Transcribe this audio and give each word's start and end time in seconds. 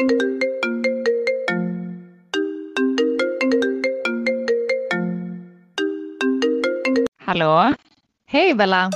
Hallå? 0.00 0.08
Hej 8.26 8.54
Bella! 8.54 8.90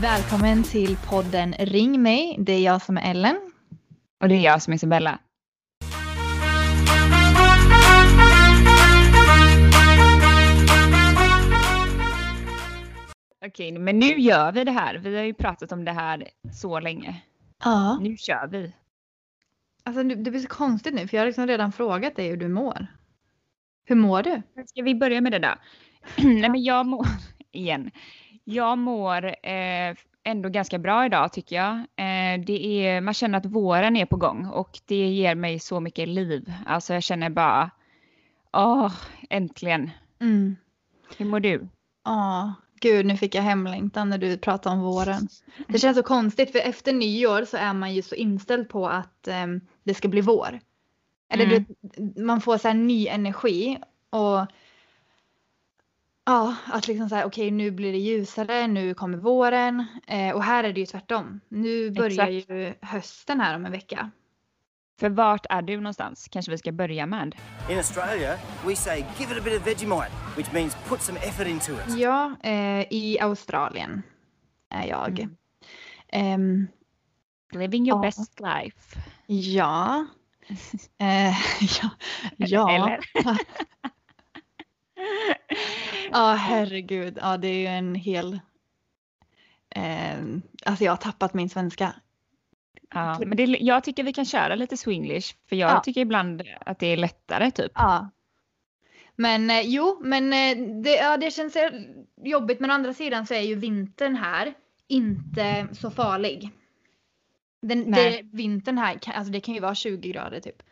Välkommen 0.00 0.62
till 0.62 0.96
podden 0.96 1.54
Ring 1.58 2.02
mig. 2.02 2.36
Det 2.38 2.52
är 2.52 2.60
jag 2.60 2.82
som 2.82 2.96
är 2.96 3.10
Ellen. 3.10 3.36
Och 4.22 4.28
det 4.28 4.34
är 4.34 4.40
jag 4.40 4.62
som 4.62 4.72
är 4.72 4.76
Isabella. 4.76 5.18
Okej, 13.46 13.72
men 13.72 13.98
nu 13.98 14.06
gör 14.06 14.52
vi 14.52 14.64
det 14.64 14.70
här. 14.70 14.94
Vi 14.94 15.16
har 15.16 15.24
ju 15.24 15.34
pratat 15.34 15.72
om 15.72 15.84
det 15.84 15.92
här 15.92 16.28
så 16.52 16.80
länge. 16.80 17.22
Ja. 17.64 17.98
Nu 18.00 18.16
kör 18.16 18.46
vi. 18.46 18.72
Alltså 19.84 20.02
det 20.02 20.30
blir 20.30 20.40
så 20.40 20.48
konstigt 20.48 20.94
nu 20.94 21.08
för 21.08 21.16
jag 21.16 21.22
har 21.22 21.26
liksom 21.26 21.46
redan 21.46 21.72
frågat 21.72 22.16
dig 22.16 22.28
hur 22.28 22.36
du 22.36 22.48
mår. 22.48 22.86
Hur 23.84 23.96
mår 23.96 24.22
du? 24.22 24.42
Ska 24.66 24.82
vi 24.82 24.94
börja 24.94 25.20
med 25.20 25.32
det 25.32 25.38
då? 25.38 25.54
Nej 26.22 26.48
men 26.48 26.62
jag 26.62 26.86
mår, 26.86 27.06
igen. 27.52 27.90
Jag 28.44 28.78
mår 28.78 29.24
eh, 29.26 29.94
ändå 30.24 30.48
ganska 30.48 30.78
bra 30.78 31.06
idag 31.06 31.32
tycker 31.32 31.56
jag. 31.56 31.74
Eh, 31.76 32.44
det 32.46 32.86
är, 32.86 33.00
man 33.00 33.14
känner 33.14 33.38
att 33.38 33.46
våren 33.46 33.96
är 33.96 34.06
på 34.06 34.16
gång 34.16 34.46
och 34.46 34.80
det 34.86 35.08
ger 35.08 35.34
mig 35.34 35.58
så 35.58 35.80
mycket 35.80 36.08
liv. 36.08 36.52
Alltså 36.66 36.94
jag 36.94 37.02
känner 37.02 37.30
bara, 37.30 37.70
åh, 38.52 38.92
äntligen. 39.30 39.90
Mm. 40.20 40.56
Hur 41.18 41.26
mår 41.26 41.40
du? 41.40 41.68
Ja, 42.04 42.54
gud 42.80 43.06
nu 43.06 43.16
fick 43.16 43.34
jag 43.34 43.42
hemlängtan 43.42 44.08
när 44.08 44.18
du 44.18 44.38
pratade 44.38 44.76
om 44.76 44.82
våren. 44.82 45.28
Det 45.68 45.78
känns 45.78 45.96
så 45.96 46.02
konstigt 46.02 46.52
för 46.52 46.58
efter 46.58 46.92
nyår 46.92 47.44
så 47.44 47.56
är 47.56 47.72
man 47.72 47.94
ju 47.94 48.02
så 48.02 48.14
inställd 48.14 48.68
på 48.68 48.88
att 48.88 49.28
ehm, 49.28 49.60
det 49.84 49.94
ska 49.94 50.08
bli 50.08 50.20
vår. 50.20 50.60
Eller 51.32 51.44
Mm. 51.46 51.64
du, 51.80 52.22
man 52.24 52.40
får 52.40 52.58
så 52.58 52.68
här 52.68 52.74
ny 52.74 53.06
energi 53.08 53.78
och 54.10 54.46
ja, 56.24 56.56
att 56.66 56.88
liksom 56.88 57.08
så 57.08 57.14
här 57.14 57.24
okej 57.24 57.50
nu 57.50 57.70
blir 57.70 57.92
det 57.92 57.98
ljusare, 57.98 58.66
nu 58.66 58.94
kommer 58.94 59.18
våren 59.18 59.86
eh, 60.06 60.30
och 60.34 60.42
här 60.44 60.64
är 60.64 60.72
det 60.72 60.80
ju 60.80 60.86
tvärtom. 60.86 61.40
Nu 61.48 61.90
börjar 61.90 62.28
Exakt. 62.28 62.50
ju 62.50 62.74
hösten 62.80 63.40
här 63.40 63.56
om 63.56 63.66
en 63.66 63.72
vecka. 63.72 64.10
För 65.00 65.08
vart 65.08 65.46
är 65.50 65.62
du 65.62 65.76
någonstans? 65.76 66.28
Kanske 66.30 66.50
vi 66.50 66.58
ska 66.58 66.72
börja 66.72 67.06
med. 67.06 67.34
In 67.70 67.76
Australia, 67.76 68.38
we 68.66 68.76
say 68.76 69.04
give 69.18 69.32
it 69.32 69.38
a 69.40 69.42
bit 69.44 69.60
of 69.60 69.66
Vegemite, 69.66 70.10
which 70.36 70.52
means 70.52 70.76
put 70.88 71.02
some 71.02 71.18
effort 71.18 71.46
into 71.46 71.72
it. 71.72 71.98
Ja, 71.98 72.36
eh, 72.42 72.80
i 72.90 73.18
Australien 73.20 74.02
är 74.70 74.86
jag. 74.86 75.18
Mm. 75.20 75.36
Ehm, 76.08 76.66
Living 77.52 77.88
your 77.88 77.98
Ja. 77.98 78.02
best 78.02 78.40
life. 78.40 79.00
Ja. 79.26 80.06
Eh, 80.98 81.34
ja. 81.82 81.90
ja. 82.36 82.70
Eller? 82.70 83.00
Ja, 86.12 86.32
herregud. 86.32 87.18
Ja, 87.22 87.36
det 87.36 87.48
är 87.48 87.58
ju 87.58 87.66
en 87.66 87.94
hel... 87.94 88.40
Eh, 89.70 90.18
alltså 90.66 90.84
jag 90.84 90.92
har 90.92 90.96
tappat 90.96 91.34
min 91.34 91.48
svenska. 91.48 91.94
Ja, 92.94 93.18
men 93.26 93.36
det, 93.36 93.44
jag 93.44 93.84
tycker 93.84 94.02
vi 94.04 94.12
kan 94.12 94.24
köra 94.24 94.54
lite 94.54 94.76
swinglish 94.76 95.34
för 95.48 95.56
jag 95.56 95.70
Ja. 95.70 95.80
tycker 95.80 96.00
ibland 96.00 96.42
att 96.60 96.78
det 96.78 96.86
är 96.86 96.96
lättare 96.96 97.50
typ. 97.50 97.72
Ja. 97.74 98.10
Men 99.16 99.50
eh, 99.50 99.60
jo, 99.60 99.98
men 100.02 100.32
eh, 100.32 100.82
det, 100.82 100.96
ja, 100.96 101.16
det 101.16 101.30
känns 101.30 101.56
jobbigt. 102.24 102.60
Men 102.60 102.70
å 102.70 102.74
andra 102.74 102.94
sidan 102.94 103.26
så 103.26 103.34
är 103.34 103.40
ju 103.40 103.54
vintern 103.54 104.16
här 104.16 104.54
inte 104.88 105.68
så 105.72 105.90
farlig. 105.90 106.50
Den, 107.62 107.90
det, 107.90 108.20
vintern 108.32 108.78
här, 108.78 108.98
kan, 108.98 109.14
alltså 109.14 109.32
det 109.32 109.40
kan 109.40 109.54
ju 109.54 109.60
vara 109.60 109.74
20 109.74 110.12
grader 110.12 110.40
typ. 110.40 110.62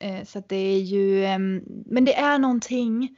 Eh, 0.00 0.24
så 0.24 0.38
att 0.38 0.48
det 0.48 0.56
är 0.56 0.80
ju, 0.80 1.24
ehm, 1.24 1.62
men 1.86 2.04
det 2.04 2.14
är 2.14 2.38
någonting 2.38 3.16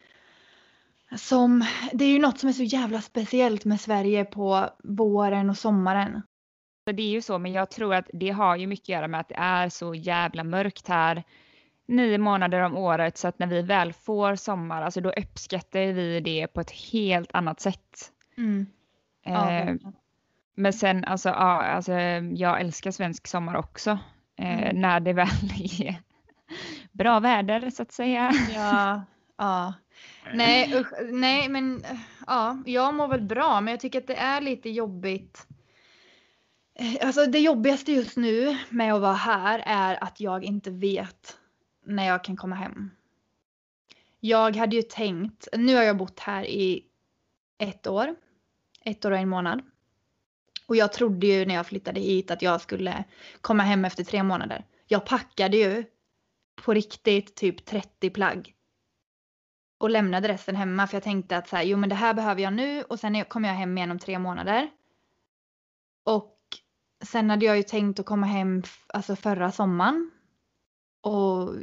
som, 1.16 1.64
det 1.92 2.04
är 2.04 2.08
ju 2.08 2.18
något 2.18 2.38
som 2.38 2.48
är 2.48 2.52
så 2.52 2.62
jävla 2.62 3.00
speciellt 3.02 3.64
med 3.64 3.80
Sverige 3.80 4.24
på 4.24 4.70
våren 4.84 5.50
och 5.50 5.58
sommaren. 5.58 6.22
Så 6.88 6.92
det 6.92 7.02
är 7.02 7.10
ju 7.10 7.22
så, 7.22 7.38
men 7.38 7.52
jag 7.52 7.70
tror 7.70 7.94
att 7.94 8.10
det 8.12 8.30
har 8.30 8.56
ju 8.56 8.66
mycket 8.66 8.84
att 8.84 8.88
göra 8.88 9.08
med 9.08 9.20
att 9.20 9.28
det 9.28 9.34
är 9.38 9.69
så 9.69 9.94
jävla 9.94 10.44
mörkt 10.44 10.88
här 10.88 11.22
nio 11.88 12.19
månader 12.19 12.60
om 12.60 12.76
året 12.76 13.19
så 13.19 13.28
att 13.28 13.38
när 13.38 13.47
vi 13.47 13.62
väl 13.62 13.92
får 13.92 14.36
sommar, 14.36 14.82
alltså 14.82 15.00
då 15.00 15.10
uppskattar 15.10 15.92
vi 15.92 16.20
det 16.20 16.47
på 16.47 16.60
ett 16.60 16.70
helt 16.70 17.30
annat 17.34 17.60
sätt. 17.60 18.12
Ja, 19.24 19.50
Eh, 19.52 19.74
men 20.54 20.72
sen 20.72 21.04
alltså, 21.04 21.28
ja, 21.28 21.62
alltså, 21.62 21.92
jag 22.34 22.60
älskar 22.60 22.91
svensk 22.91 23.26
sommar 23.26 23.56
också. 23.56 23.91
Eh, 24.38 24.58
Mm. 24.58 24.80
När 24.80 25.00
det 25.00 25.12
väl 25.12 25.28
är 25.80 25.94
bra 26.92 27.20
väder 27.20 27.70
så 27.70 27.82
att 27.82 27.92
säga. 27.92 28.30
Ja, 28.54 29.03
ja. 29.36 29.74
Nej, 30.34 30.74
usch, 30.74 30.92
nej 31.12 31.48
men 31.48 31.84
ja, 32.26 32.62
jag 32.66 32.94
mår 32.94 33.08
väl 33.08 33.22
bra 33.22 33.60
men 33.60 33.72
jag 33.72 33.80
tycker 33.80 33.98
att 33.98 34.06
det 34.06 34.16
är 34.16 34.41
lite 34.41 34.70
jobbigt. 34.70 35.47
Eh, 36.78 37.06
alltså 37.06 37.26
det 37.26 37.38
jobbigaste 37.38 37.92
just 37.92 38.16
nu 38.16 38.59
med 38.69 38.94
att 38.94 39.00
vara 39.00 39.12
här 39.12 39.62
är 39.66 40.04
att 40.04 40.20
jag 40.20 40.44
inte 40.44 40.70
vet 40.70 41.38
när 41.84 42.06
jag 42.06 42.25
kan 42.25 42.37
komma 42.37 42.56
hem. 42.56 42.91
Jag 44.20 44.56
hade 44.56 44.76
ju 44.76 44.82
tänkt, 44.82 45.48
nu 45.53 45.75
har 45.75 45.82
jag 45.82 45.97
bott 45.97 46.20
här 46.20 46.44
i 46.44 46.84
ett 47.59 47.86
år, 47.86 48.15
ett 48.84 49.04
år 49.04 49.10
och 49.10 49.19
en 49.19 49.28
månad. 49.28 49.62
Och 50.66 50.76
jag 50.76 50.92
trodde 50.92 51.26
ju 51.26 51.47
när 51.47 51.54
jag 51.54 51.66
flyttade 51.66 52.00
hit 52.00 52.31
att 52.31 52.42
jag 52.42 52.60
skulle 52.60 53.04
komma 53.41 53.62
hem 53.62 53.84
efter 53.84 54.04
tre 54.04 54.22
månader. 54.22 54.65
Jag 54.86 55.06
packade 55.06 55.56
ju 55.56 55.84
på 56.65 56.75
riktigt 56.75 57.34
typ 57.34 57.65
30 57.65 58.10
plagg. 58.10 58.54
Och 59.78 59.91
lämnade 59.91 60.28
resten 60.28 60.56
hemma 60.56 60.86
för 60.86 60.97
jag 60.97 61.03
tänkte 61.03 61.36
att 61.36 61.48
så 61.48 61.56
här, 61.56 61.62
jo 61.62 61.76
men 61.76 61.88
det 61.88 61.94
här 61.94 62.15
behöver 62.15 62.42
jag 62.42 62.53
nu 62.53 62.82
och 62.82 63.00
sen 63.00 63.25
kommer 63.25 63.48
jag 63.48 63.56
hem 63.56 63.78
igen 63.78 63.91
om 63.91 63.98
tre 63.98 64.19
månader. 64.19 64.70
Och 66.04 66.35
sen 67.06 67.30
hade 67.30 67.46
jag 67.46 67.56
ju 67.56 67.62
tänkt 67.62 68.00
att 68.00 68.06
komma 68.06 68.26
hem 68.26 68.62
alltså 68.86 69.16
förra 69.16 69.52
sommaren. 69.52 70.10
Och 71.00 71.54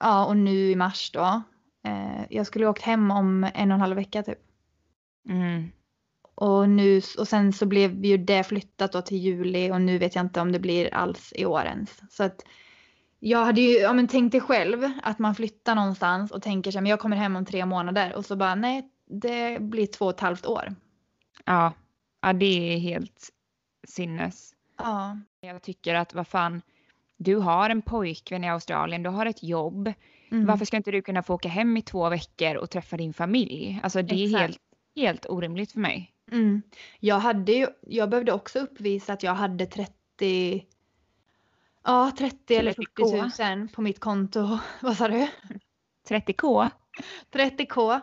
ja, 0.00 0.26
och 0.26 0.36
nu 0.36 0.70
i 0.70 0.76
mars 0.76 1.10
då. 1.12 1.42
Eh, 1.84 2.22
jag 2.30 2.46
skulle 2.46 2.66
åkt 2.66 2.82
hem 2.82 3.10
om 3.10 3.44
en 3.54 3.70
och 3.70 3.74
en 3.74 3.80
halv 3.80 3.96
vecka 3.96 4.22
typ. 4.22 4.38
Mm. 5.28 5.68
Och, 6.34 6.68
nu, 6.68 7.00
och 7.18 7.28
sen 7.28 7.52
så 7.52 7.66
blev 7.66 8.04
ju 8.04 8.16
det 8.16 8.44
flyttat 8.44 8.92
då 8.92 9.02
till 9.02 9.18
juli 9.18 9.70
och 9.70 9.80
nu 9.80 9.98
vet 9.98 10.14
jag 10.14 10.24
inte 10.24 10.40
om 10.40 10.52
det 10.52 10.58
blir 10.58 10.94
alls 10.94 11.32
i 11.36 11.46
år 11.46 11.64
ens. 11.64 12.02
Så 12.10 12.24
att 12.24 12.44
jag 13.18 13.44
hade 13.44 13.60
ju, 13.60 13.78
ja 13.78 13.92
men 13.92 14.08
tänk 14.08 14.32
dig 14.32 14.40
själv 14.40 14.90
att 15.02 15.18
man 15.18 15.34
flyttar 15.34 15.74
någonstans 15.74 16.30
och 16.30 16.42
tänker 16.42 16.70
sig 16.70 16.80
men 16.80 16.90
jag 16.90 17.00
kommer 17.00 17.16
hem 17.16 17.36
om 17.36 17.44
tre 17.44 17.66
månader 17.66 18.14
och 18.14 18.24
så 18.24 18.36
bara 18.36 18.54
nej 18.54 18.90
det 19.06 19.58
blir 19.60 19.86
två 19.86 20.04
och 20.04 20.10
ett 20.10 20.20
halvt 20.20 20.46
år. 20.46 20.74
Ja. 21.44 21.72
ja, 22.22 22.32
det 22.32 22.74
är 22.74 22.78
helt 22.78 23.30
sinnes. 23.84 24.54
Ja. 24.78 25.18
Jag 25.40 25.62
tycker 25.62 25.94
att 25.94 26.14
vad 26.14 26.26
fan, 26.26 26.62
du 27.16 27.36
har 27.36 27.70
en 27.70 27.82
pojkvän 27.82 28.44
i 28.44 28.50
Australien, 28.50 29.02
du 29.02 29.10
har 29.10 29.26
ett 29.26 29.42
jobb. 29.42 29.92
Mm. 30.30 30.46
Varför 30.46 30.64
ska 30.64 30.76
inte 30.76 30.90
du 30.90 31.02
kunna 31.02 31.22
få 31.22 31.34
åka 31.34 31.48
hem 31.48 31.76
i 31.76 31.82
två 31.82 32.08
veckor 32.08 32.56
och 32.56 32.70
träffa 32.70 32.96
din 32.96 33.12
familj? 33.12 33.80
Alltså 33.82 34.02
det 34.02 34.14
är 34.14 34.24
Exakt. 34.24 34.40
helt, 34.40 34.58
helt 34.96 35.26
orimligt 35.28 35.72
för 35.72 35.80
mig. 35.80 36.12
Mm. 36.32 36.62
Jag 37.00 37.18
hade 37.18 37.52
ju, 37.52 37.66
jag 37.80 38.10
behövde 38.10 38.32
också 38.32 38.58
uppvisa 38.58 39.12
att 39.12 39.22
jag 39.22 39.34
hade 39.34 39.66
30 39.66 40.66
Ja, 41.84 42.12
30 42.18 42.54
eller 42.54 42.72
30K. 42.72 43.30
40 43.30 43.56
000 43.56 43.68
på 43.68 43.82
mitt 43.82 44.00
konto. 44.00 44.58
Vad 44.80 44.96
sa 44.96 45.08
du? 45.08 45.28
30k? 46.08 46.70
30k. 47.32 48.00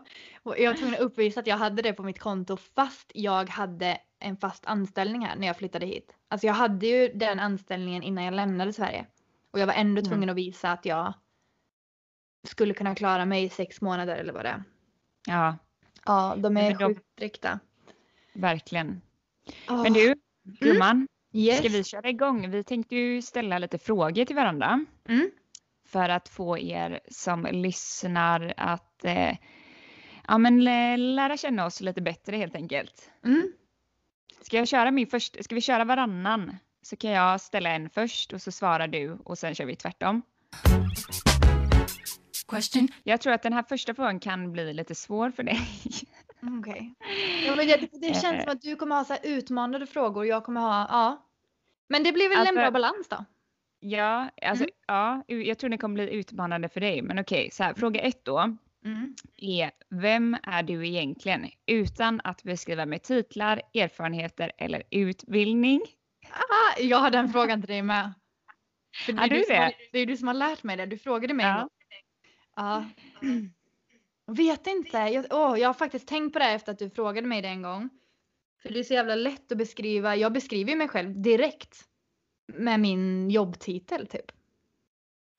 Och 0.49 0.59
jag 0.59 0.71
var 0.71 0.77
tvungen 0.77 0.95
att 0.95 0.99
uppvisa 1.01 1.39
att 1.39 1.47
jag 1.47 1.57
hade 1.57 1.81
det 1.81 1.93
på 1.93 2.03
mitt 2.03 2.19
konto 2.19 2.57
fast 2.57 3.11
jag 3.15 3.49
hade 3.49 3.97
en 4.19 4.37
fast 4.37 4.65
anställning 4.65 5.25
här 5.25 5.35
när 5.35 5.47
jag 5.47 5.57
flyttade 5.57 5.85
hit. 5.85 6.15
Alltså 6.27 6.47
jag 6.47 6.53
hade 6.53 6.87
ju 6.87 7.07
den 7.13 7.39
anställningen 7.39 8.03
innan 8.03 8.23
jag 8.23 8.33
lämnade 8.33 8.73
Sverige. 8.73 9.05
Och 9.51 9.59
jag 9.59 9.67
var 9.67 9.73
ändå 9.73 9.99
Mm. 9.99 10.09
tvungen 10.09 10.29
att 10.29 10.35
visa 10.35 10.71
att 10.71 10.85
jag 10.85 11.13
skulle 12.47 12.73
kunna 12.73 12.95
klara 12.95 13.25
mig 13.25 13.43
i 13.43 13.49
sex 13.49 13.81
månader 13.81 14.15
eller 14.17 14.33
vad 14.33 14.45
det 14.45 14.49
är. 14.49 14.63
Ja, 15.27 15.57
Ja, 16.05 16.35
de 16.37 16.57
är 16.57 16.77
de- 16.77 16.85
sjukt 16.87 17.05
strikta. 17.13 17.59
verkligen. 18.33 19.01
Oh, 19.69 19.83
Men 19.83 19.93
du, 19.93 20.15
gumman, 20.43 21.07
yes. 21.33 21.57
ska 21.59 21.69
vi 21.69 21.83
köra 21.83 22.09
igång? 22.09 22.49
Vi 22.51 22.63
tänkte 22.63 22.95
ju 22.95 23.21
ställa 23.21 23.57
lite 23.59 23.77
frågor 23.77 24.25
till 24.25 24.35
varandra. 24.35 24.85
Mm. 25.07 25.31
För 25.85 26.09
att 26.09 26.29
få 26.29 26.57
er 26.57 26.99
som 27.11 27.47
lyssnar 27.51 28.53
att 28.57 29.05
eh, 29.05 29.37
ja, 30.29 30.37
men, 30.37 30.63
lä- 30.63 30.97
lära 30.97 31.37
känna 31.37 31.65
oss 31.65 31.81
lite 31.81 32.01
bättre 32.01 32.37
helt 32.37 32.55
enkelt. 32.55 33.11
Mm. 33.25 33.51
Ska 34.41 34.57
jag 34.57 34.67
köra 34.67 34.91
min 34.91 35.07
först? 35.07 35.43
Ska 35.43 35.55
vi 35.55 35.61
köra 35.61 35.85
varannan? 35.85 36.55
Så 36.81 36.95
kan 36.95 37.11
jag 37.11 37.41
ställa 37.41 37.69
en 37.69 37.89
först 37.89 38.33
och 38.33 38.41
så 38.41 38.51
svarar 38.51 38.87
du 38.87 39.17
och 39.23 39.37
sen 39.37 39.55
kör 39.55 39.65
vi 39.65 39.75
tvärtom. 39.75 40.21
question. 42.47 42.87
Jag 43.03 43.21
tror 43.21 43.33
att 43.33 43.43
den 43.43 43.53
här 43.53 43.63
första 43.63 43.93
frågan 43.93 44.19
kan 44.19 44.51
bli 44.51 44.73
lite 44.73 44.95
svår 44.95 45.31
för 45.31 45.43
dig. 45.43 45.59
Okej. 46.59 46.93
Ja, 47.45 47.55
men 47.55 47.67
det, 47.67 47.77
det 47.91 48.07
känns 48.13 48.23
Eh. 48.25 48.43
som 48.43 48.51
att 48.51 48.61
du 48.61 48.75
kommer 48.75 48.95
ha 48.95 49.03
så 49.05 49.15
utmanande 49.23 49.87
frågor 49.87 50.17
och 50.21 50.27
jag 50.27 50.43
kommer 50.43 50.61
ha, 50.61 50.87
ja. 50.89 51.25
Men 51.89 52.03
det 52.03 52.11
blir 52.11 52.29
väl 52.29 52.37
Alltså- 52.37 52.53
en 52.53 52.55
bra 52.61 52.71
balans 52.71 53.07
då? 53.09 53.25
Ja, 53.79 54.29
alltså, 54.41 54.63
Mm. 54.63 54.73
ja, 54.87 55.23
jag 55.27 55.57
tror 55.57 55.69
det 55.69 55.77
kommer 55.77 55.93
bli 55.95 56.09
utmanande 56.09 56.69
för 56.69 56.79
dig. 56.79 57.01
Men 57.01 57.19
okej, 57.19 57.49
så 57.51 57.63
här, 57.63 57.73
fråga 57.73 58.01
ett 58.01 58.25
då 58.25 58.57
Mm. 58.85 59.15
är 59.37 59.71
vem 59.89 60.37
är 60.43 60.63
du 60.63 60.87
egentligen? 60.87 61.49
Utan 61.65 62.21
att 62.23 62.43
beskriva 62.43 62.85
med 62.85 63.03
titlar, 63.03 63.61
erfarenheter 63.73 64.51
eller 64.57 64.83
utbildning. 64.91 65.81
Ah, 66.31 66.79
jag 66.81 66.97
har 66.97 67.11
den 67.11 67.29
frågan 67.33 67.61
till 67.61 67.69
dig 67.69 67.81
med. 67.81 68.13
För 69.05 69.13
det, 69.13 69.19
Har 69.19 69.25
är 69.25 69.29
du 69.29 69.37
du 69.37 69.43
som 69.43 69.55
har, 69.55 69.65
det? 69.65 69.75
det 69.91 69.99
är 69.99 70.05
du 70.05 70.17
som 70.17 70.27
har 70.27 70.35
lärt 70.35 70.63
mig 70.63 70.77
det. 70.77 70.85
Du 70.85 70.97
frågade 70.97 71.33
mig. 71.33 71.45
Ja. 71.45 71.69
Ja. 72.55 72.85
Vet 74.27 74.67
inte. 74.67 74.97
Jag, 74.97 75.25
åh, 75.29 75.59
jag 75.59 75.69
har 75.69 75.73
faktiskt 75.73 76.07
tänkt 76.07 76.33
på 76.33 76.39
det 76.39 76.45
efter 76.45 76.71
att 76.71 76.79
du 76.79 76.89
frågade 76.89 77.27
mig 77.27 77.41
det 77.41 77.47
en 77.47 77.61
gång. 77.61 77.89
För 78.61 78.69
det 78.69 78.79
är 78.79 78.83
så 78.83 78.93
jävla 78.93 79.15
lätt 79.15 79.51
att 79.51 79.57
beskriva. 79.57 80.15
Jag 80.15 80.33
beskriver 80.33 80.75
mig 80.75 80.87
själv 80.87 81.21
direkt. 81.21 81.85
Med 82.53 82.79
min 82.79 83.29
jobbtitel 83.29 84.07
typ. 84.07 84.31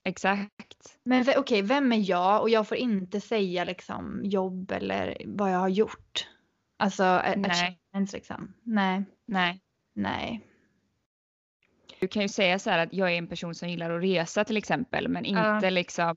Exakt. 0.03 0.99
Men 1.03 1.25
okej, 1.37 1.61
vem 1.61 1.91
är 1.91 2.09
jag? 2.09 2.41
Och 2.41 2.49
jag 2.49 2.67
får 2.67 2.77
inte 2.77 3.21
säga 3.21 3.63
liksom 3.63 4.21
jobb 4.23 4.71
eller 4.71 5.17
vad 5.25 5.51
jag 5.53 5.59
har 5.59 5.69
gjort. 5.69 6.27
Alltså 6.77 7.03
achievements 7.03 8.13
liksom. 8.13 8.53
Nej, 8.63 9.03
Nej. 9.25 9.61
nej. 9.95 10.47
Du 11.99 12.07
kan 12.07 12.21
ju 12.21 12.27
säga 12.27 12.59
så 12.59 12.69
här 12.69 12.79
att 12.79 12.93
jag 12.93 13.11
är 13.11 13.17
en 13.17 13.27
person 13.27 13.55
som 13.55 13.69
gillar 13.69 13.91
att 13.91 14.03
resa 14.03 14.43
till 14.43 14.57
exempel, 14.57 15.07
men 15.07 15.25
inte 15.25 15.71
liksom 15.71 16.15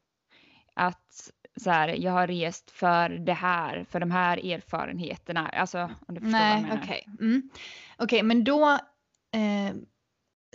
att 0.75 1.31
så 1.57 1.71
här, 1.71 1.89
jag 1.89 2.13
har 2.13 2.27
rest 2.27 2.71
för 2.71 3.09
det 3.09 3.33
här, 3.33 3.85
för 3.91 4.01
de 4.01 4.11
här 4.11 4.53
erfarenheterna. 4.53 5.49
Alltså 5.49 5.91
om 6.09 6.15
du 6.15 6.21
förstår 6.21 6.39
vad 6.39 6.49
jag 6.49 6.55
Nej, 6.55 6.63
menar. 6.63 6.83
okej. 6.85 7.07
Mm. 7.21 7.51
Okej, 7.99 8.23
men 8.23 8.45
då 8.45 8.71
eh, 9.33 9.75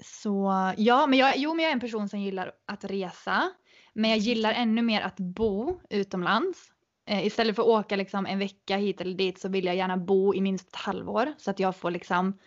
så 0.04 0.74
ja, 0.78 1.08
men 1.08 1.20
jag, 1.20 1.34
jo, 1.38 1.54
men 1.54 1.64
jag 1.64 1.70
är 1.70 1.74
en 1.74 1.80
person 1.80 2.10
som 2.10 2.20
gillar 2.20 2.52
att 2.66 2.84
resa. 2.84 3.52
Men 3.94 4.10
jag 4.10 4.20
gillar 4.20 4.54
ännu 4.54 4.82
mer 4.82 5.02
att 5.02 5.20
bo 5.20 5.80
utomlands. 5.90 6.72
Eh, 7.06 7.26
istället 7.26 7.56
för 7.56 7.64
att 7.64 7.86
åka 7.86 7.96
liksom 7.96 8.26
en 8.26 8.40
vecka 8.40 8.78
hit 8.78 9.02
eller 9.02 9.14
dit 9.14 9.40
så 9.40 9.50
vill 9.50 9.66
jag 9.66 9.76
gärna 9.76 9.98
bo 9.98 10.34
i 10.34 10.42
minst 10.42 10.68
ett 10.68 10.76
halvår 10.76 11.34
så 11.38 11.52
att 11.52 11.60
jag 11.60 11.76
får 11.76 11.92
liksom 11.92 12.38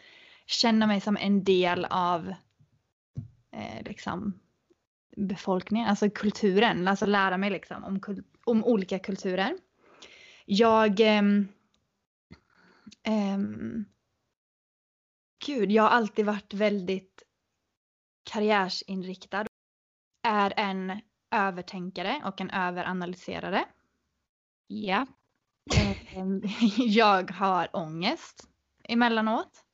känna 0.46 0.86
mig 0.86 1.00
som 1.00 1.16
en 1.16 1.44
del 1.44 1.84
av 1.84 2.28
eh, 3.52 3.82
liksom 3.84 4.40
befolkningen, 5.16 5.88
alltså 5.88 6.10
kulturen, 6.10 6.88
alltså 6.88 7.06
lära 7.06 7.36
mig 7.36 7.50
liksom 7.50 7.84
om, 7.84 8.00
kul- 8.00 8.24
om 8.44 8.64
olika 8.64 8.98
kulturer. 8.98 9.56
Jag 10.44 11.00
ehm, 11.00 11.48
ehm, 13.02 13.84
Gud, 15.46 15.72
jag 15.72 15.82
har 15.82 15.90
alltid 15.90 16.26
varit 16.26 16.54
väldigt 16.54 17.22
karriärsinriktad. 18.24 19.46
Är 20.26 20.52
en 20.56 21.00
övertänkare 21.30 22.22
och 22.24 22.40
en 22.40 22.50
överanalyserare. 22.50 23.64
Ja. 24.66 25.06
Ehm, 26.14 26.42
jag 26.76 27.30
har 27.30 27.76
ångest 27.76 28.48
emellanåt. 28.84 29.64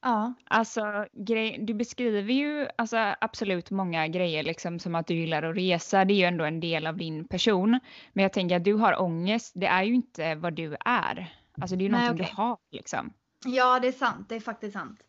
Ja. 0.00 0.34
Alltså, 0.44 1.06
grej, 1.12 1.58
du 1.60 1.74
beskriver 1.74 2.32
ju 2.32 2.68
alltså, 2.78 3.14
absolut 3.20 3.70
många 3.70 4.08
grejer 4.08 4.42
liksom 4.42 4.78
som 4.78 4.94
att 4.94 5.06
du 5.06 5.14
gillar 5.14 5.42
att 5.42 5.56
resa. 5.56 6.04
Det 6.04 6.14
är 6.14 6.16
ju 6.16 6.24
ändå 6.24 6.44
en 6.44 6.60
del 6.60 6.86
av 6.86 6.96
din 6.96 7.28
person. 7.28 7.80
Men 8.12 8.22
jag 8.22 8.32
tänker 8.32 8.56
att 8.56 8.64
du 8.64 8.74
har 8.74 9.02
ångest. 9.02 9.52
Det 9.54 9.66
är 9.66 9.82
ju 9.82 9.94
inte 9.94 10.34
vad 10.34 10.54
du 10.54 10.76
är. 10.84 11.36
Alltså 11.60 11.76
det 11.76 11.82
är 11.82 11.86
ju 11.86 11.92
Nej, 11.92 12.00
någonting 12.00 12.24
okej. 12.24 12.34
du 12.36 12.42
har 12.42 12.58
liksom. 12.70 13.12
ja, 13.44 13.80
det 13.80 13.88
är 13.88 13.92
sant. 13.92 14.28
Det 14.28 14.34
är 14.34 14.40
faktiskt 14.40 14.72
sant. 14.72 15.00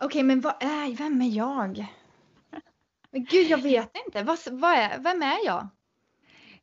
Okej, 0.00 0.22
men 0.22 0.40
vad 0.40 0.62
är, 0.62 0.96
vem 0.96 1.22
är 1.22 1.36
jag? 1.36 1.86
Men 3.10 3.24
gud, 3.24 3.46
jag 3.46 3.62
vet 3.62 3.90
inte. 4.06 4.22
Vad, 4.22 4.38
vad 4.50 4.72
är, 4.72 4.98
vem 4.98 5.22
är 5.22 5.46
jag? 5.46 5.68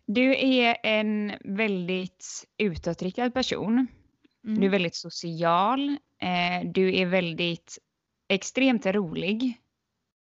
Du 0.05 0.35
är 0.35 0.77
en 0.83 1.33
väldigt 1.43 2.45
utåtriktad 2.57 3.31
person. 3.31 3.87
Mm. 4.43 4.59
Du 4.59 4.65
är 4.65 4.69
väldigt 4.69 4.95
social. 4.95 5.89
Eh, 6.19 6.69
du 6.71 6.95
är 6.95 7.05
väldigt 7.05 7.77
extremt 8.27 8.85
rolig. 8.85 9.61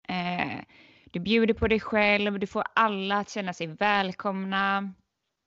Eh, 0.08 0.58
du 1.04 1.20
bjuder 1.20 1.54
på 1.54 1.68
dig 1.68 1.80
själv. 1.80 2.38
Du 2.38 2.46
får 2.46 2.64
alla 2.74 3.18
att 3.18 3.30
känna 3.30 3.52
sig 3.52 3.66
välkomna. 3.66 4.94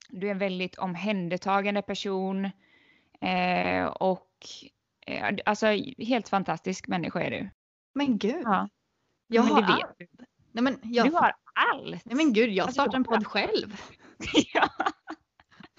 Du 0.10 0.28
är 0.28 0.32
en 0.32 0.38
väldigt 0.38 0.76
omhändertagande 0.76 1.82
person. 1.82 2.46
Eh, 3.22 3.86
och 3.86 4.32
alltså 5.46 5.66
helt 5.98 6.30
fantastisk 6.30 6.88
människa 6.88 7.20
är 7.22 7.32
du. 7.32 7.50
Men 7.94 8.18
gud. 8.18 8.42
Ja, 8.46 8.70
jag 9.28 9.44
men 9.46 9.54
har 9.54 9.62
det 9.62 9.68
vet 9.68 9.84
allt. 9.84 9.96
Nej, 10.52 10.64
men 10.64 10.80
jag, 10.84 11.08
Du 11.08 11.12
har 11.14 11.34
allt. 11.74 12.06
Nej 12.06 12.16
men 12.16 12.34
gud, 12.34 12.50
jag 12.50 12.64
Alltså, 12.66 12.82
startar 12.82 12.96
en 12.98 13.04
du- 13.04 13.10
podd 13.10 13.28
själv. 13.28 13.82
ja. 14.54 14.70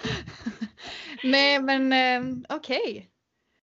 Nej 1.24 1.60
men 1.62 1.92
eh, 1.92 2.38
okej. 2.56 3.08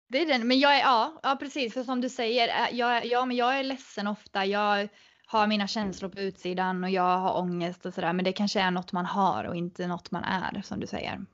Det 0.08 0.22
är 0.22 0.26
den. 0.26 0.48
Men 0.48 0.60
jag 0.60 0.76
är, 0.76 0.80
ja, 0.80 1.20
ja 1.24 1.36
precis, 1.40 1.74
för 1.74 1.84
som 1.84 2.02
du 2.02 2.10
säger, 2.10 2.48
eh, 2.48 2.78
jag, 2.78 3.06
ja, 3.06 3.26
men 3.26 3.38
jag 3.38 3.60
är 3.60 3.64
ledsen 3.64 4.08
ofta. 4.08 4.46
Jag 4.46 4.88
har 5.28 5.48
mina 5.48 5.68
känslor 5.68 6.10
på 6.10 6.20
utsidan 6.20 6.84
och 6.84 6.90
jag 6.90 7.18
har 7.18 7.38
ångest 7.42 7.86
och 7.86 7.94
sådär. 7.94 8.14
Men 8.14 8.26
det 8.26 8.34
kanske 8.34 8.62
är 8.62 8.72
något 8.72 8.92
man 8.92 9.06
har 9.06 9.44
och 9.44 9.56
inte 9.56 9.88
något 9.88 10.12
man 10.12 10.24
är 10.24 10.62
som 10.62 10.80
du 10.80 10.88
säger. 10.88 11.26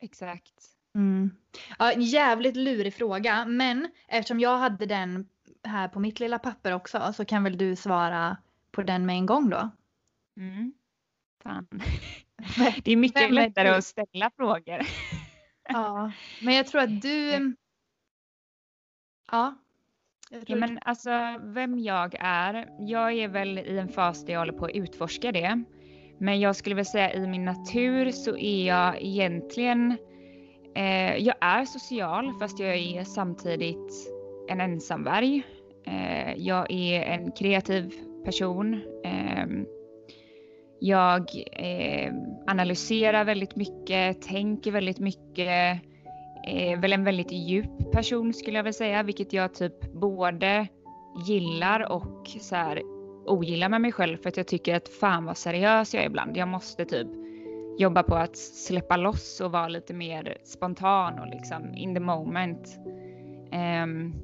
Exakt. 0.00 0.52
Mm. 0.94 1.30
Ja, 1.78 1.92
en 1.92 2.02
jävligt 2.02 2.56
lurig 2.56 2.94
fråga, 2.94 3.44
men 3.44 3.88
eftersom 4.08 4.40
jag 4.40 4.58
hade 4.58 4.86
den 4.86 5.28
här 5.64 5.88
på 5.88 6.00
mitt 6.00 6.20
lilla 6.20 6.38
papper 6.38 6.72
också 6.72 7.12
så 7.12 7.24
kan 7.24 7.44
väl 7.44 7.58
du 7.58 7.76
svara 7.76 8.36
på 8.70 8.82
den 8.82 9.06
med 9.06 9.16
en 9.16 9.26
gång 9.26 9.50
då? 9.50 9.70
Mm. 10.36 10.72
Fan. 11.42 11.66
Det 12.84 12.92
är 12.92 12.96
mycket 12.96 13.22
Vem 13.22 13.32
lättare 13.32 13.68
att 13.68 13.84
ställa 13.84 14.30
frågor. 14.36 14.80
Ja, 15.68 16.12
men 16.42 16.54
jag 16.54 16.66
tror 16.66 16.80
att 16.80 17.02
du... 17.02 17.56
Ja. 19.30 19.54
Ja, 20.46 20.56
men 20.56 20.78
alltså 20.82 21.10
vem 21.42 21.78
jag 21.78 22.14
är. 22.20 22.68
Jag 22.78 23.12
är 23.12 23.28
väl 23.28 23.58
i 23.58 23.78
en 23.78 23.88
fas 23.88 24.24
där 24.24 24.32
jag 24.32 24.40
håller 24.40 24.52
på 24.52 24.64
att 24.64 24.74
utforska 24.74 25.32
det. 25.32 25.64
Men 26.18 26.40
jag 26.40 26.56
skulle 26.56 26.74
väl 26.74 26.86
säga 26.86 27.12
i 27.12 27.26
min 27.26 27.44
natur 27.44 28.10
så 28.10 28.36
är 28.36 28.66
jag 28.66 29.02
egentligen, 29.02 29.98
eh, 30.74 31.16
jag 31.16 31.34
är 31.40 31.64
social 31.64 32.32
fast 32.40 32.58
jag 32.58 32.76
är 32.76 33.04
samtidigt 33.04 34.12
en 34.48 34.60
ensamvarg. 34.60 35.42
Eh, 35.86 36.34
jag 36.36 36.70
är 36.70 37.02
en 37.02 37.32
kreativ 37.32 37.92
person. 38.24 38.74
Eh, 39.04 39.46
jag 40.80 41.30
eh, 41.52 42.12
analyserar 42.46 43.24
väldigt 43.24 43.56
mycket, 43.56 44.22
tänker 44.22 44.70
väldigt 44.70 44.98
mycket. 44.98 45.80
Är 46.44 46.76
väl 46.76 46.92
en 46.92 47.04
väldigt 47.04 47.32
djup 47.32 47.92
person 47.92 48.34
skulle 48.34 48.58
jag 48.58 48.64
väl 48.64 48.74
säga, 48.74 49.02
vilket 49.02 49.32
jag 49.32 49.54
typ 49.54 49.92
både 49.92 50.68
gillar 51.26 51.92
och 51.92 52.28
så 52.40 52.56
här 52.56 52.82
ogillar 53.26 53.68
med 53.68 53.80
mig 53.80 53.92
själv 53.92 54.16
för 54.16 54.28
att 54.28 54.36
jag 54.36 54.46
tycker 54.46 54.74
att 54.74 54.88
fan 54.88 55.24
vad 55.24 55.36
seriös 55.36 55.94
jag 55.94 56.02
är 56.02 56.06
ibland. 56.06 56.36
Jag 56.36 56.48
måste 56.48 56.84
typ 56.84 57.21
jobba 57.78 58.02
på 58.02 58.14
att 58.14 58.36
släppa 58.36 58.96
loss 58.96 59.40
och 59.40 59.52
vara 59.52 59.68
lite 59.68 59.94
mer 59.94 60.38
spontan 60.44 61.18
och 61.18 61.26
liksom 61.26 61.74
in 61.74 61.94
the 61.94 62.00
moment. 62.00 62.78
Ehm, 63.52 64.14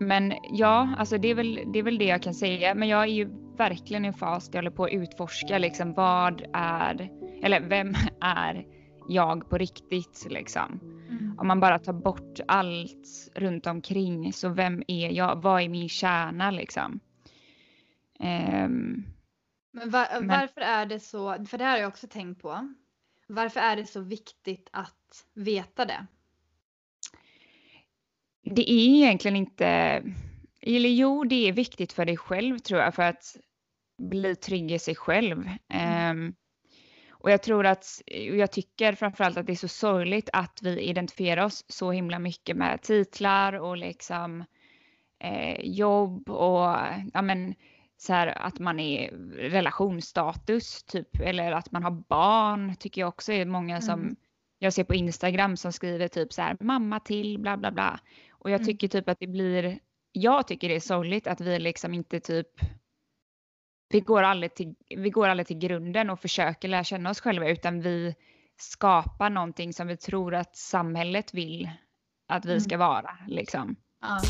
men 0.00 0.32
ja, 0.52 0.94
alltså 0.98 1.18
det 1.18 1.28
är, 1.28 1.34
väl, 1.34 1.60
det 1.72 1.78
är 1.78 1.82
väl 1.82 1.98
det 1.98 2.04
jag 2.04 2.22
kan 2.22 2.34
säga. 2.34 2.74
Men 2.74 2.88
jag 2.88 3.02
är 3.02 3.06
ju 3.06 3.28
verkligen 3.56 4.04
i 4.04 4.08
en 4.08 4.14
fas 4.14 4.48
där 4.48 4.58
jag 4.58 4.62
håller 4.62 4.76
på 4.76 4.84
att 4.84 4.92
utforska 4.92 5.58
liksom 5.58 5.94
vad 5.94 6.42
är, 6.52 7.10
eller 7.42 7.60
vem 7.60 7.94
är 8.20 8.66
jag 9.08 9.50
på 9.50 9.58
riktigt 9.58 10.26
liksom. 10.30 10.80
Mm. 11.08 11.38
Om 11.38 11.46
man 11.46 11.60
bara 11.60 11.78
tar 11.78 11.92
bort 11.92 12.40
allt 12.48 13.30
runt 13.34 13.66
omkring 13.66 14.32
så 14.32 14.48
vem 14.48 14.82
är 14.88 15.10
jag? 15.10 15.42
Vad 15.42 15.62
är 15.62 15.68
min 15.68 15.88
kärna 15.88 16.50
liksom? 16.50 17.00
Ehm, 18.20 19.04
Men, 19.70 19.90
va- 19.90 20.08
Men- 20.12 20.28
varför 20.28 20.60
är 20.60 20.86
det 20.86 21.00
så, 21.00 21.44
för 21.44 21.58
det 21.58 21.64
här 21.64 21.70
har 21.70 21.78
jag 21.78 21.88
också 21.88 22.06
tänkt 22.06 22.42
på. 22.42 22.74
Varför 23.26 23.60
är 23.60 23.76
det 23.76 23.86
så 23.86 24.00
viktigt 24.00 24.68
att 24.72 25.26
veta 25.34 25.84
det? 25.84 26.06
det 28.50 28.70
är 28.70 28.88
egentligen 28.88 29.36
inte, 29.36 29.66
eller 30.60 30.88
jo 30.88 31.24
det 31.24 31.48
är 31.48 31.52
viktigt 31.52 31.92
för 31.92 32.04
dig 32.04 32.16
själv 32.16 32.58
tror 32.58 32.80
jag 32.80 32.94
för 32.94 33.02
att 33.02 33.36
bli 34.02 34.36
trygg 34.36 34.72
i 34.72 34.78
sig 34.78 34.94
själv. 34.94 35.48
Ehm, 35.68 36.34
och 37.10 37.30
jag 37.30 37.42
tror 37.42 37.66
att, 37.66 37.86
och 38.06 38.36
jag 38.36 38.52
tycker 38.52 38.92
framförallt 38.92 39.36
att 39.36 39.46
det 39.46 39.52
är 39.52 39.56
så 39.56 39.68
sorgligt 39.68 40.30
att 40.32 40.58
vi 40.62 40.80
identifierar 40.80 41.44
oss 41.44 41.64
så 41.68 41.90
himla 41.90 42.18
mycket 42.18 42.56
med 42.56 42.82
titlar 42.82 43.52
och 43.52 43.76
liksom 43.76 44.44
eh, 45.18 45.60
jobb 45.60 46.30
och 46.30 46.76
ja 47.12 47.22
men 47.22 47.54
så 48.00 48.12
här 48.12 48.26
att 48.26 48.58
man 48.58 48.80
är 48.80 49.10
relationsstatus 49.50 50.82
typ 50.82 51.20
eller 51.20 51.52
att 51.52 51.72
man 51.72 51.82
har 51.82 51.90
barn 51.90 52.76
tycker 52.76 53.00
jag 53.00 53.08
också 53.08 53.32
är 53.32 53.46
många 53.46 53.80
som 53.80 54.00
Mm. 54.00 54.16
jag 54.58 54.72
ser 54.72 54.84
på 54.84 54.94
Instagram 54.94 55.56
som 55.56 55.72
skriver 55.72 56.08
typ 56.08 56.32
så 56.32 56.42
här 56.42 56.56
mamma 56.60 57.00
till 57.00 57.38
bla 57.38 57.56
bla 57.56 57.70
bla. 57.72 58.00
Och 58.30 58.50
jag 58.50 58.60
Mm. 58.60 58.66
tycker 58.66 58.88
typ 58.88 59.08
att 59.08 59.20
det 59.20 59.26
blir, 59.26 59.78
jag 60.12 60.46
tycker 60.48 60.68
det 60.68 60.76
är 60.76 60.80
sorgligt 60.80 61.26
att 61.26 61.40
vi 61.40 61.58
liksom 61.58 61.94
inte 61.94 62.20
typ 62.20 62.48
vi 63.90 64.00
går 64.00 64.22
aldrig 64.22 64.54
till, 64.54 64.74
vi 64.96 65.10
går 65.10 65.28
aldrig 65.28 65.46
till 65.46 65.58
grunden 65.58 66.10
och 66.10 66.20
försöker 66.20 66.68
lära 66.68 66.84
känna 66.84 67.10
oss 67.10 67.20
själva 67.20 67.48
utan 67.48 67.80
vi 67.80 68.14
skapar 68.60 69.30
någonting 69.30 69.72
som 69.72 69.86
vi 69.86 69.96
tror 69.96 70.34
att 70.34 70.56
samhället 70.56 71.34
vill 71.34 71.70
att 72.28 72.44
vi 72.44 72.50
Mm. 72.52 72.60
ska 72.60 72.76
vara 72.76 73.10
liksom. 73.28 73.76
Ja. 74.00 74.20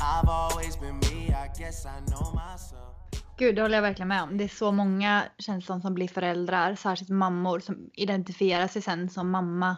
I've 0.00 0.28
always 0.28 0.80
been 0.80 0.98
me, 0.98 1.28
I 1.28 1.48
guess 1.58 1.86
I 1.86 2.10
know 2.10 2.34
myself. 2.34 2.96
Gud, 3.38 3.56
det 3.56 3.62
håller 3.62 3.74
jag 3.74 3.82
verkligen 3.82 4.08
med 4.08 4.22
om. 4.22 4.38
Det 4.38 4.44
är 4.44 4.48
så 4.48 4.72
många 4.72 5.24
känns 5.38 5.66
som, 5.66 5.80
som 5.80 5.94
blir 5.94 6.08
föräldrar, 6.08 6.74
särskilt 6.74 7.10
mammor 7.10 7.60
som 7.60 7.90
identifierar 7.92 8.66
sig 8.66 8.82
sen 8.82 9.08
som 9.08 9.30
mamma 9.30 9.76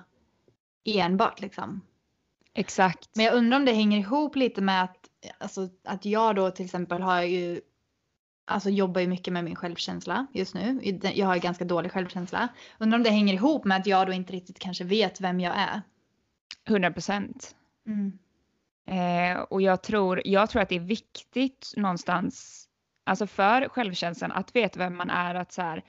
enbart 0.84 1.40
liksom. 1.40 1.80
Exakt. 2.54 3.08
Men 3.14 3.24
jag 3.24 3.34
undrar 3.34 3.58
om 3.58 3.64
det 3.64 3.72
hänger 3.72 3.98
ihop 3.98 4.36
lite 4.36 4.60
med 4.60 4.84
att, 4.84 4.96
alltså, 5.38 5.68
att 5.84 6.04
jag 6.04 6.36
då 6.36 6.50
till 6.50 6.64
exempel 6.64 7.02
har 7.02 7.22
ju 7.22 7.60
Alltså 8.50 8.70
jobbar 8.70 9.00
ju 9.00 9.06
mycket 9.06 9.32
med 9.32 9.44
min 9.44 9.56
självkänsla 9.56 10.26
just 10.32 10.54
nu. 10.54 10.80
Jag 11.14 11.26
har 11.26 11.36
ganska 11.36 11.64
dålig 11.64 11.92
självkänsla. 11.92 12.48
Undrar 12.78 12.98
om 12.98 13.02
det 13.02 13.10
hänger 13.10 13.34
ihop 13.34 13.64
med 13.64 13.76
att 13.76 13.86
jag 13.86 14.06
då 14.06 14.12
inte 14.12 14.32
riktigt 14.32 14.58
kanske 14.58 14.84
vet 14.84 15.20
vem 15.20 15.40
jag 15.40 15.56
är. 15.56 15.82
100 16.68 16.92
procent. 16.92 17.54
Mm. 17.86 18.18
Eh, 18.88 19.40
och 19.40 19.62
jag 19.62 19.82
tror, 19.82 20.22
jag 20.24 20.50
tror 20.50 20.62
att 20.62 20.68
det 20.68 20.76
är 20.76 20.80
viktigt 20.80 21.72
någonstans, 21.76 22.64
alltså 23.06 23.26
för 23.26 23.68
självkänslan 23.68 24.32
att 24.32 24.56
veta 24.56 24.78
vem 24.78 24.96
man 24.96 25.10
är. 25.10 25.34
Att 25.34 25.52
så 25.52 25.62
här, 25.62 25.84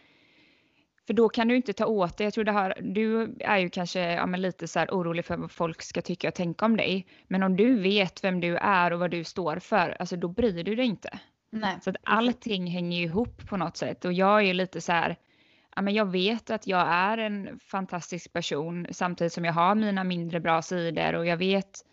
för 1.08 1.14
då 1.14 1.30
kan 1.30 1.48
du 1.48 1.56
inte 1.56 1.74
ta 1.74 1.86
åt 1.86 2.18
dig. 2.18 2.26
Jag 2.26 2.34
tror 2.34 2.44
det 2.44 2.52
här, 2.52 2.74
du 2.82 3.36
är 3.40 3.58
ju 3.58 3.70
kanske 3.70 4.00
ja, 4.00 4.26
men 4.26 4.42
lite 4.42 4.68
så 4.68 4.80
orolig 4.80 5.26
för 5.26 5.38
vad 5.38 5.52
folk 5.52 5.82
ska 5.82 6.02
tycka 6.02 6.28
och 6.28 6.34
tänka 6.34 6.66
om 6.66 6.78
dig. 6.78 7.08
Men 7.28 7.44
om 7.44 7.56
du 7.56 7.80
vet 7.80 8.24
vem 8.24 8.42
du 8.42 8.58
är 8.58 8.94
och 8.94 9.00
vad 9.00 9.12
du 9.12 9.24
står 9.24 9.60
för, 9.60 9.96
alltså 10.00 10.16
då 10.16 10.28
bryr 10.28 10.64
du 10.64 10.76
dig 10.76 10.86
inte. 10.86 11.20
Nej. 11.52 11.78
Så 11.82 11.90
att 11.90 11.96
allting 12.04 12.68
hänger 12.68 13.02
ihop 13.02 13.50
på 13.50 13.58
något 13.58 13.78
sätt. 13.78 14.06
Och 14.06 14.14
jag 14.14 14.40
är 14.40 14.46
ju 14.46 14.54
lite 14.54 14.82
så 14.82 14.92
här, 14.92 15.16
ja, 15.76 15.82
men 15.82 15.94
jag 15.94 16.06
vet 16.06 16.50
att 16.50 16.68
jag 16.68 16.88
är 16.88 17.18
en 17.18 17.60
fantastisk 17.60 18.34
person 18.34 18.88
samtidigt 18.92 19.34
som 19.34 19.46
jag 19.46 19.54
har 19.54 19.76
mina 19.76 20.04
mindre 20.04 20.40
bra 20.40 20.62
sidor 20.62 21.16
och 21.16 21.26
jag 21.26 21.38
vet 21.38 21.86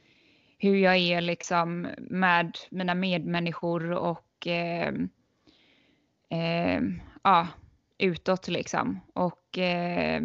hur 0.58 0.76
jag 0.76 0.96
är 0.96 1.20
liksom 1.20 1.88
med 1.98 2.58
mina 2.70 2.94
medmänniskor 2.94 3.90
och 3.90 4.46
eh, 4.46 4.94
eh, 6.30 6.80
ja, 7.22 7.46
utåt 7.98 8.48
liksom. 8.48 9.00
Och 9.14 9.58
eh, 9.58 10.22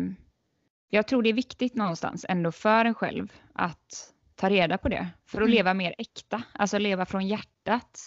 jag 0.89 1.07
tror 1.07 1.23
det 1.23 1.29
är 1.29 1.33
viktigt 1.33 1.75
någonstans 1.75 2.25
ändå 2.29 2.51
för 2.51 2.85
en 2.85 2.93
själv 2.95 3.33
att 3.53 4.13
ta 4.35 4.50
reda 4.50 4.77
på 4.77 4.89
det. 4.89 5.07
För 5.25 5.38
att 5.38 5.45
Mm. 5.47 5.55
leva 5.55 5.73
mer 5.73 5.95
äkta, 5.97 6.43
alltså 6.53 6.77
leva 6.77 7.05
från 7.05 7.27
hjärtat 7.27 8.00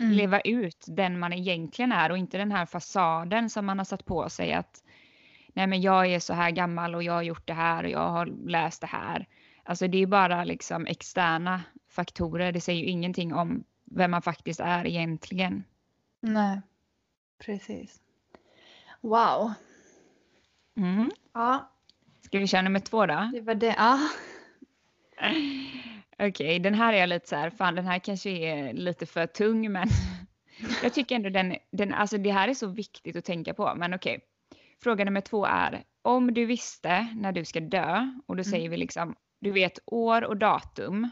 Mm. 0.00 0.12
leva 0.12 0.40
ut 0.40 0.84
den 0.88 1.18
man 1.18 1.32
egentligen 1.32 1.92
är 1.92 2.10
och 2.10 2.18
inte 2.18 2.38
den 2.38 2.52
här 2.52 2.66
fasaden 2.66 3.50
som 3.50 3.66
man 3.66 3.78
har 3.78 3.84
satt 3.84 4.04
på 4.04 4.28
sig 4.28 4.52
att 4.52 4.82
nej 5.54 5.66
men 5.66 5.80
jag 5.80 6.06
är 6.06 6.20
så 6.20 6.34
här 6.34 6.50
gammal 6.50 6.94
och 6.94 7.02
jag 7.02 7.12
har 7.12 7.22
gjort 7.22 7.46
det 7.46 7.52
här 7.52 7.84
och 7.84 7.90
jag 7.90 8.08
har 8.10 8.26
läst 8.26 8.80
det 8.80 8.86
här. 8.86 9.26
Alltså 9.68 9.88
det 9.88 10.02
är 10.02 10.06
bara 10.06 10.44
liksom 10.44 10.86
externa 10.86 11.62
faktorer. 11.88 12.52
Det 12.52 12.60
säger 12.60 12.80
ju 12.80 12.86
ingenting 12.86 13.34
om 13.34 13.64
vem 13.84 14.10
man 14.10 14.22
faktiskt 14.22 14.60
är 14.60 14.86
egentligen. 14.86 15.64
Nej. 16.20 16.60
Precis. 17.38 18.00
Wow. 19.00 19.52
Mm. 20.76 21.10
Ja, 21.32 21.72
Ska 22.20 22.38
vi 22.38 22.46
köra 22.46 22.62
nummer 22.62 22.80
två 22.80 23.06
då? 23.06 23.30
det 23.32 23.40
var 23.40 23.54
det. 23.54 23.74
Ja. 23.78 24.08
Okej, 26.28 26.58
den 26.58 26.74
här 26.74 26.92
är 26.92 26.98
jag 26.98 27.08
lite 27.08 27.28
så 27.28 27.36
här, 27.36 27.50
fan 27.50 27.74
den 27.74 27.86
här 27.86 27.98
kanske 27.98 28.30
är 28.30 28.72
lite 28.72 29.06
för 29.06 29.26
tung 29.26 29.72
men 29.72 29.88
jag 30.82 30.94
tycker 30.94 31.16
ändå 31.16 31.28
den, 31.30 31.56
den, 31.70 31.94
alltså 31.94 32.18
det 32.18 32.30
här 32.30 32.48
är 32.48 32.54
så 32.54 32.66
viktigt 32.66 33.16
att 33.16 33.24
tänka 33.24 33.54
på. 33.54 33.74
Men 33.76 33.94
okej, 33.94 34.20
fråga 34.82 35.04
nummer 35.04 35.20
två 35.20 35.46
är 35.46 35.82
om 36.02 36.34
du 36.34 36.46
visste 36.46 37.08
när 37.14 37.32
du 37.32 37.44
ska 37.44 37.60
dö 37.60 38.10
och 38.26 38.36
då 38.36 38.44
säger 38.44 38.68
vi 38.68 38.76
liksom, 38.76 39.14
du 39.38 39.50
vet 39.50 39.78
år 39.86 40.24
och 40.24 40.36
datum 40.36 41.10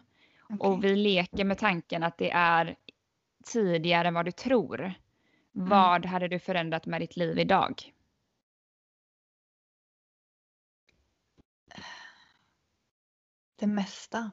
Okej. 0.49 0.71
och 0.71 0.85
vi 0.85 0.97
leker 0.97 1.45
med 1.45 1.59
tanken 1.59 2.03
att 2.03 2.19
det 2.19 2.31
är 2.31 2.77
tidigare 3.45 4.09
än 4.09 4.15
vad 4.15 4.25
du 4.25 4.33
tror. 4.33 4.95
Vad 5.53 6.07
hade 6.07 6.29
du 6.29 6.39
förändrat 6.39 6.87
med 6.87 7.01
ditt 7.01 7.17
liv 7.17 7.39
idag? 7.39 7.93
Det 13.57 13.67
mesta. 13.67 14.31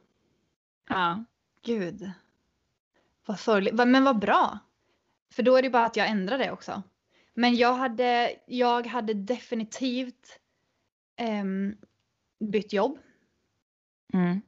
Ja. 0.90 1.26
Gud. 1.62 2.12
Vad 3.26 3.40
sorgligt. 3.40 3.74
Men 3.74 4.04
vad 4.04 4.20
bra. 4.20 4.60
För 5.34 5.44
då 5.44 5.58
är 5.58 5.62
det 5.62 5.70
bara 5.70 5.86
att 5.86 5.96
jag 5.96 6.08
ändrar 6.08 6.38
det 6.38 6.52
också. 6.52 6.84
Men 7.34 7.56
jag 7.56 7.74
hade, 7.74 8.36
jag 8.46 8.88
hade 8.88 9.14
definitivt 9.14 10.40
ehm, 11.16 11.78
bytt 12.40 12.74
jobb. 12.74 13.00
Mm. 14.14 14.42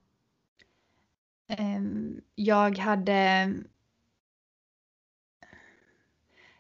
Ehm, 1.47 2.21
jag 2.35 2.77
hade 2.77 3.53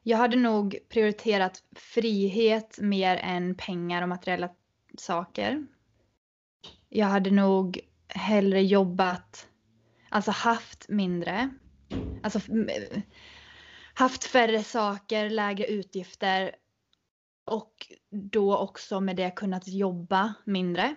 jag 0.03 0.17
hade 0.17 0.35
nog 0.35 0.77
prioriterat 0.89 1.63
frihet 1.75 2.77
mer 2.79 3.17
än 3.17 3.55
pengar 3.55 4.01
och 4.01 4.09
materiella 4.09 4.49
saker. 4.97 5.65
Jag 6.89 7.05
hade 7.05 7.31
nog 7.31 7.79
hellre 8.07 8.61
jobbat, 8.61 9.47
alltså 10.09 10.31
haft 10.31 10.89
mindre. 10.89 11.49
Alltså 12.23 12.39
haft 13.93 14.23
färre 14.23 14.63
saker, 14.63 15.29
lägre 15.29 15.65
utgifter 15.65 16.55
och 17.45 17.87
då 18.09 18.57
också 18.57 19.01
med 19.01 19.15
det 19.15 19.31
kunnat 19.31 19.67
jobba 19.67 20.33
mindre. 20.45 20.95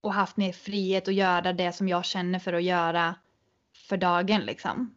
Och 0.00 0.14
haft 0.14 0.36
mer 0.36 0.52
frihet 0.52 1.08
att 1.08 1.14
göra 1.14 1.52
det 1.52 1.72
som 1.72 1.88
jag 1.88 2.04
känner 2.04 2.38
för 2.38 2.52
att 2.52 2.62
göra 2.62 3.14
för 3.88 3.96
dagen 3.96 4.40
liksom. 4.40 4.94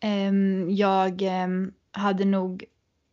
Ehm, 0.00 0.70
jag 0.70 1.22
ehm, 1.22 1.72
hade 1.90 2.24
nog, 2.24 2.64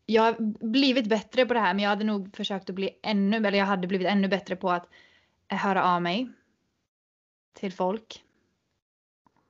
jag 0.05 0.21
har 0.21 0.35
blivit 0.71 1.09
bättre 1.09 1.45
på 1.45 1.53
det 1.53 1.59
här 1.59 1.73
men 1.73 1.83
jag 1.83 1.89
hade 1.89 2.03
nog 2.03 2.35
försökt 2.35 2.69
att 2.69 2.75
bli 2.75 2.89
ännu, 3.03 3.37
eller 3.37 3.57
jag 3.57 3.65
hade 3.65 3.87
blivit 3.87 4.07
ännu 4.07 4.27
bättre 4.27 4.55
på 4.55 4.71
att 4.71 4.89
eh, 5.51 5.57
höra 5.57 5.83
av 5.83 6.01
mig 6.01 6.29
till 7.53 7.73
folk. 7.73 8.23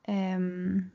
Ehm, 0.06 0.90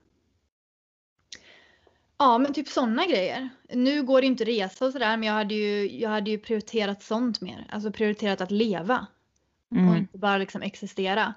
ja 2.18 2.38
men 2.38 2.54
typ 2.54 2.68
sådana 2.68 3.06
grejer. 3.06 3.50
Nu 3.70 4.04
går 4.04 4.22
det 4.22 4.28
inte 4.28 4.44
att 4.44 4.48
resa 4.48 4.86
och 4.86 4.92
sådär 4.92 5.18
men 5.18 5.28
jag 5.28 5.34
hade, 5.34 5.56
ju, 5.56 6.00
jag 6.00 6.10
hade 6.10 6.32
ju 6.32 6.38
prioriterat 6.38 7.04
sånt 7.04 7.42
mer. 7.42 7.68
Alltså 7.70 7.92
prioriterat 7.92 8.42
att 8.42 8.52
leva 8.52 9.08
och 9.72 9.78
Mm. 9.78 9.98
inte 9.98 10.18
bara 10.18 10.38
liksom 10.38 10.62
existera. 10.62 11.34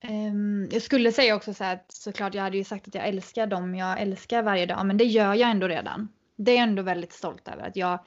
Ehm, 0.00 0.68
jag 0.72 0.82
skulle 0.82 1.12
säga 1.12 1.36
också 1.36 1.54
så 1.54 1.64
här 1.64 1.74
att 1.74 1.92
såklart 1.92 2.34
jag 2.34 2.42
hade 2.42 2.56
ju 2.56 2.64
sagt 2.64 2.88
att 2.88 2.94
jag 2.94 3.08
älskar 3.08 3.46
dem 3.46 3.74
jag 3.74 4.00
älskar 4.00 4.42
varje 4.42 4.66
dag 4.66 4.86
men 4.86 4.96
det 4.96 5.04
gör 5.04 5.34
jag 5.34 5.50
ändå 5.50 5.68
redan. 5.68 6.08
Det 6.36 6.50
är 6.52 6.56
jag 6.56 6.62
ändå 6.62 6.82
väldigt 6.82 7.12
stolt 7.12 7.48
över 7.48 7.68
att 7.68 7.76
jag 7.76 7.98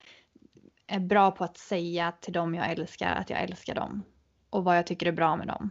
är 0.87 0.99
bra 0.99 1.31
på 1.31 1.43
att 1.43 1.57
säga 1.57 2.11
till 2.11 2.33
dem 2.33 2.55
jag 2.55 2.71
älskar 2.71 3.11
att 3.15 3.29
jag 3.29 3.41
älskar 3.41 3.75
dem 3.75 4.03
och 4.49 4.63
vad 4.63 4.77
jag 4.77 4.87
tycker 4.87 5.05
är 5.05 5.11
bra 5.11 5.35
med 5.35 5.47
dem. 5.47 5.69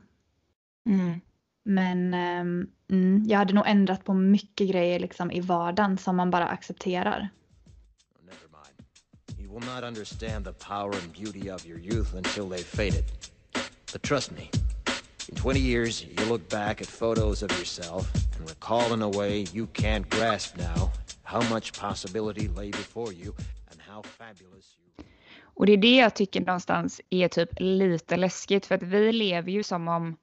Mm. 0.86 1.20
Men 1.64 2.14
ehm, 2.14 2.70
mm, 2.90 3.24
jag 3.28 3.38
hade 3.38 3.54
nog 3.54 3.64
ändrat 3.66 4.04
på 4.04 4.14
mycket 4.14 4.68
grejer 4.68 5.00
liksom 5.00 5.30
i 5.30 5.40
vardagen 5.40 5.98
som 5.98 6.16
man 6.16 6.30
bara 6.30 6.48
accepterar. 6.48 7.28
Oh, 8.14 8.24
never 8.24 8.48
mind. 8.48 9.40
You 9.40 9.54
will 9.60 9.74
not 9.74 9.84
understand 9.84 10.44
the 10.44 10.52
power 10.52 10.94
and 11.02 11.12
beauty 11.12 11.50
of 11.50 11.66
your 11.66 11.78
youth 11.80 12.16
until 12.16 12.44
they've 12.50 12.76
faded. 12.76 13.04
But 13.92 14.02
trust 14.02 14.32
me, 14.32 14.50
in 15.28 15.34
20 15.34 15.60
years, 15.60 16.04
you'll 16.04 16.28
look 16.28 16.48
back 16.48 16.80
at 16.80 16.86
photos 16.86 17.42
of 17.42 17.50
yourself 17.58 18.12
and 18.38 18.48
recall 18.48 18.92
in 18.92 19.02
a 19.02 19.08
way 19.08 19.46
you 19.52 19.66
can't 19.66 20.08
grasp 20.08 20.56
now 20.56 20.90
how 21.24 21.42
much 21.54 21.72
possibility 21.72 22.48
lay 22.48 22.70
before 22.70 23.12
you 23.12 23.34
and 23.70 23.80
how 23.80 24.02
fabulous 24.02 24.76
you 24.78 25.04
Och 25.60 25.66
det 25.66 25.72
är 25.72 25.76
det 25.76 25.96
jag 25.96 26.14
tycker 26.14 26.40
någonstans 26.40 27.00
är 27.10 27.28
typ 27.28 27.50
lite 27.56 28.16
läskigt 28.16 28.66
för 28.66 28.74
att 28.74 28.82
vi 28.82 29.12
lever 29.12 29.52
ju 29.52 29.62
som 29.62 29.88
om 29.88 30.16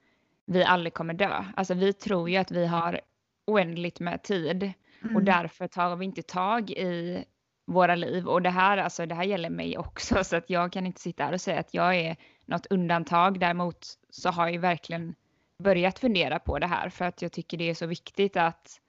vi 0.46 0.64
aldrig 0.64 0.94
kommer 0.94 1.14
dö. 1.14 1.46
Alltså 1.56 1.74
vi 1.74 1.94
tror 1.94 2.30
ju 2.30 2.38
att 2.38 2.52
vi 2.52 2.66
har 2.68 3.02
oändligt 3.48 4.00
med 4.00 4.24
tid. 4.24 4.74
Och 5.16 5.24
därför 5.24 5.68
tar 5.68 5.96
vi 5.96 6.06
inte 6.06 6.22
tag 6.22 6.72
i 6.72 7.24
våra 7.68 7.96
liv 7.96 8.28
och 8.28 8.42
det 8.42 8.50
här, 8.50 8.78
alltså 8.78 9.06
det 9.06 9.16
här 9.16 9.24
gäller 9.24 9.50
mig 9.50 9.78
också 9.78 10.24
så 10.24 10.36
att 10.36 10.50
jag 10.50 10.72
kan 10.72 10.86
inte 10.86 11.02
sitta 11.02 11.24
här 11.24 11.34
och 11.34 11.42
säga 11.42 11.60
att 11.60 11.74
jag 11.74 11.96
är 11.96 12.16
något 12.46 12.66
undantag. 12.66 13.40
Däremot 13.40 13.86
så 14.10 14.30
har 14.30 14.48
jag 14.48 14.60
verkligen 14.60 15.16
börjat 15.64 16.00
fundera 16.00 16.40
på 16.40 16.60
det 16.60 16.68
här 16.68 16.90
för 16.90 17.06
att 17.06 17.22
jag 17.22 17.32
tycker 17.32 17.58
det 17.58 17.70
är 17.70 17.74
så 17.74 17.86
viktigt 17.86 18.38
att 18.38 18.82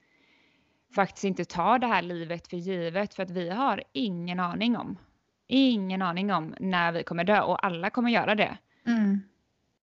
faktiskt 0.94 1.24
inte 1.24 1.44
ta 1.44 1.78
det 1.78 1.86
här 1.86 2.02
livet 2.02 2.48
för 2.48 2.56
givet 2.56 3.14
för 3.14 3.22
att 3.22 3.30
vi 3.30 3.50
har 3.50 3.84
ingen 3.92 4.40
aning 4.40 4.76
om. 4.76 4.98
Ingen 5.46 6.02
aning 6.02 6.32
om 6.32 6.54
när 6.60 6.92
vi 6.92 7.02
kommer 7.02 7.24
dö 7.24 7.40
och 7.40 7.66
alla 7.66 7.90
kommer 7.90 8.10
göra 8.10 8.34
det. 8.34 8.58
Mm. 8.86 9.20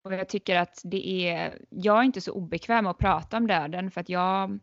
Och 0.04 0.14
jag 0.14 0.30
tycker 0.30 0.56
att 0.56 0.82
det 0.84 1.30
är, 1.30 1.58
jag 1.70 2.00
är 2.00 2.04
inte 2.04 2.22
så 2.22 2.32
obekväm 2.32 2.88
att 2.88 2.98
prata 2.98 3.38
om 3.38 3.48
döden 3.48 3.92
för 3.92 4.02
att 4.02 4.10
jag, 4.10 4.60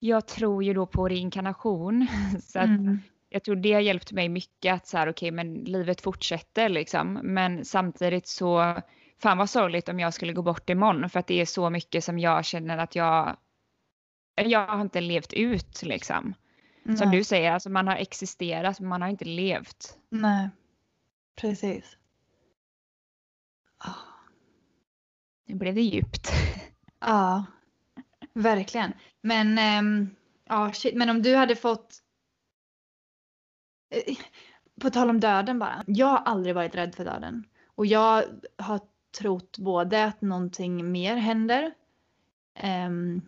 jag 0.00 0.26
tror 0.26 0.64
ju 0.64 0.74
då 0.74 0.86
på 0.86 1.08
reinkarnation. 1.08 2.06
Så 2.42 2.58
att 2.58 2.64
Mm. 2.64 2.98
jag 3.28 3.44
tror 3.44 3.56
det 3.56 3.72
har 3.72 3.80
hjälpt 3.80 4.12
mig 4.12 4.28
mycket 4.28 4.74
att 4.74 4.86
så 4.86 4.98
här, 4.98 5.08
okej, 5.10 5.30
men 5.30 5.54
livet 5.54 6.00
fortsätter 6.00 6.68
liksom. 6.68 7.12
Men 7.22 7.64
samtidigt 7.64 8.26
så, 8.26 8.80
fan 9.18 9.38
vad 9.38 9.50
sorgligt 9.50 9.88
om 9.88 10.00
jag 10.00 10.14
skulle 10.14 10.32
gå 10.32 10.42
bort 10.42 10.70
imorgon 10.70 11.10
för 11.10 11.20
att 11.20 11.26
det 11.26 11.40
är 11.40 11.46
så 11.46 11.70
mycket 11.70 12.04
som 12.04 12.18
jag 12.18 12.44
känner 12.44 12.78
att 12.78 12.94
jag, 12.96 13.36
jag 14.34 14.66
har 14.66 14.80
inte 14.80 15.00
levt 15.00 15.32
ut 15.32 15.82
liksom. 15.82 16.34
Som 16.84 17.08
Nej. 17.08 17.18
du 17.18 17.24
säger, 17.24 17.52
alltså 17.52 17.70
man 17.70 17.86
har 17.88 17.96
existerat 17.96 18.80
men 18.80 18.88
man 18.88 19.02
har 19.02 19.08
inte 19.08 19.24
levt. 19.24 19.98
Nej, 20.08 20.48
precis. 21.40 21.96
Nu 25.46 25.54
blev 25.54 25.74
det 25.74 25.80
djupt. 25.82 26.32
Ja, 27.02 27.44
verkligen. 28.34 28.92
Men, 29.20 29.58
ehm, 29.58 30.10
ja, 30.44 30.72
shit. 30.72 30.94
Men 30.94 31.10
om 31.10 31.22
du 31.22 31.36
hade 31.36 31.56
fått... 31.56 31.98
Eh, 33.90 34.16
på 34.80 34.90
tal 34.90 35.10
om 35.10 35.20
döden 35.20 35.58
bara. 35.58 35.84
Jag 35.86 36.06
har 36.06 36.18
aldrig 36.18 36.54
varit 36.54 36.74
rädd 36.74 36.94
för 36.94 37.04
döden. 37.04 37.44
Och 37.74 37.86
jag 37.86 38.24
har 38.58 38.80
trott 39.18 39.58
både 39.58 40.04
att 40.04 40.20
någonting 40.20 40.92
mer 40.92 41.16
händer. 41.16 41.74
ehm, 42.54 43.22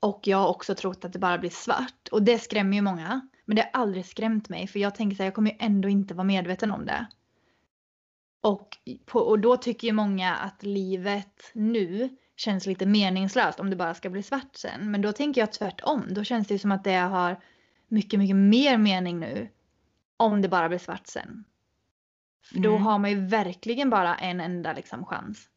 och 0.00 0.20
jag 0.24 0.38
har 0.38 0.48
också 0.48 0.74
trott 0.74 1.04
att 1.04 1.12
det 1.12 1.18
bara 1.18 1.38
blir 1.38 1.50
svart. 1.50 2.08
Och 2.12 2.22
det 2.22 2.38
skrämmer 2.38 2.76
ju 2.76 2.82
många. 2.82 3.28
Men 3.44 3.56
det 3.56 3.62
har 3.72 3.80
aldrig 3.80 4.06
skrämt 4.06 4.48
mig. 4.48 4.66
För 4.66 4.78
jag 4.78 4.94
tänker 4.94 5.16
så 5.16 5.22
här, 5.22 5.26
jag 5.26 5.34
kommer 5.34 5.50
ju 5.50 5.56
ändå 5.60 5.88
inte 5.88 6.14
vara 6.14 6.24
medveten 6.24 6.70
om 6.70 6.86
det. 6.86 7.06
Och, 8.40 8.68
på, 9.06 9.20
och 9.20 9.38
då 9.38 9.56
tycker 9.56 9.86
ju 9.86 9.92
många 9.92 10.34
att 10.36 10.62
livet 10.62 11.50
nu 11.54 12.16
känns 12.40 12.66
lite 12.66 12.86
meningslöst 12.86 13.60
om 13.60 13.70
det 13.70 13.76
bara 13.76 13.94
ska 13.94 14.10
bli 14.10 14.22
svart 14.22 14.56
sen. 14.56 14.90
Men 14.90 15.02
då 15.02 15.12
tänker 15.12 15.40
jag 15.40 15.52
tvärtom. 15.52 16.04
Då 16.10 16.24
känns 16.24 16.48
det 16.48 16.58
som 16.58 16.72
att 16.72 16.84
det 16.84 16.94
har 16.94 17.40
mycket, 17.88 18.18
mycket 18.18 18.36
mer 18.36 18.78
mening 18.78 19.20
nu. 19.20 19.48
Om 20.16 20.42
det 20.42 20.48
bara 20.48 20.68
blir 20.68 20.78
svart 20.78 21.06
sen. 21.06 21.44
För 22.44 22.58
då 22.58 22.70
Mm. 22.70 22.82
har 22.82 22.98
man 22.98 23.10
ju 23.10 23.26
verkligen 23.26 23.90
bara 23.90 24.16
en 24.16 24.40
enda 24.40 24.72
liksom, 24.72 25.04
chans. 25.04 25.48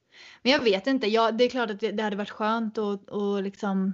Men 0.42 0.52
jag 0.52 0.60
vet 0.64 0.88
inte. 0.88 1.08
Ja, 1.08 1.32
det 1.32 1.44
är 1.44 1.50
klart 1.50 1.70
att 1.70 1.80
det, 1.80 1.92
det 1.92 2.04
hade 2.04 2.16
varit 2.16 2.30
skönt 2.30 2.78
att 2.78 3.10
och 3.10 3.44
liksom 3.44 3.94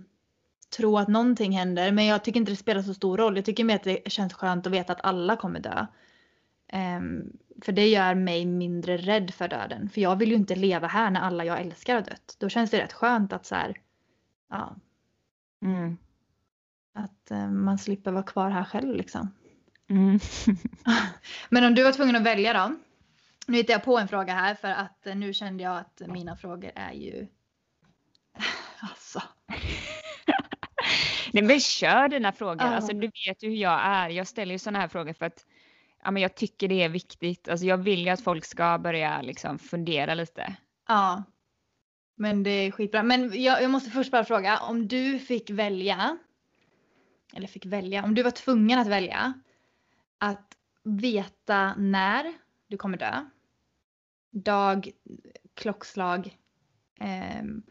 tro 0.78 0.98
att 0.98 1.08
någonting 1.08 1.52
händer. 1.58 1.92
Men 1.92 2.06
jag 2.06 2.24
tycker 2.24 2.40
inte 2.40 2.52
det 2.52 2.56
spelar 2.56 2.82
så 2.82 2.94
stor 2.94 3.18
roll. 3.18 3.36
Jag 3.36 3.46
tycker 3.46 3.64
mer 3.64 3.76
att 3.76 3.84
det 3.84 4.12
känns 4.12 4.34
skönt 4.34 4.68
att 4.68 4.74
veta 4.74 4.94
att 4.94 5.06
alla 5.06 5.36
kommer 5.36 5.60
dö. 5.60 5.86
Ehm, 6.68 7.24
för 7.62 7.72
det 7.72 7.88
gör 7.88 8.16
mig 8.16 8.46
mindre 8.46 8.98
rädd 8.98 9.34
för 9.34 9.48
döden. 9.48 9.90
För 9.90 10.02
jag 10.02 10.16
vill 10.16 10.30
ju 10.30 10.36
inte 10.36 10.56
leva 10.56 10.88
här 10.88 11.12
när 11.12 11.22
alla 11.22 11.46
jag 11.46 11.62
älskar 11.62 11.96
har 11.96 12.02
dött. 12.02 12.36
Då 12.40 12.50
känns 12.50 12.72
det 12.72 12.84
rätt 12.84 12.94
skönt 12.94 13.34
att 13.34 13.46
så 13.46 13.56
här, 13.56 13.82
ja, 14.50 14.76
Mm. 15.62 15.98
att 16.94 17.32
eh, 17.32 17.48
man 17.50 17.78
slipper 17.78 18.12
vara 18.12 18.24
kvar 18.24 18.50
här 18.50 18.64
själv 18.64 18.96
liksom. 18.96 19.34
Mm. 19.90 20.20
Men 21.50 21.64
om 21.64 21.76
du 21.76 21.84
var 21.84 21.92
tvungen 21.92 22.16
att 22.16 22.24
välja 22.24 22.54
då? 22.54 22.76
Nu 23.48 23.58
hittar 23.58 23.74
jag 23.74 23.84
på 23.84 23.98
en 23.98 24.08
fråga 24.08 24.34
här 24.34 24.56
för 24.56 24.68
att 24.68 25.08
eh, 25.08 25.16
nu 25.16 25.34
kände 25.34 25.64
jag 25.64 25.78
att 25.78 26.02
mina 26.08 26.36
frågor 26.36 26.72
är 26.76 26.92
ju... 26.92 27.28
Alltså. 28.80 29.22
Nej 31.34 31.44
men 31.44 31.60
kör 31.60 32.08
dina 32.08 32.32
frågor. 32.32 32.68
Ja. 32.68 32.76
Alltså, 32.76 32.94
du 32.94 33.12
vet 33.28 33.44
ju 33.44 33.50
hur 33.50 33.56
jag 33.58 33.82
är. 33.86 34.10
Jag 34.10 34.28
ställer 34.28 34.52
ju 34.52 34.60
sådana 34.60 34.80
här 34.80 34.88
frågor 34.88 35.14
för 35.14 35.26
att 35.26 35.46
ja, 36.04 36.12
men 36.12 36.22
jag 36.22 36.36
tycker 36.36 36.68
det 36.68 36.84
är 36.84 36.90
viktigt. 36.90 37.48
Alltså, 37.48 37.66
jag 37.66 37.78
vill 37.78 38.06
ju 38.06 38.10
att 38.10 38.22
folk 38.22 38.46
ska 38.46 38.78
börja 38.78 39.22
liksom, 39.22 39.60
fundera 39.60 40.14
lite. 40.14 40.56
Ja. 40.88 41.24
Men 42.16 42.44
det 42.44 42.50
är 42.50 42.72
skitbra. 42.72 43.04
Men 43.04 43.44
jag, 43.44 43.64
jag 43.64 43.72
måste 43.72 43.90
först 43.90 44.12
bara 44.12 44.26
fråga. 44.26 44.60
Om 44.60 44.88
du 44.88 45.20
fick 45.20 45.50
välja. 45.50 46.18
Eller 47.34 47.48
fick 47.48 47.66
välja. 47.66 48.04
Om 48.04 48.16
du 48.16 48.24
var 48.24 48.32
tvungen 48.32 48.80
att 48.80 48.88
välja. 48.88 49.34
Att 50.18 50.58
veta 50.84 51.76
när 51.78 52.34
du 52.68 52.78
kommer 52.78 52.98
dö. 52.98 53.26
Dag, 54.32 54.92
klockslag. 55.54 56.38
ehm, 57.00 57.64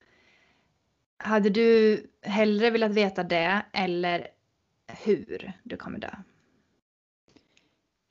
hade 1.18 1.50
du 1.50 2.02
hellre 2.22 2.70
velat 2.70 2.92
veta 2.92 3.22
det 3.22 3.62
eller 3.72 4.28
hur 5.04 5.52
du 5.62 5.76
kommer 5.76 5.98
dö? 5.98 6.10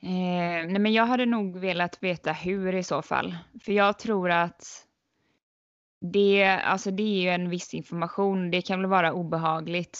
Eh, 0.06 0.66
nej 0.68 0.78
men 0.78 0.92
jag 0.92 1.06
hade 1.06 1.26
nog 1.26 1.56
velat 1.58 2.02
veta 2.02 2.32
hur 2.32 2.74
i 2.74 2.82
så 2.82 3.02
fall. 3.02 3.36
För 3.64 3.72
jag 3.72 3.98
tror 3.98 4.30
att 4.30 4.86
det, 6.00 6.44
alltså 6.44 6.90
det 6.90 7.02
är 7.02 7.22
ju 7.22 7.28
en 7.28 7.50
viss 7.50 7.74
information. 7.74 8.50
Det 8.50 8.62
kan 8.62 8.80
väl 8.80 8.90
vara 8.90 9.12
obehagligt 9.12 9.98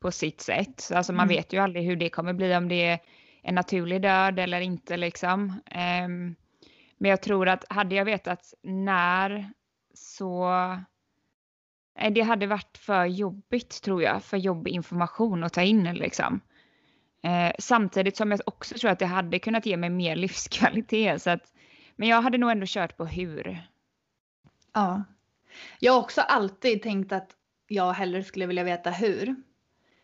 på 0.00 0.10
sitt 0.10 0.40
sätt. 0.40 0.90
Alltså 0.94 1.12
man 1.12 1.24
Mm. 1.24 1.36
vet 1.36 1.52
ju 1.52 1.58
aldrig 1.58 1.84
hur 1.84 1.96
det 1.96 2.08
kommer 2.10 2.32
bli 2.32 2.56
om 2.56 2.68
det 2.68 2.84
är 2.84 2.98
en 3.42 3.54
naturlig 3.54 4.02
död 4.02 4.38
eller 4.38 4.60
inte 4.60 4.96
liksom. 4.96 5.60
Ehm, 5.66 6.34
men 6.98 7.10
jag 7.10 7.22
tror 7.22 7.48
att 7.48 7.64
hade 7.68 7.94
jag 7.94 8.04
vetat 8.04 8.54
när 8.62 9.50
så 9.94 10.48
Nej, 11.98 12.10
det 12.10 12.20
hade 12.20 12.46
varit 12.46 12.78
för 12.78 13.06
jobbigt 13.06 13.82
tror 13.82 14.02
jag, 14.02 14.22
för 14.22 14.36
jobbig 14.36 14.72
information 14.72 15.44
att 15.44 15.52
ta 15.52 15.62
in 15.62 15.84
liksom. 15.84 16.40
Eh, 17.24 17.52
samtidigt 17.58 18.16
som 18.16 18.30
jag 18.30 18.40
också 18.46 18.74
tror 18.74 18.90
att 18.90 18.98
det 18.98 19.06
hade 19.06 19.38
kunnat 19.38 19.66
ge 19.66 19.76
mig 19.76 19.90
mer 19.90 20.16
livskvalitet. 20.16 21.22
Så 21.22 21.30
att, 21.30 21.52
men 21.96 22.08
jag 22.08 22.22
hade 22.22 22.38
nog 22.38 22.50
ändå 22.50 22.66
kört 22.68 22.96
på 22.96 23.06
hur. 23.06 23.68
Ja. 24.72 25.04
Jag 25.78 25.92
har 25.92 26.00
också 26.00 26.20
alltid 26.20 26.82
tänkt 26.82 27.12
att 27.12 27.30
jag 27.66 27.92
hellre 27.92 28.24
skulle 28.24 28.46
vilja 28.46 28.64
veta 28.64 28.90
hur. 28.90 29.36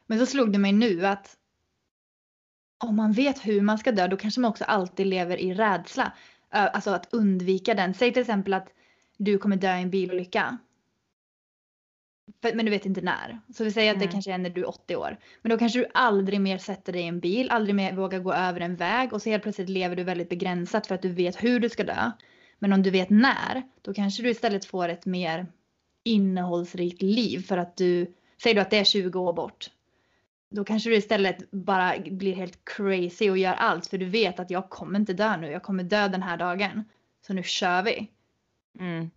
Men 0.06 0.18
så 0.18 0.26
slog 0.26 0.52
det 0.52 0.58
mig 0.58 0.72
nu 0.72 1.06
att 1.06 1.36
om 2.78 2.96
man 2.96 3.12
vet 3.12 3.46
hur 3.46 3.60
man 3.60 3.78
ska 3.78 3.92
dö 3.92 4.08
då 4.08 4.16
kanske 4.16 4.40
man 4.40 4.50
också 4.50 4.64
alltid 4.64 5.06
lever 5.06 5.36
i 5.36 5.54
rädsla. 5.54 6.12
Alltså 6.50 6.90
att 6.90 7.14
undvika 7.14 7.74
den. 7.74 7.94
Säg 7.94 8.12
till 8.12 8.20
exempel 8.20 8.54
att 8.54 8.68
du 9.16 9.38
kommer 9.38 9.56
dö 9.56 9.76
i 9.76 9.82
en 9.82 9.90
bilolycka. 9.90 10.58
För- 12.42 12.54
Men 12.54 12.64
du 12.66 12.70
vet 12.70 12.86
inte 12.86 13.00
när. 13.00 13.40
Så 13.54 13.64
vi 13.64 13.72
säger 13.72 13.92
att 13.92 13.98
det 13.98 14.04
Mm. 14.04 14.12
kanske 14.12 14.32
är 14.32 14.38
när 14.38 14.50
du 14.50 14.60
är 14.60 14.68
80 14.68 14.96
år. 14.96 15.16
Men 15.42 15.50
då 15.50 15.58
kanske 15.58 15.78
du 15.78 15.86
aldrig 15.94 16.40
mer 16.40 16.58
sätter 16.58 16.92
dig 16.92 17.02
i 17.02 17.06
en 17.06 17.20
bil, 17.20 17.50
aldrig 17.50 17.74
mer 17.74 17.92
vågar 17.92 18.18
gå 18.18 18.32
över 18.32 18.60
en 18.60 18.76
väg 18.76 19.12
och 19.12 19.22
så 19.22 19.30
helt 19.30 19.42
plötsligt 19.42 19.68
lever 19.68 19.96
du 19.96 20.02
väldigt 20.04 20.28
begränsat 20.28 20.86
för 20.86 20.94
att 20.94 21.02
du 21.02 21.08
vet 21.08 21.44
hur 21.44 21.60
du 21.60 21.68
ska 21.68 21.84
dö. 21.84 22.10
Men 22.58 22.72
om 22.72 22.82
du 22.82 22.90
vet 22.90 23.10
när, 23.10 23.62
då 23.82 23.94
kanske 23.94 24.22
du 24.22 24.30
istället 24.30 24.64
får 24.64 24.88
ett 24.88 25.06
mer 25.06 25.46
innehållsrikt 26.04 27.02
liv 27.02 27.38
för 27.42 27.58
att 27.58 27.76
du, 27.76 28.14
säger 28.42 28.54
du 28.54 28.60
att 28.60 28.70
det 28.70 28.78
är 28.78 28.84
20 28.84 29.20
år 29.20 29.32
bort. 29.32 29.70
Då 30.50 30.64
kanske 30.64 30.90
du 30.90 30.96
istället 30.96 31.50
bara 31.50 31.94
blir 32.10 32.34
helt 32.34 32.58
crazy 32.64 33.30
och 33.30 33.38
gör 33.38 33.52
allt 33.54 33.86
för 33.86 33.98
du 33.98 34.06
vet 34.06 34.40
att 34.40 34.50
jag 34.50 34.70
kommer 34.70 34.98
inte 34.98 35.12
dö 35.12 35.36
nu, 35.36 35.50
jag 35.50 35.62
kommer 35.62 35.84
dö 35.84 36.08
den 36.08 36.22
här 36.22 36.36
dagen. 36.36 36.84
Så 37.26 37.32
nu 37.32 37.42
kör 37.42 37.82
vi. 37.82 38.08
Mm. 38.78 39.10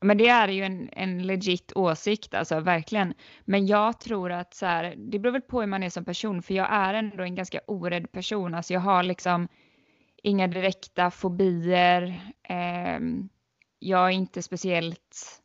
Men 0.00 0.18
det 0.18 0.28
är 0.28 0.48
ju 0.48 0.62
en, 0.62 0.88
en 0.92 1.26
legit 1.26 1.72
åsikt, 1.74 2.34
alltså 2.34 2.60
verkligen. 2.60 3.14
Men 3.44 3.66
jag 3.66 4.00
tror 4.00 4.32
att 4.32 4.54
så 4.54 4.66
här, 4.66 4.94
det 4.96 5.18
beror 5.18 5.32
väl 5.32 5.42
på 5.42 5.60
hur 5.60 5.66
man 5.66 5.82
är 5.82 5.90
som 5.90 6.04
person, 6.04 6.42
för 6.42 6.54
jag 6.54 6.72
är 6.72 6.94
ändå 6.94 7.22
en 7.22 7.34
ganska 7.34 7.60
orädd 7.66 8.12
person. 8.12 8.54
Alltså 8.54 8.72
jag 8.72 8.80
har 8.80 9.02
liksom 9.02 9.48
inga 10.22 10.46
direkta 10.46 11.10
fobier. 11.10 12.20
ehm, 12.42 13.28
jag 13.78 14.06
är 14.06 14.10
inte 14.10 14.42
speciellt 14.42 15.40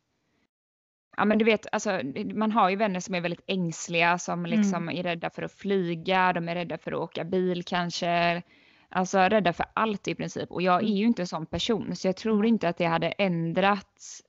Ja 1.16 1.24
men 1.24 1.38
du 1.38 1.44
vet, 1.44 1.66
alltså, 1.72 2.00
man 2.34 2.52
har 2.52 2.70
ju 2.70 2.76
vänner 2.76 3.00
som 3.00 3.14
är 3.14 3.20
väldigt 3.20 3.44
ängsliga, 3.46 4.18
som 4.18 4.46
liksom 4.46 4.88
är 4.88 5.02
rädda 5.02 5.30
för 5.30 5.42
att 5.42 5.52
flyga, 5.52 6.32
de 6.32 6.48
är 6.48 6.54
rädda 6.54 6.78
för 6.78 6.92
att 6.92 6.98
åka 6.98 7.24
bil 7.24 7.64
kanske. 7.64 8.42
Alltså 8.88 9.18
rädda 9.18 9.52
för 9.52 9.66
allt 9.74 10.08
i 10.08 10.14
princip. 10.14 10.50
Och 10.50 10.62
jag 10.62 10.82
är 10.82 10.86
ju 10.86 11.06
inte 11.06 11.22
en 11.22 11.26
sån 11.26 11.46
person, 11.46 11.96
så 11.96 12.08
jag 12.08 12.16
tror 12.16 12.46
inte 12.46 12.68
att 12.68 12.76
det 12.76 12.84
hade 12.84 13.08
ändrat 13.08 14.20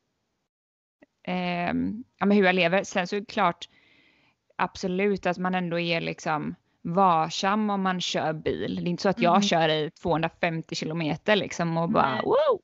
ehm, 1.27 2.03
ja, 2.19 2.25
men 2.25 2.37
hur 2.37 2.43
jag 2.45 2.55
lever. 2.55 2.83
Sen 2.83 3.07
så 3.07 3.15
är 3.15 3.19
det 3.19 3.25
klart 3.25 3.69
absolut 4.55 5.25
att 5.25 5.37
man 5.37 5.55
ändå 5.55 5.79
är 5.79 6.01
liksom 6.01 6.55
varsam 6.81 7.69
om 7.69 7.81
man 7.81 8.01
kör 8.01 8.33
bil. 8.33 8.75
Det 8.75 8.81
är 8.81 8.91
inte 8.91 9.03
så 9.03 9.09
att 9.09 9.21
jag 9.21 9.31
Mm. 9.35 9.41
kör 9.41 9.69
i 9.69 9.91
250 9.91 10.75
kilometer 10.75 11.35
liksom 11.35 11.77
och 11.77 11.89
bara 11.89 12.11
Nej. 12.13 12.21
wow. 12.25 12.59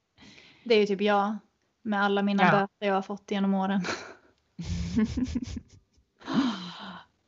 Det 0.63 0.75
är 0.75 0.79
ju 0.79 0.85
typ 0.85 1.01
jag. 1.01 1.37
Med 1.81 2.03
alla 2.03 2.21
mina 2.23 2.43
Ja. 2.43 2.51
böter 2.51 2.87
jag 2.87 2.93
har 2.93 3.01
fått 3.01 3.31
genom 3.31 3.53
åren. 3.53 3.81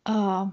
Ja. 0.04 0.52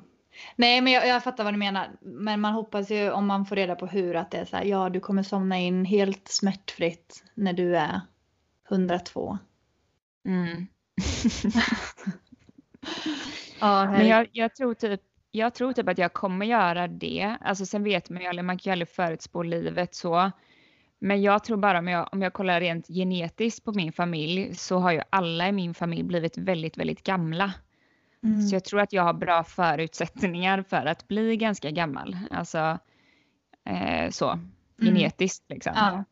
Nej 0.56 0.80
men 0.80 0.92
jag, 0.92 1.08
jag 1.08 1.24
fattar 1.24 1.44
vad 1.44 1.52
du 1.54 1.58
menar. 1.58 1.88
Men 2.00 2.40
man 2.40 2.52
hoppas 2.52 2.90
ju 2.90 3.10
om 3.10 3.26
man 3.26 3.46
får 3.46 3.56
reda 3.56 3.74
på 3.74 3.86
hur 3.86 4.16
att 4.16 4.30
det 4.30 4.38
är 4.38 4.44
så 4.44 4.56
här, 4.56 4.64
ja 4.64 4.88
du 4.88 5.00
kommer 5.00 5.22
somna 5.22 5.58
in 5.58 5.84
helt 5.84 6.28
smärtfritt 6.28 7.24
när 7.34 7.52
du 7.52 7.76
är 7.76 8.00
102. 8.70 9.38
Mm. 10.28 10.66
Men 13.60 14.08
jag, 14.08 14.28
jag, 14.32 14.54
tror 14.54 14.74
typ, 14.74 15.00
jag 15.30 15.54
tror 15.54 15.72
typ 15.72 15.88
att 15.88 15.98
jag 15.98 16.12
kommer 16.12 16.46
göra 16.46 16.88
det. 16.88 17.36
Alltså 17.40 17.66
sen 17.66 17.84
vet 17.84 18.10
man 18.10 18.22
ju 18.22 18.28
aldrig, 18.28 18.44
man 18.44 18.58
kan 18.58 18.70
ju 18.70 18.72
aldrig 18.72 18.88
förutspå 18.88 19.42
livet 19.42 19.94
så. 19.94 20.30
Men 20.98 21.22
jag 21.22 21.44
tror 21.44 21.56
bara 21.56 21.78
om 21.78 21.88
jag, 21.88 22.08
om 22.12 22.22
jag 22.22 22.32
kollar 22.32 22.60
rent 22.60 22.88
genetiskt 22.88 23.64
på 23.64 23.72
min 23.72 23.92
familj 23.92 24.54
så 24.54 24.78
har 24.78 24.92
ju 24.92 25.00
alla 25.10 25.48
i 25.48 25.52
min 25.52 25.74
familj 25.74 26.02
blivit 26.02 26.38
väldigt, 26.38 26.76
väldigt 26.76 27.02
gamla. 27.02 27.52
Mm. 28.22 28.42
Så 28.42 28.56
jag 28.56 28.64
tror 28.64 28.80
att 28.80 28.92
jag 28.92 29.02
har 29.02 29.12
bra 29.12 29.44
förutsättningar 29.44 30.62
för 30.62 30.86
att 30.86 31.08
bli 31.08 31.36
ganska 31.36 31.70
gammal. 31.70 32.16
Alltså 32.30 32.78
eh, 33.64 34.10
så, 34.10 34.38
genetiskt 34.78 35.44
liksom. 35.48 35.72
Mm. 35.72 35.94
Ja. 35.94 36.04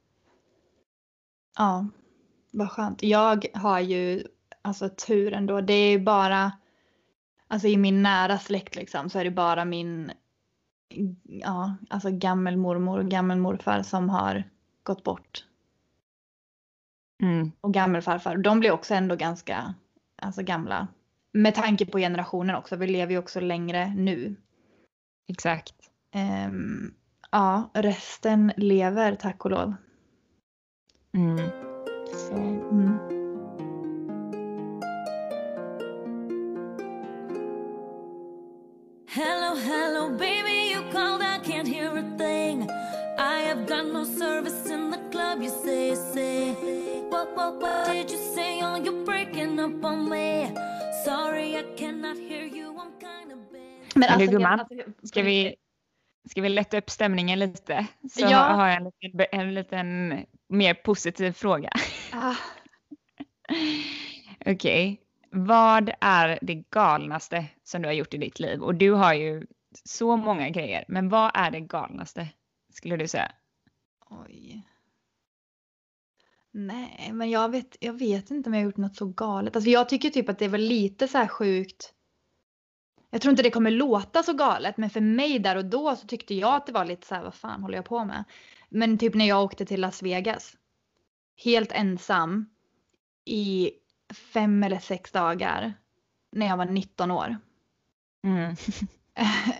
Ja, 1.56 1.86
vad 2.52 2.70
skönt. 2.70 3.02
Jag 3.02 3.46
har 3.54 3.80
ju 3.80 4.24
alltså 4.62 4.88
tur 4.88 5.32
ändå. 5.32 5.60
Det 5.60 5.74
är 5.74 5.90
ju 5.90 6.00
bara, 6.00 6.52
alltså 7.48 7.68
i 7.68 7.76
min 7.76 8.02
nära 8.02 8.38
släkt 8.38 8.76
liksom 8.76 9.10
så 9.10 9.18
är 9.18 9.24
det 9.24 9.30
bara 9.30 9.64
min, 9.64 10.12
ja, 11.22 11.76
alltså 11.90 12.10
gammelmormor 12.10 12.98
och 12.98 13.10
gammelmorfar 13.10 13.82
som 13.82 14.08
har 14.08 14.44
gått 14.82 15.04
bort. 15.04 15.44
Mm. 17.22 17.52
Och 17.60 17.74
gammelfarfar. 17.74 18.36
De 18.36 18.60
blir 18.60 18.70
också 18.70 18.94
ändå 18.94 19.16
ganska, 19.16 19.74
alltså 20.22 20.42
gamla. 20.42 20.88
Med 21.32 21.54
tanke 21.54 21.86
på 21.86 21.98
generationen 21.98 22.56
också. 22.56 22.76
Vi 22.76 22.86
lever 22.86 23.12
ju 23.12 23.18
också 23.18 23.40
längre 23.40 23.94
nu. 23.96 24.36
Exakt. 25.28 25.74
Ehm, 26.14 26.94
ja, 27.30 27.70
resten 27.74 28.52
lever 28.56 29.14
tack 29.14 29.44
och 29.44 29.50
lov. 29.50 29.74
Mm. 31.14 31.50
Så, 32.14 32.34
mm. 32.34 33.19
Hello, 39.50 39.62
hello, 39.62 40.10
baby, 40.16 40.70
you 40.70 40.80
called, 40.92 41.22
I 41.22 41.38
can't 41.40 41.66
hear 41.66 41.90
a 41.90 42.02
thing. 42.16 42.70
I 43.18 43.40
have 43.48 43.66
got 43.66 43.84
no 43.86 44.04
service 44.04 44.70
in 44.70 44.90
the 44.92 44.98
club, 45.10 45.42
you 45.42 45.48
say, 45.50 45.96
say. 45.96 46.52
What, 47.10 47.34
what, 47.36 47.60
what 47.60 47.86
did 47.86 48.10
you 48.12 48.16
say? 48.34 48.60
Oh, 48.62 48.76
you're 48.76 49.04
breaking 49.04 49.58
up 49.58 49.84
on 49.84 50.08
me. 50.08 50.54
Sorry, 51.04 51.56
I 51.56 51.64
cannot 51.76 52.16
hear 52.16 52.44
you, 52.44 52.68
I'm 52.78 52.92
kind 53.00 53.32
of 53.32 53.38
bad. 53.52 53.96
Men 53.96 54.18
du, 54.18 54.24
jag- 54.24 54.32
gumman, 54.32 54.60
alltså, 54.60 54.74
Ska 55.02 55.22
vi, 55.22 55.54
ska 56.30 56.42
vi 56.42 56.48
lätta 56.48 56.78
upp 56.78 56.90
stämningen 56.90 57.38
lite? 57.38 57.86
Så 58.10 58.20
Ja. 58.20 58.38
har 58.38 58.68
jag 58.68 58.76
en 58.76 58.84
liten, 58.84 59.26
en 59.40 59.54
liten 59.54 60.18
mer 60.48 60.74
positiv 60.74 61.32
fråga. 61.32 61.70
Ah, 62.12 62.34
Okej. 64.46 65.00
Vad 65.30 65.90
är 66.00 66.38
det 66.42 66.54
galnaste 66.54 67.46
som 67.64 67.82
du 67.82 67.88
har 67.88 67.92
gjort 67.92 68.14
i 68.14 68.18
ditt 68.18 68.40
liv? 68.40 68.62
Och 68.62 68.74
du 68.74 68.90
har 68.90 69.14
ju 69.14 69.46
så 69.84 70.16
många 70.16 70.50
grejer. 70.50 70.84
Men 70.88 71.08
vad 71.08 71.30
är 71.34 71.50
det 71.50 71.60
galnaste 71.60 72.28
skulle 72.72 72.96
du 72.96 73.08
säga? 73.08 73.32
oj. 74.10 74.66
Nej, 76.52 77.10
men 77.12 77.30
jag 77.30 77.48
vet, 77.48 77.76
jag 77.80 77.92
vet 77.92 78.30
inte 78.30 78.50
om 78.50 78.54
jag 78.54 78.60
har 78.60 78.64
gjort 78.64 78.76
något 78.76 78.96
så 78.96 79.06
galet. 79.06 79.56
Alltså 79.56 79.70
jag 79.70 79.88
tycker 79.88 80.10
typ 80.10 80.28
att 80.28 80.38
det 80.38 80.48
var 80.48 80.58
lite 80.58 81.08
så 81.08 81.18
här 81.18 81.28
sjukt. 81.28 81.94
Jag 83.10 83.20
tror 83.20 83.30
inte 83.30 83.42
det 83.42 83.50
kommer 83.50 83.70
låta 83.70 84.22
så 84.22 84.32
galet, 84.32 84.76
men 84.76 84.90
för 84.90 85.00
mig 85.00 85.38
där 85.38 85.56
och 85.56 85.64
då 85.64 85.96
så 85.96 86.06
tyckte 86.06 86.34
jag 86.34 86.54
att 86.54 86.66
det 86.66 86.72
var 86.72 86.84
lite 86.84 87.06
så 87.06 87.14
här, 87.14 87.22
vad 87.22 87.34
fan 87.34 87.62
håller 87.62 87.78
jag 87.78 87.84
på 87.84 88.04
med? 88.04 88.24
Men 88.68 88.98
typ 88.98 89.14
när 89.14 89.28
jag 89.28 89.44
åkte 89.44 89.66
till 89.66 89.80
Las 89.80 90.02
Vegas. 90.02 90.56
Helt 91.36 91.72
ensam. 91.72 92.50
I 93.24 93.70
fem 94.10 94.62
eller 94.62 94.78
sex 94.78 95.12
dagar. 95.12 95.74
När 96.32 96.46
jag 96.46 96.56
var 96.56 96.64
19 96.64 97.10
år. 97.10 97.36
Mm. 98.24 98.56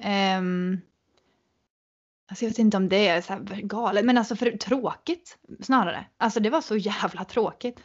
Ehm, 0.01 0.81
alltså 2.31 2.45
jag 2.45 2.51
vet 2.51 2.59
inte 2.59 2.77
om 2.77 2.89
det 2.89 3.09
är 3.09 3.21
så 3.21 3.33
här 3.33 3.41
galet, 3.63 4.05
men 4.05 4.19
alltså 4.19 4.37
för 4.37 4.51
tråkigt 4.51 5.39
snarare. 5.61 6.07
Alltså 6.17 6.41
det 6.41 6.51
var 6.51 6.61
så 6.61 6.77
jävla 6.77 7.25
tråkigt. 7.25 7.81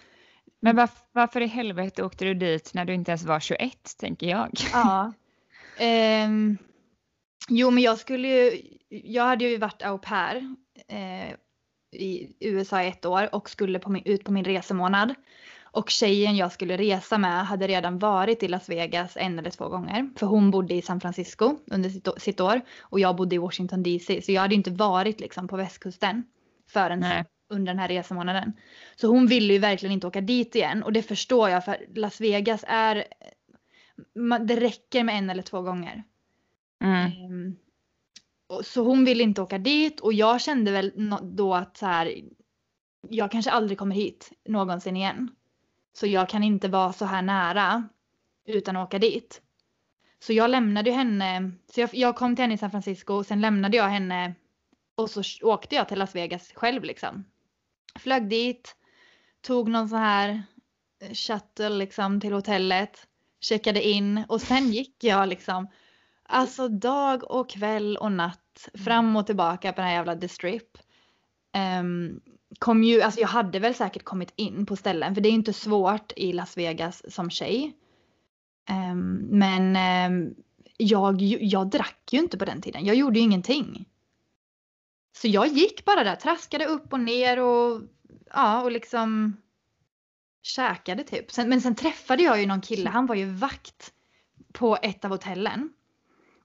Men 0.60 0.76
varför, 0.76 1.06
varför 1.12 1.42
i 1.42 1.48
helvete 1.48 2.04
åkte 2.04 2.26
du 2.26 2.34
dit 2.34 2.74
när 2.74 2.86
du 2.86 2.94
inte 2.94 3.12
ens 3.12 3.24
var 3.24 3.40
21, 3.40 3.98
tänker 3.98 4.28
jag? 4.28 4.50
Ja. 4.74 5.14
Ehm, 5.78 6.58
jo, 7.50 7.72
men 7.72 7.84
jag 7.84 8.00
skulle 8.00 8.28
ju, 8.28 8.62
jag 8.90 9.24
hade 9.24 9.46
ju 9.46 9.58
varit 9.58 9.84
au 9.84 9.98
pair 9.98 10.56
eh, 10.88 11.36
i 11.92 12.36
USA 12.40 12.84
i 12.84 12.88
ett 12.88 13.06
år 13.06 13.36
och 13.36 13.50
skulle 13.50 13.80
på 13.80 13.90
min, 13.90 14.04
ut 14.06 14.24
på 14.24 14.32
min 14.32 14.46
resemånad. 14.46 15.16
Och 15.76 15.90
tjejen 15.90 16.36
jag 16.36 16.52
skulle 16.52 16.78
resa 16.78 17.18
med 17.18 17.46
hade 17.46 17.68
redan 17.68 18.00
varit 18.00 18.44
i 18.44 18.48
Las 18.48 18.70
Vegas 18.70 19.18
en 19.18 19.40
eller 19.40 19.50
två 19.50 19.70
gånger. 19.70 20.10
För 20.16 20.26
hon 20.26 20.52
bodde 20.52 20.74
i 20.74 20.82
San 20.82 21.02
Francisco 21.02 21.58
under 21.72 22.20
sitt, 22.20 22.40
år 22.42 22.62
och 22.80 23.00
jag 23.00 23.16
bodde 23.16 23.36
i 23.36 23.38
Washington 23.38 23.84
DC. 23.84 24.22
Så 24.22 24.32
jag 24.32 24.42
hade 24.42 24.56
inte 24.56 24.72
varit 24.72 25.20
liksom 25.20 25.48
på 25.48 25.58
västkusten 25.58 26.24
förrän 26.70 27.00
Nej. 27.00 27.26
under 27.50 27.74
den 27.74 27.80
här 27.80 27.88
resemånaden. 27.88 28.54
Så 28.96 29.08
hon 29.08 29.28
ville 29.28 29.54
ju 29.54 29.60
verkligen 29.60 29.94
inte 29.94 30.08
åka 30.08 30.22
dit 30.22 30.56
igen 30.56 30.84
och 30.84 30.94
det 30.94 31.04
förstår 31.04 31.50
jag 31.50 31.66
för 31.66 31.78
Las 31.96 32.22
Vegas 32.22 32.64
är 32.68 33.06
det 34.48 34.56
räcker 34.56 35.04
med 35.04 35.18
en 35.18 35.30
eller 35.30 35.44
två 35.44 35.62
gånger. 35.62 36.04
Mm. 36.84 37.56
Och 38.48 38.66
så 38.66 38.84
hon 38.84 39.06
ville 39.06 39.24
inte 39.24 39.42
åka 39.42 39.58
dit 39.58 40.00
och 40.00 40.14
jag 40.14 40.42
kände 40.42 40.72
väl 40.72 40.92
då 41.22 41.54
att 41.54 41.78
så 41.78 41.86
här, 41.86 42.22
jag 43.10 43.32
kanske 43.32 43.52
aldrig 43.52 43.78
kommer 43.78 43.96
hit 43.96 44.32
någonsin 44.46 44.98
igen. 44.98 45.30
Så 45.98 46.08
jag 46.08 46.30
kan 46.30 46.44
inte 46.44 46.68
vara 46.68 46.94
så 46.94 47.06
här 47.06 47.22
nära 47.22 47.90
utan 48.46 48.76
att 48.76 48.88
åka 48.88 49.00
dit. 49.00 49.42
Så 50.20 50.34
jag 50.34 50.50
lämnade 50.50 50.90
ju 50.90 50.96
henne, 50.96 51.52
så 51.74 51.82
jag, 51.82 51.90
jag 51.94 52.16
kom 52.16 52.36
till 52.36 52.44
henne 52.44 52.54
i 52.54 52.58
San 52.58 52.72
Francisco 52.72 53.14
och 53.14 53.26
sen 53.26 53.42
lämnade 53.42 53.78
jag 53.78 53.90
henne 53.90 54.36
och 54.96 55.10
så 55.10 55.24
åkte 55.42 55.76
jag 55.76 55.88
till 55.88 56.00
Las 56.00 56.16
Vegas 56.16 56.52
själv 56.56 56.84
liksom. 56.84 57.26
Flög 58.00 58.30
dit, 58.30 58.76
tog 59.42 59.70
någon 59.70 59.90
sån 59.90 60.00
här 60.00 60.44
eh, 61.02 61.14
shuttle 61.14 61.70
liksom 61.70 62.22
till 62.22 62.34
hotellet, 62.34 63.08
checkade 63.40 63.88
in 63.88 64.24
och 64.28 64.42
sen 64.42 64.72
gick 64.72 65.04
jag 65.04 65.30
liksom 65.30 65.68
Alltså 66.28 66.68
dag 66.68 67.32
och 67.32 67.50
kväll 67.50 67.98
och 67.98 68.12
natt 68.12 68.70
fram 68.74 69.16
och 69.16 69.26
tillbaka 69.26 69.74
på 69.74 69.82
den 69.82 69.90
här 69.90 69.96
jävla 69.96 70.16
The 70.16 70.28
Strip. 70.28 70.78
Um, 71.54 71.62
ehm, 71.62 72.22
kom 72.60 72.84
ju, 72.84 73.02
alltså 73.02 73.20
jag 73.20 73.28
hade 73.28 73.60
väl 73.60 73.76
säkert 73.76 74.04
kommit 74.04 74.34
in 74.36 74.66
på 74.66 74.76
ställen 74.76 75.16
för 75.16 75.22
det 75.22 75.30
är 75.30 75.34
inte 75.34 75.54
svårt 75.54 76.14
i 76.16 76.34
Las 76.34 76.58
Vegas 76.58 77.14
som 77.14 77.30
tjej. 77.30 77.74
Um, 78.70 79.16
men 79.16 79.76
um, 80.12 80.36
jag, 80.78 81.22
jag 81.22 81.70
drack 81.70 82.10
ju 82.12 82.20
inte 82.20 82.38
på 82.38 82.46
den 82.46 82.62
tiden. 82.62 82.86
Jag 82.86 82.96
gjorde 82.96 83.20
ju 83.20 83.26
ingenting. 83.26 83.86
Så 85.18 85.28
jag 85.28 85.48
gick 85.48 85.86
bara 85.86 86.04
där, 86.04 86.16
traskade 86.16 86.66
upp 86.66 86.94
och 86.94 87.00
ner 87.00 87.40
och 87.40 87.82
ja 88.34 88.62
och 88.62 88.72
liksom 88.72 89.38
käkade 90.42 91.04
typ. 91.04 91.32
Sen, 91.32 91.50
men 91.50 91.62
sen 91.62 91.76
träffade 91.76 92.24
jag 92.24 92.40
ju 92.40 92.46
någon 92.46 92.62
kille, 92.62 92.90
han 92.90 93.06
var 93.06 93.16
ju 93.16 93.26
vakt 93.26 93.92
på 94.54 94.78
ett 94.82 95.06
av 95.06 95.12
hotellen. 95.12 95.74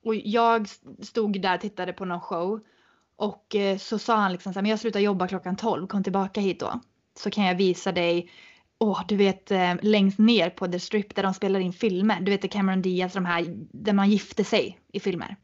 Och 0.04 0.14
jag 0.14 0.68
stod 1.02 1.42
där 1.42 1.54
och 1.54 1.60
tittade 1.60 1.92
på 1.92 2.04
någon 2.04 2.20
show. 2.20 2.60
Och 3.20 3.54
eh, 3.56 3.78
så 3.78 3.98
sa 3.98 4.16
han 4.16 4.32
liksom 4.32 4.52
så 4.52 4.58
här, 4.58 4.62
men 4.62 4.70
jag 4.70 4.78
slutar 4.80 5.00
jobba 5.00 5.28
klockan 5.28 5.56
12, 5.56 5.86
kom 5.86 6.02
tillbaka 6.02 6.40
hit 6.40 6.60
då. 6.60 6.80
Så 7.18 7.30
kan 7.30 7.44
jag 7.44 7.54
visa 7.54 7.92
dig, 7.92 8.30
åh 8.78 9.02
du 9.08 9.16
vet 9.16 9.50
eh, 9.50 9.74
längst 9.82 10.18
ner 10.18 10.50
på 10.50 10.68
The 10.68 10.80
Strip 10.80 11.14
där 11.14 11.22
de 11.22 11.34
spelar 11.34 11.60
in 11.60 11.72
filmer. 11.72 12.20
Du 12.20 12.30
vet 12.32 12.52
Cameron 12.52 12.82
Diaz, 12.82 13.12
de 13.12 13.24
här 13.24 13.44
där 13.72 13.92
man 13.92 14.10
gifte 14.10 14.44
sig 14.44 14.78
i 14.92 15.00
filmer. 15.00 15.36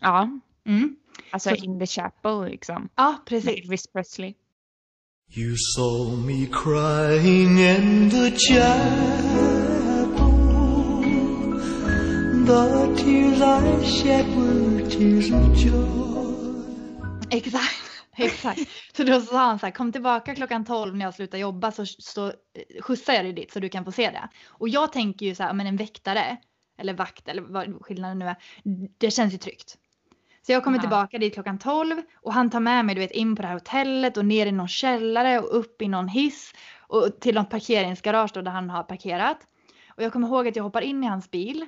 Ja, 0.00 0.28
Mm. 0.66 0.96
alltså 1.30 1.48
Så- 1.50 1.56
in 1.64 1.78
the 1.80 1.86
chapel 1.86 2.44
liksom. 2.50 2.88
Ja, 2.94 3.22
precis. 3.26 3.50
Elvis 3.64 3.86
Presley. 3.92 4.34
You 5.36 5.56
saw 5.76 6.16
me 6.26 6.46
crying 6.46 7.58
in 7.58 8.10
the 8.10 8.30
chapel. 8.30 9.80
The 12.46 12.96
tears 13.02 13.40
I 13.40 13.86
shed 13.86 14.26
were 14.36 14.90
tears 14.90 15.30
of 15.30 15.64
joy. 15.64 16.09
Exakt. 17.36 17.90
Exakt. 18.16 18.60
Så 18.96 19.04
då 19.04 19.20
sa 19.20 19.38
han 19.38 19.58
så 19.58 19.66
här, 19.66 19.72
kom 19.72 19.92
tillbaka 19.92 20.34
klockan 20.34 20.64
12 20.64 20.96
när 20.96 21.04
jag 21.04 21.14
slutar 21.14 21.38
jobba 21.38 21.72
så, 21.72 21.86
så 21.86 22.26
eh, 22.26 22.82
skjutsar 22.82 23.12
jag 23.12 23.24
dig 23.24 23.32
dit 23.32 23.52
så 23.52 23.60
du 23.60 23.68
kan 23.68 23.84
få 23.84 23.92
se 23.92 24.10
det. 24.10 24.28
Och 24.48 24.68
jag 24.68 24.92
tänker 24.92 25.26
ju 25.26 25.34
så 25.34 25.42
här, 25.42 25.52
men 25.52 25.66
en 25.66 25.76
väktare 25.76 26.36
eller 26.78 26.94
vakt 26.94 27.28
eller 27.28 27.42
vad 27.42 27.84
skillnaden 27.84 28.18
nu 28.18 28.26
är, 28.26 28.36
det 28.98 29.10
känns 29.10 29.34
ju 29.34 29.38
tryggt. 29.38 29.78
Så 30.46 30.52
jag 30.52 30.64
kommer 30.64 30.78
tillbaka 30.78 31.18
dit 31.18 31.34
klockan 31.34 31.58
12 31.58 32.02
och 32.14 32.32
han 32.32 32.50
tar 32.50 32.60
med 32.60 32.84
mig 32.84 32.94
du 32.94 33.00
vet 33.00 33.10
in 33.10 33.36
på 33.36 33.42
det 33.42 33.48
här 33.48 33.54
hotellet 33.54 34.16
och 34.16 34.24
ner 34.24 34.46
i 34.46 34.52
någon 34.52 34.68
källare 34.68 35.38
och 35.38 35.58
upp 35.58 35.82
i 35.82 35.88
någon 35.88 36.08
hiss 36.08 36.52
och 36.80 37.20
till 37.20 37.34
något 37.34 37.50
parkeringsgarage 37.50 38.30
då 38.34 38.42
där 38.42 38.50
han 38.50 38.70
har 38.70 38.82
parkerat. 38.82 39.38
Och 39.96 40.02
jag 40.02 40.12
kommer 40.12 40.28
ihåg 40.28 40.48
att 40.48 40.56
jag 40.56 40.64
hoppar 40.64 40.80
in 40.82 41.04
i 41.04 41.06
hans 41.06 41.30
bil. 41.30 41.66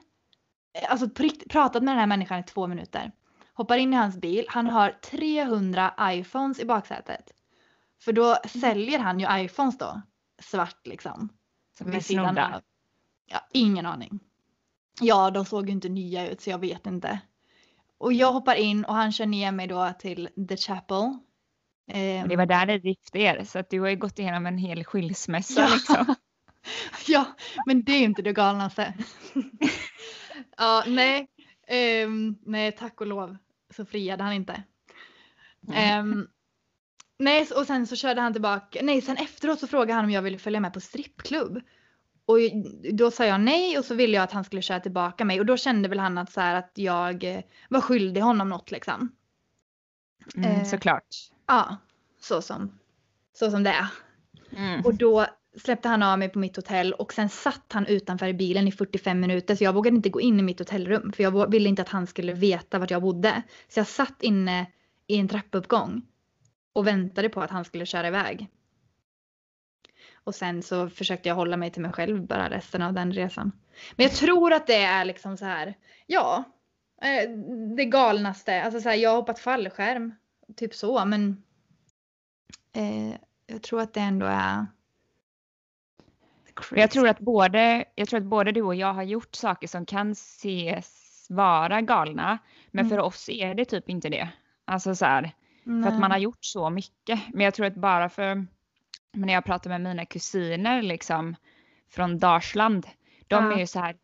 Eh, 0.78 0.92
Alltså 0.92 1.08
pratat 1.50 1.82
med 1.82 1.92
den 1.92 1.98
här 1.98 2.06
människan 2.06 2.40
i 2.40 2.42
två 2.42 2.66
minuter. 2.66 3.12
Hoppar 3.54 3.76
in 3.76 3.92
i 3.92 3.96
hans 3.96 4.16
bil. 4.16 4.44
Han 4.48 4.66
har 4.66 4.90
300 4.90 5.94
iPhones 6.00 6.60
i 6.60 6.64
baksätet. 6.64 7.32
För 8.04 8.12
då 8.12 8.36
säljer 8.48 8.98
han 8.98 9.20
ju 9.20 9.26
iPhones 9.44 9.78
då. 9.78 10.02
Svart 10.42 10.86
liksom. 10.86 11.28
Som 11.78 11.90
Med 11.90 12.04
sidan 12.04 12.38
av. 12.38 12.60
Ja, 13.26 13.40
ingen 13.52 13.86
aning. 13.86 14.20
Ja, 15.00 15.30
de 15.30 15.44
såg 15.44 15.66
ju 15.66 15.72
inte 15.72 15.88
nya 15.88 16.30
ut 16.30 16.40
så 16.40 16.50
jag 16.50 16.58
vet 16.58 16.86
inte. 16.86 17.20
Och 17.98 18.12
jag 18.12 18.32
hoppar 18.32 18.54
in 18.54 18.84
och 18.84 18.94
han 18.94 19.12
kör 19.12 19.26
ner 19.26 19.52
mig 19.52 19.66
då 19.66 19.92
till 19.98 20.28
The 20.48 20.56
Chapel. 20.56 21.18
Ehm, 21.92 22.22
Och 22.22 22.28
det 22.28 22.36
var 22.36 22.46
där 22.46 22.66
det 22.66 22.76
gifte 22.76 23.18
er. 23.18 23.44
Så 23.44 23.58
att 23.58 23.70
du 23.70 23.80
har 23.80 23.88
ju 23.88 23.96
gått 23.96 24.18
igenom 24.18 24.46
en 24.46 24.58
hel 24.58 24.84
skilsmässa 24.84 25.60
Ja. 25.60 25.68
liksom. 25.74 26.14
Ja, 27.06 27.24
men 27.66 27.84
det 27.84 27.92
är 27.92 27.98
ju 27.98 28.04
inte 28.04 28.22
det 28.22 28.32
galnaste. 28.32 28.94
ja, 30.56 30.84
nej. 30.86 31.28
Ehm, 31.72 32.36
nej, 32.42 32.72
tack 32.72 33.00
och 33.00 33.06
lov 33.06 33.36
så 33.76 33.84
friade 33.84 34.22
han 34.22 34.32
inte. 34.32 34.62
Ehm, 35.72 36.28
nej, 37.18 37.48
och 37.56 37.66
sen 37.66 37.86
så 37.86 37.96
körde 37.96 38.20
han 38.20 38.32
tillbaka. 38.32 38.80
Nej, 38.82 39.02
sen 39.02 39.16
efteråt 39.16 39.60
så 39.60 39.66
frågade 39.66 39.92
han 39.92 40.04
om 40.04 40.10
jag 40.10 40.22
ville 40.22 40.38
följa 40.38 40.60
med 40.60 40.72
på 40.72 40.80
strippklubb. 40.80 41.60
Och 42.24 42.38
då 42.92 43.10
sa 43.10 43.24
jag 43.26 43.40
nej 43.40 43.78
och 43.78 43.84
så 43.84 43.94
ville 43.94 44.16
jag 44.16 44.24
att 44.24 44.32
han 44.32 44.44
skulle 44.44 44.62
köra 44.62 44.80
tillbaka 44.80 45.24
mig 45.24 45.40
och 45.40 45.46
då 45.46 45.56
kände 45.56 45.88
väl 45.88 45.98
han 45.98 46.18
att 46.18 46.32
så 46.32 46.40
här 46.40 46.54
att 46.54 46.72
jag 46.74 47.24
eh, 47.24 47.40
var 47.68 47.80
skyldig 47.80 48.20
honom 48.20 48.48
något 48.48 48.70
liksom. 48.70 49.12
Mm, 50.36 50.50
Eh. 50.50 50.64
såklart. 50.64 51.06
Ja, 51.46 51.76
så 52.20 52.42
som, 52.42 52.78
så 53.32 53.50
som 53.50 53.62
det 53.62 53.70
är. 53.70 53.86
Mm. 54.56 54.80
Och 54.84 54.94
då 54.94 55.26
släppte 55.56 55.88
han 55.88 56.02
av 56.02 56.18
mig 56.18 56.28
på 56.28 56.38
mitt 56.38 56.56
hotell 56.56 56.92
och 56.92 57.12
sen 57.12 57.28
satt 57.28 57.72
han 57.72 57.86
utanför 57.86 58.28
i 58.28 58.34
bilen 58.34 58.68
i 58.68 58.72
45 58.72 59.20
minuter 59.20 59.54
så 59.54 59.64
jag 59.64 59.72
vågade 59.72 59.96
inte 59.96 60.08
gå 60.08 60.20
in 60.20 60.40
i 60.40 60.42
mitt 60.42 60.58
hotellrum 60.58 61.12
för 61.12 61.22
jag 61.22 61.50
ville 61.50 61.68
inte 61.68 61.82
att 61.82 61.88
han 61.88 62.06
skulle 62.06 62.32
veta 62.32 62.78
vart 62.78 62.90
jag 62.90 63.02
bodde. 63.02 63.42
Så 63.68 63.80
jag 63.80 63.86
satt 63.86 64.22
inne 64.22 64.66
i 65.06 65.18
en 65.18 65.28
trappuppgång 65.28 66.02
och 66.72 66.86
väntade 66.86 67.28
på 67.28 67.40
att 67.42 67.50
han 67.50 67.64
skulle 67.64 67.86
köra 67.86 68.06
iväg. 68.06 68.48
Och 70.24 70.34
sen 70.34 70.62
så 70.62 70.88
försökte 70.88 71.28
jag 71.28 71.36
hålla 71.36 71.56
mig 71.56 71.70
till 71.70 71.82
mig 71.82 71.92
själv 71.92 72.26
bara 72.26 72.50
resten 72.50 72.82
av 72.82 72.92
den 72.92 73.12
resan. 73.12 73.52
Men 73.96 74.04
jag 74.04 74.12
tror 74.12 74.52
att 74.52 74.66
det 74.66 74.82
är 74.82 75.04
liksom 75.04 75.36
så 75.36 75.44
här, 75.44 75.74
ja, 76.06 76.44
eh, 77.02 77.30
det 77.76 77.84
galnaste. 77.84 78.62
Alltså 78.62 78.80
så 78.80 78.88
här, 78.88 78.96
jag 78.96 79.10
har 79.10 79.16
hoppat 79.16 79.38
fallskärm, 79.38 80.14
typ 80.56 80.74
så, 80.74 81.04
men 81.04 81.42
eh, 82.72 83.16
jag 83.46 83.62
tror 83.62 83.80
att 83.80 83.94
det 83.94 84.00
ändå 84.00 84.26
är 84.26 84.66
men 86.70 86.80
Jag 86.80 86.90
tror, 86.90 87.08
att 87.08 87.18
både, 87.18 87.84
jag 87.94 88.08
tror 88.08 88.20
att 88.20 88.26
både 88.26 88.52
du 88.52 88.62
och 88.62 88.74
jag 88.74 88.94
har 88.94 89.02
gjort 89.02 89.34
saker 89.34 89.66
som 89.68 89.86
kan 89.86 90.10
ses 90.12 91.26
vara 91.30 91.80
galna. 91.80 92.38
Men 92.70 92.84
Mm. 92.86 92.90
för 92.90 92.98
oss 93.04 93.28
är 93.28 93.54
det 93.54 93.64
typ 93.64 93.88
inte 93.88 94.08
det. 94.08 94.28
Alltså 94.64 94.94
så 94.94 95.04
här, 95.04 95.30
för 95.64 95.88
att 95.88 95.98
man 96.00 96.10
har 96.10 96.18
gjort 96.18 96.44
så 96.44 96.70
mycket. 96.70 97.20
Men 97.32 97.44
jag 97.44 97.54
tror 97.54 97.66
att 97.66 97.74
bara 97.74 98.08
för, 98.08 98.34
men 99.12 99.26
när 99.26 99.32
jag 99.34 99.44
pratar 99.44 99.70
med 99.70 99.80
mina 99.80 100.04
kusiner 100.06 100.82
liksom 100.82 101.36
från 101.90 102.18
Dalsland. 102.18 102.86
De 103.28 103.44
Ja. 103.44 103.52
är 103.52 103.58
ju 103.58 103.66
så 103.66 103.80
här, 103.80 103.96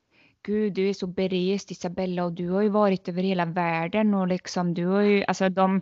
gud 0.42 0.72
du 0.72 0.88
är 0.88 0.94
så 0.94 1.06
berest 1.06 1.70
Isabella 1.70 2.24
och 2.24 2.32
du 2.32 2.50
har 2.50 2.62
ju 2.62 2.68
varit 2.68 3.08
över 3.08 3.22
hela 3.22 3.44
världen 3.44 4.14
och 4.14 4.28
liksom 4.28 4.74
du 4.74 4.86
har 4.86 5.00
ju, 5.00 5.24
alltså 5.24 5.48
de, 5.48 5.80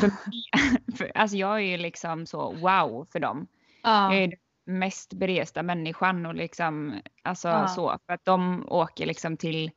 för, 0.00 0.10
för, 0.96 1.12
alltså 1.14 1.36
jag 1.36 1.54
är 1.56 1.58
ju 1.58 1.76
liksom 1.76 2.26
så 2.26 2.52
wow 2.52 3.06
för 3.12 3.20
dem. 3.20 3.46
Ja. 3.82 4.14
Jag 4.14 4.22
är 4.22 4.28
den 4.28 4.38
mest 4.68 5.12
beresta 5.12 5.62
människan 5.62 6.26
och 6.26 6.34
liksom, 6.34 7.00
alltså 7.22 7.48
Ja. 7.48 7.68
så. 7.68 7.98
För 8.06 8.12
att 8.12 8.24
de 8.24 8.64
åker 8.68 9.06
liksom 9.06 9.36
till, 9.36 9.70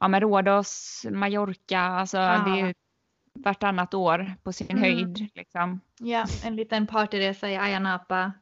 ja 0.00 0.08
men 0.08 0.20
Rhodos, 0.20 1.06
Mallorca, 1.10 1.80
alltså 1.80 2.16
Ja. 2.16 2.38
det 2.38 2.60
är 2.60 2.74
vartannat 3.34 3.94
år 3.94 4.34
på 4.42 4.52
sin 4.52 4.70
Mm. 4.70 4.82
höjd 4.82 5.28
liksom. 5.34 5.80
Ja, 5.98 6.24
en 6.44 6.56
liten 6.56 6.86
partyresa 6.86 7.50
i 7.50 7.56
Ayia 7.56 7.78
Napa. 7.78 8.32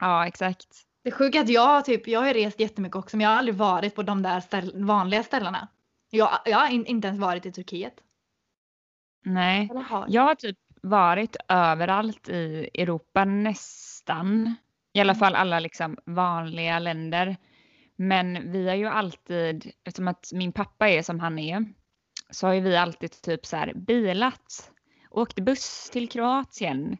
Ja 0.00 0.26
exakt. 0.26 0.66
Det 1.04 1.10
sjuka 1.10 1.38
är 1.38 1.42
att 1.42 1.48
jag 1.48 1.84
typ, 1.84 2.08
jag 2.08 2.20
har 2.20 2.34
rest 2.34 2.60
jättemycket 2.60 2.96
också 2.96 3.16
men 3.16 3.24
jag 3.24 3.30
har 3.30 3.38
aldrig 3.38 3.54
varit 3.54 3.94
på 3.94 4.02
de 4.02 4.22
där 4.22 4.40
ställ, 4.40 4.84
vanliga 4.84 5.22
ställena. 5.22 5.68
Jag, 6.10 6.30
jag 6.44 6.58
har 6.58 6.68
in, 6.70 6.86
inte 6.86 7.08
ens 7.08 7.20
varit 7.20 7.46
i 7.46 7.52
Turkiet. 7.52 7.94
Nej. 9.24 9.68
Jag 10.08 10.22
har 10.22 10.34
typ 10.34 10.58
varit 10.82 11.36
överallt 11.48 12.28
i 12.28 12.70
Europa 12.74 13.24
nästan. 13.24 13.87
I 14.92 15.00
alla 15.00 15.12
Mm. 15.12 15.18
fall 15.20 15.34
alla 15.34 15.60
liksom 15.60 15.98
vanliga 16.04 16.78
länder. 16.78 17.36
Men 17.96 18.52
vi 18.52 18.68
har 18.68 18.74
ju 18.76 18.86
alltid, 18.86 19.72
eftersom 19.84 20.08
att 20.08 20.30
min 20.32 20.52
pappa 20.52 20.88
är 20.88 21.02
som 21.02 21.20
han 21.20 21.38
är, 21.38 21.64
så 22.30 22.46
har 22.46 22.54
ju 22.54 22.60
vi 22.60 22.76
alltid 22.76 23.10
typ 23.22 23.46
så 23.46 23.56
här 23.56 23.72
bilat. 23.74 24.72
Åkt 25.10 25.40
buss 25.40 25.90
till 25.90 26.08
Kroatien. 26.08 26.96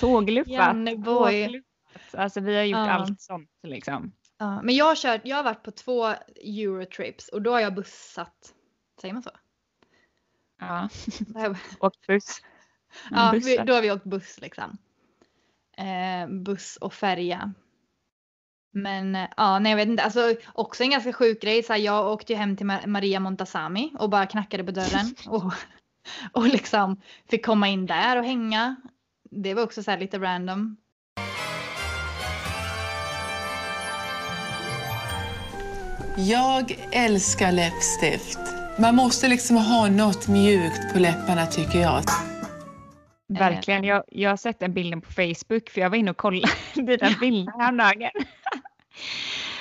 Tåglufpat. 0.00 0.52
Janneboy. 0.52 1.44
tåglufpat. 1.44 2.14
Alltså 2.14 2.40
vi 2.40 2.56
har 2.56 2.62
gjort 2.64 2.76
Ja. 2.78 2.90
allt 2.90 3.20
sånt 3.20 3.50
liksom. 3.62 4.12
Ja, 4.38 4.62
men 4.62 4.74
jag 4.76 4.84
har, 4.84 4.94
kört, 4.96 5.20
jag 5.24 5.36
har 5.36 5.44
varit 5.44 5.62
på 5.62 5.70
två 5.70 6.06
Eurotrips 6.36 7.28
och 7.28 7.42
då 7.42 7.50
har 7.52 7.60
jag 7.60 7.74
bussat. 7.74 8.54
Säger 9.00 9.14
man 9.14 9.22
så? 9.22 9.30
Ja, 10.60 10.88
åkt 11.80 12.06
buss. 12.06 12.42
Ja, 13.10 13.30
vi, 13.34 13.56
då 13.56 13.72
har 13.72 13.82
vi 13.82 13.90
åkt 13.92 14.04
buss 14.04 14.40
liksom. 14.40 14.78
Eh, 15.76 16.28
buss 16.28 16.76
och 16.76 16.94
färja. 16.94 17.52
Men 18.72 19.16
eh, 19.16 19.28
ja, 19.36 19.58
nej 19.58 19.70
jag 19.72 19.76
vet 19.76 19.88
inte. 19.88 20.02
Alltså 20.02 20.34
också 20.52 20.82
en 20.82 20.90
ganska 20.90 21.12
sjuk 21.12 21.42
grej. 21.42 21.62
Så 21.62 21.72
här, 21.72 21.80
jag 21.80 22.12
åkte 22.12 22.32
ju 22.32 22.38
hem 22.38 22.56
till 22.56 22.66
Ma- 22.66 22.86
Maria 22.86 23.20
Montazami 23.20 23.92
och 23.98 24.10
bara 24.10 24.26
knackade 24.26 24.64
på 24.64 24.70
dörren. 24.70 25.14
och, 25.28 25.52
och 26.32 26.46
liksom 26.46 27.00
fick 27.30 27.46
komma 27.46 27.68
in 27.68 27.86
där 27.86 28.16
och 28.18 28.24
hänga. 28.24 28.76
Det 29.30 29.54
var 29.54 29.62
också 29.62 29.82
så 29.82 29.90
här 29.90 29.98
lite 29.98 30.18
random. 30.18 30.76
Jag 36.16 36.88
älskar 36.92 37.52
läppstift. 37.52 38.38
Man 38.78 38.94
måste 38.96 39.28
liksom 39.28 39.56
ha 39.56 39.88
något 39.88 40.28
mjukt 40.28 40.92
på 40.92 40.98
läpparna 40.98 41.46
tycker 41.46 41.78
jag. 41.78 42.02
Verkligen. 43.38 43.84
Jag, 43.84 44.02
jag 44.08 44.30
har 44.30 44.36
sett 44.36 44.60
den 44.60 44.74
bilden 44.74 45.00
på 45.00 45.12
Facebook 45.12 45.70
för 45.70 45.80
jag 45.80 45.90
var 45.90 45.96
inne 45.96 46.10
och 46.10 46.16
kollade 46.16 46.52
dina 46.74 47.10
bilder 47.20 47.52
häromdagen. 47.58 48.10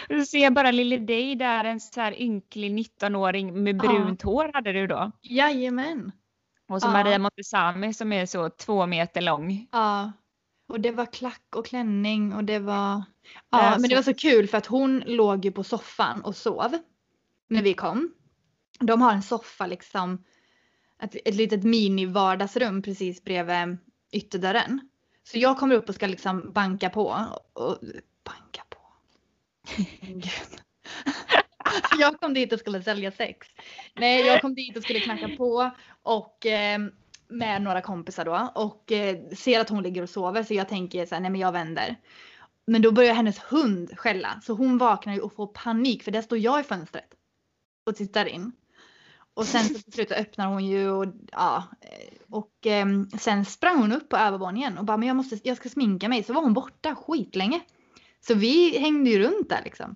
Så 0.07 0.25
ser 0.25 0.39
jag 0.39 0.53
bara 0.53 0.71
lille 0.71 0.97
dig 0.97 1.36
där, 1.36 1.65
en 1.65 1.79
så 1.79 2.01
här 2.01 2.21
ynklig 2.21 2.71
19-åring 2.71 3.63
med 3.63 3.75
Ja. 3.75 3.79
brunt 3.79 4.21
hår 4.21 4.51
hade 4.53 4.73
du 4.73 4.88
då. 4.88 5.12
Jajamän. 5.21 6.12
Och 6.69 6.81
så 6.81 6.88
Ja. 6.88 6.91
Maria 6.91 7.19
Montazami 7.19 7.93
som 7.93 8.13
är 8.13 8.25
så 8.25 8.49
två 8.49 8.86
meter 8.86 9.21
lång. 9.21 9.67
Ja. 9.71 10.12
Och 10.67 10.79
det 10.79 10.91
var 10.91 11.05
klack 11.05 11.55
och 11.55 11.65
klänning 11.65 12.33
och 12.33 12.43
det 12.43 12.59
var... 12.59 13.03
Ja, 13.49 13.59
är 13.62 13.79
men 13.79 13.89
det 13.89 13.95
var 13.95 14.03
så 14.03 14.13
kul 14.13 14.47
för 14.47 14.57
att 14.57 14.65
hon 14.65 15.03
låg 15.05 15.45
ju 15.45 15.51
på 15.51 15.63
soffan 15.63 16.21
och 16.21 16.36
sov 16.36 16.77
när 17.49 17.62
vi 17.62 17.73
kom. 17.73 18.13
De 18.79 19.01
har 19.01 19.12
en 19.12 19.23
soffa 19.23 19.67
liksom, 19.67 20.23
ett, 21.04 21.16
ett 21.26 21.36
litet 21.36 21.63
mini 21.63 22.06
vardagsrum 22.06 22.82
precis 22.82 23.24
bredvid 23.24 23.78
ytterdörren. 24.12 24.89
Så 25.24 25.38
jag 25.38 25.58
kommer 25.58 25.76
upp 25.76 25.89
och 25.89 25.96
ska 25.96 26.08
liksom 26.08 26.52
banka 26.52 26.89
på. 26.89 27.26
Och, 27.54 27.80
banka 28.24 28.63
på? 28.70 28.80
Jag 32.00 32.20
kom 32.20 32.34
dit 32.34 32.54
och 32.54 32.60
skulle 32.60 32.84
sälja 32.84 33.12
sex. 33.12 33.48
Nej, 33.96 34.26
jag 34.26 34.42
kom 34.42 34.56
dit 34.56 34.78
och 34.78 34.84
skulle 34.84 35.00
knacka 35.00 35.30
på 35.38 35.72
och 36.04 36.46
eh, 36.46 36.80
med 37.28 37.62
några 37.62 37.82
kompisar 37.82 38.26
då 38.26 38.52
och 38.56 38.92
eh, 38.92 39.18
ser 39.30 39.60
att 39.60 39.70
hon 39.70 39.84
ligger 39.84 40.02
och 40.02 40.10
sover 40.10 40.44
så 40.44 40.54
jag 40.54 40.70
tänker 40.70 41.06
så 41.06 41.16
här, 41.16 41.22
nej 41.22 41.32
men 41.32 41.42
jag 41.42 41.52
vänder. 41.52 41.96
Men 42.68 42.82
då 42.82 42.92
börjar 42.92 43.13
hennes 43.13 43.39
hund 43.39 43.94
skälla 43.98 44.42
så 44.44 44.54
hon 44.54 44.78
vaknar 44.78 45.13
ju 45.13 45.20
och 45.20 45.34
får 45.34 45.48
panik 45.48 46.04
för 46.04 46.12
där 46.12 46.22
står 46.22 46.38
jag 46.38 46.60
i 46.60 46.63
fönstret 46.63 47.10
och 47.86 47.96
tittar 47.96 48.26
in. 48.26 48.52
Och 49.34 49.46
sen 49.46 49.63
så 49.63 49.74
till 49.74 49.93
slut 49.93 50.12
öppnar 50.12 50.48
hon 50.48 50.65
ju 50.65 50.89
och 50.89 51.06
ja. 51.32 51.63
eh, 51.82 52.13
Och 52.30 52.52
ehm, 52.65 53.10
sen 53.10 53.46
sprang 53.46 53.78
hon 53.78 53.91
upp 53.91 54.10
på 54.10 54.17
övervåningen 54.17 54.78
och 54.78 54.86
bara 54.86 54.98
men 54.98 55.08
jag 55.08 55.17
måste, 55.17 55.39
jag 55.43 55.58
ska 55.58 55.69
sminka 55.69 56.10
mig. 56.10 56.24
Så 56.24 56.34
var 56.34 56.41
hon 56.41 56.54
borta 56.54 56.96
skitlänge. 56.96 57.62
Så 58.28 58.34
vi 58.34 58.78
hängde 58.80 59.10
ju 59.10 59.19
runt 59.19 59.50
där 59.50 59.62
liksom. 59.63 59.96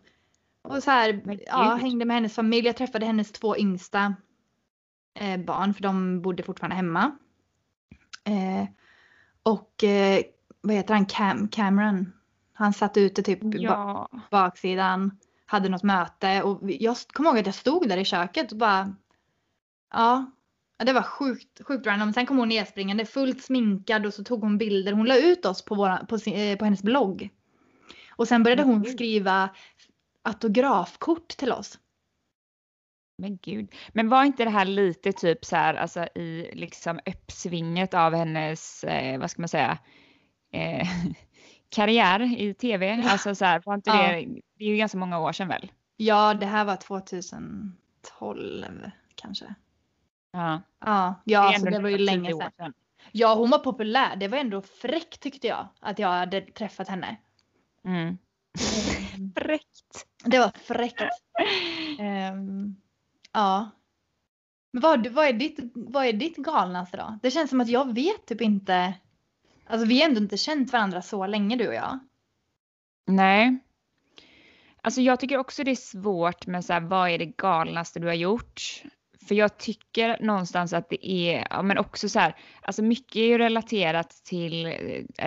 Och 0.62 0.84
så 0.84 0.92
här, 0.92 1.22
ja, 1.46 1.76
hängde 1.82 2.06
med 2.06 2.16
hennes 2.16 2.36
familj. 2.36 2.68
Jag 2.68 2.78
träffade 2.78 3.06
hennes 3.06 3.32
två 3.32 3.58
yngsta 3.58 4.16
eh, 5.20 5.40
barn 5.40 5.74
för 5.74 5.84
de 5.84 6.22
bodde 6.22 6.44
fortfarande 6.44 6.76
hemma. 6.76 7.12
Eh, 8.24 8.68
och 9.44 9.84
eh, 9.84 10.22
vad 10.62 10.76
heter 10.76 10.94
han, 10.94 11.06
Cam, 11.06 11.48
Cameron. 11.48 12.14
Han 12.54 12.74
satt 12.74 12.98
ute 12.98 13.24
typ 13.24 13.40
Ja. 13.44 14.10
baksidan, 14.32 15.20
hade 15.46 15.70
något 15.70 15.84
möte 15.84 16.44
och 16.44 16.60
jag 16.64 16.98
kommer 17.08 17.30
ihåg 17.30 17.40
att 17.40 17.46
jag 17.46 17.56
stod 17.56 17.90
där 17.90 17.98
i 17.98 18.06
köket 18.06 18.52
och 18.52 18.58
bara 18.58 18.96
ja, 19.94 20.32
ja 20.78 20.86
det 20.86 20.94
var 20.94 21.02
sjukt, 21.02 21.62
sjukt 21.64 21.88
random. 21.88 22.14
Sen 22.14 22.26
kom 22.26 22.38
hon 22.38 22.50
nedspringande 22.50 23.06
fullt 23.06 23.44
sminkad 23.44 24.06
och 24.06 24.14
så 24.14 24.24
tog 24.24 24.42
hon 24.42 24.58
bilder. 24.58 24.94
Hon 24.94 25.06
la 25.06 25.18
ut 25.18 25.46
oss 25.46 25.66
på, 25.66 25.76
våra, 25.76 25.98
på, 25.98 26.20
sin, 26.20 26.34
eh, 26.34 26.58
på 26.58 26.66
hennes 26.66 26.84
blogg. 26.84 27.30
Och 28.10 28.28
sen 28.28 28.44
började 28.44 28.64
hon 28.64 28.86
skriva 28.86 29.50
autografkort 30.22 31.28
till 31.28 31.52
oss. 31.52 31.80
Men 33.18 33.38
gud. 33.38 33.76
Men 33.94 34.10
var 34.10 34.24
inte 34.24 34.44
det 34.44 34.50
här 34.50 34.66
lite 34.66 35.12
typ 35.12 35.46
så 35.46 35.56
här, 35.56 35.74
alltså 35.74 36.04
i 36.04 36.50
liksom 36.54 37.00
uppsvinget 37.06 37.94
av 37.94 38.16
hennes, 38.16 38.84
eh, 38.84 39.20
vad 39.20 39.32
ska 39.32 39.42
man 39.42 39.50
säga, 39.50 39.78
eh, 40.52 40.88
karriär 41.70 42.42
i 42.42 42.54
tv? 42.54 43.04
Alltså 43.06 43.36
så 43.36 43.46
här, 43.46 43.62
var 43.66 43.76
inte 43.76 43.90
Ja. 43.90 43.98
det, 43.98 44.26
det 44.58 44.66
är 44.66 44.70
ju 44.70 44.78
ganska 44.78 44.98
många 44.98 45.20
år 45.20 45.32
sedan 45.32 45.48
väl? 45.48 45.72
Ja, 45.98 46.34
det 46.34 46.46
här 46.46 46.66
var 46.66 46.76
2012 46.76 48.66
kanske. 49.16 49.56
Ja, 50.38 50.62
Ja, 50.86 51.16
det 51.26 51.32
ja 51.32 51.40
alltså, 51.40 51.66
det 51.66 51.80
var 51.80 51.90
ju 51.90 51.98
nästan 51.98 52.16
länge 52.16 52.34
sedan. 52.34 52.52
sedan. 52.58 52.74
Ja, 53.12 53.36
hon 53.36 53.50
var 53.50 53.60
populär. 53.60 54.16
Det 54.16 54.28
var 54.28 54.38
ändå 54.38 54.62
fräckt 54.62 55.20
tyckte 55.20 55.48
jag 55.48 55.68
att 55.80 56.00
jag 56.00 56.08
hade 56.08 56.42
träffat 56.42 56.88
henne. 56.88 57.18
Mm. 57.86 58.18
Fräckt. 59.36 60.06
Det 60.24 60.40
var 60.40 60.52
fräckt. 60.64 61.02
Ehm, 62.00 62.76
ja. 63.34 63.70
Men 64.72 64.82
vad, 64.82 65.08
vad, 65.08 65.28
är 65.28 65.34
ditt, 65.34 65.60
vad 65.74 66.06
är 66.06 66.14
ditt 66.14 66.38
galnaste 66.38 66.98
då? 66.98 67.20
Det 67.22 67.32
känns 67.32 67.50
som 67.50 67.62
att 67.62 67.70
jag 67.70 67.94
vet 67.94 68.26
typ 68.26 68.42
inte. 68.42 68.94
Alltså 69.66 69.88
vi 69.88 70.02
har 70.02 70.08
ändå 70.08 70.22
inte 70.22 70.38
känt 70.38 70.74
varandra 70.74 71.02
så 71.02 71.28
länge 71.28 71.56
du 71.56 71.68
och 71.68 71.74
jag. 71.74 72.00
Nej. 73.06 73.58
Alltså 74.82 75.02
jag 75.02 75.20
tycker 75.20 75.38
också 75.38 75.64
det 75.64 75.72
är 75.72 75.76
svårt 75.76 76.48
med 76.48 76.66
så 76.66 76.74
här, 76.74 76.82
vad 76.82 77.10
är 77.10 77.18
det 77.18 77.26
galnaste 77.26 78.00
du 78.00 78.08
har 78.08 78.14
gjort? 78.14 78.84
För 79.28 79.36
jag 79.36 79.58
tycker 79.58 80.18
någonstans 80.22 80.74
att 80.74 80.90
det 80.90 81.10
är, 81.12 81.48
ja 81.50 81.62
men 81.62 81.78
också 81.78 82.10
så 82.10 82.20
här, 82.20 82.36
alltså 82.62 82.84
mycket 82.84 83.16
är 83.16 83.26
ju 83.28 83.38
relaterat 83.38 84.10
till 84.10 84.66
eh, 84.66 84.72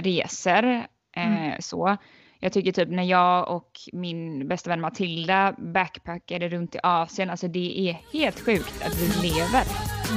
resor. 0.02 0.64
Eh, 0.64 0.84
Mm. 1.16 1.60
så. 1.60 1.96
Jag 2.42 2.52
tycker 2.52 2.72
typ 2.72 2.88
när 2.88 3.02
jag 3.02 3.56
och 3.56 3.70
min 3.92 4.48
bästa 4.48 4.70
vän 4.70 4.80
Matilda 4.80 5.54
backpackade 5.58 6.48
runt 6.48 6.74
i 6.74 6.78
Asien, 6.82 7.30
alltså 7.30 7.48
det 7.48 7.88
är 7.88 7.96
helt 8.12 8.40
sjukt 8.40 8.82
att 8.86 8.94
vi 9.02 9.28
lever 9.28 9.62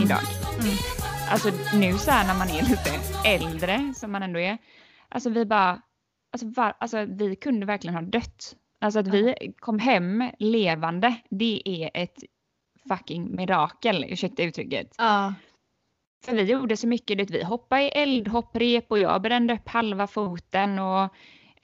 idag. 0.04 0.20
Mm. 0.60 0.76
Alltså 1.30 1.50
nu 1.78 1.94
så 1.94 2.12
här 2.12 2.28
när 2.28 2.38
man 2.38 2.48
är 2.50 2.62
lite 2.70 2.90
äldre 3.26 3.94
som 3.96 4.12
man 4.12 4.24
ändå 4.24 4.40
är, 4.40 4.58
alltså 5.10 5.30
vi 5.30 5.46
bara, 5.46 5.82
alltså, 6.32 6.48
var, 6.56 6.74
alltså 6.80 7.06
vi 7.06 7.36
kunde 7.36 7.66
verkligen 7.66 7.96
ha 7.96 8.02
dött. 8.02 8.56
Alltså 8.82 9.00
att 9.00 9.08
vi 9.08 9.36
kom 9.60 9.80
hem 9.80 10.32
levande, 10.40 11.16
det 11.30 11.62
är 11.66 11.92
ett 11.94 12.18
fucking 12.88 13.36
mirakel, 13.36 14.06
ursäkta 14.10 14.44
uttrycket. 14.44 14.96
Ja. 14.98 15.34
För 16.26 16.36
vi 16.36 16.44
gjorde 16.44 16.78
så 16.78 16.88
mycket, 16.88 17.20
vet, 17.20 17.32
vi 17.32 17.44
hoppade 17.44 17.82
i 17.82 17.88
eldhopprep 17.88 18.92
och 18.92 19.00
jag 19.00 19.22
brände 19.22 19.54
upp 19.54 19.70
halva 19.70 20.08
foten 20.08 20.80
och 20.80 21.04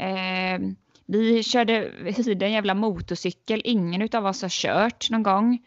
eh, 0.02 0.60
vi 1.06 1.44
körde, 1.44 1.92
hyrde 2.18 2.46
en 2.46 2.52
jävla 2.52 2.74
motorcykel, 2.74 3.62
ingen 3.66 4.02
utav 4.02 4.26
oss 4.26 4.42
har 4.42 4.50
kört 4.50 5.10
någon 5.10 5.24
gång. 5.24 5.60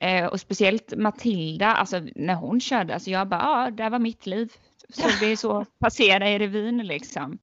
Eh, 0.00 0.26
och 0.26 0.40
speciellt 0.40 0.96
Matilda, 0.96 1.66
alltså 1.66 2.00
när 2.14 2.34
hon 2.34 2.60
körde, 2.60 2.94
alltså 2.94 3.10
jag 3.10 3.28
bara, 3.28 3.40
ja, 3.40 3.70
det 3.70 3.82
här 3.82 3.90
var 3.90 3.98
mitt 3.98 4.26
liv. 4.26 4.52
Så 4.88 5.08
det 5.20 5.26
är 5.26 5.36
så 5.36 5.64
passera 5.78 6.30
i 6.30 6.38
revyn 6.38 6.78
liksom. 6.78 7.38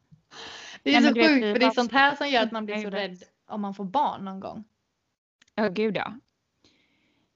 Det 0.84 0.96
är 0.96 1.02
Nej, 1.02 1.10
så 1.10 1.16
sjukt 1.16 1.54
för 1.54 1.60
det 1.60 1.66
är 1.66 1.72
sånt 1.72 1.92
här 1.92 2.16
som 2.16 2.30
gör 2.30 2.44
att 2.44 2.52
man 2.52 2.66
blir 2.66 2.78
så 2.78 2.90
rädd 2.90 3.24
om 3.48 3.62
man 3.62 3.74
får 3.74 3.86
barn 3.86 4.26
någon 4.26 4.40
gång. 4.40 4.64
Ja, 5.56 5.68
gud 5.70 5.98
ja. 5.98 6.14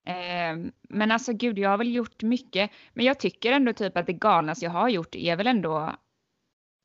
Eh, 0.06 0.72
men 0.90 1.12
alltså 1.12 1.34
gud, 1.34 1.60
jag 1.60 1.70
har 1.70 1.78
väl 1.78 1.96
gjort 1.96 2.24
mycket. 2.24 2.72
Men 2.94 3.06
jag 3.06 3.20
tycker 3.20 3.52
ändå 3.52 3.74
typ 3.74 3.98
att 3.98 4.08
det 4.08 4.14
galnaste 4.14 4.66
jag 4.66 4.72
har 4.72 4.90
gjort 4.90 5.16
är 5.16 5.36
väl 5.36 5.48
ändå, 5.48 5.96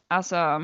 alltså, 0.09 0.61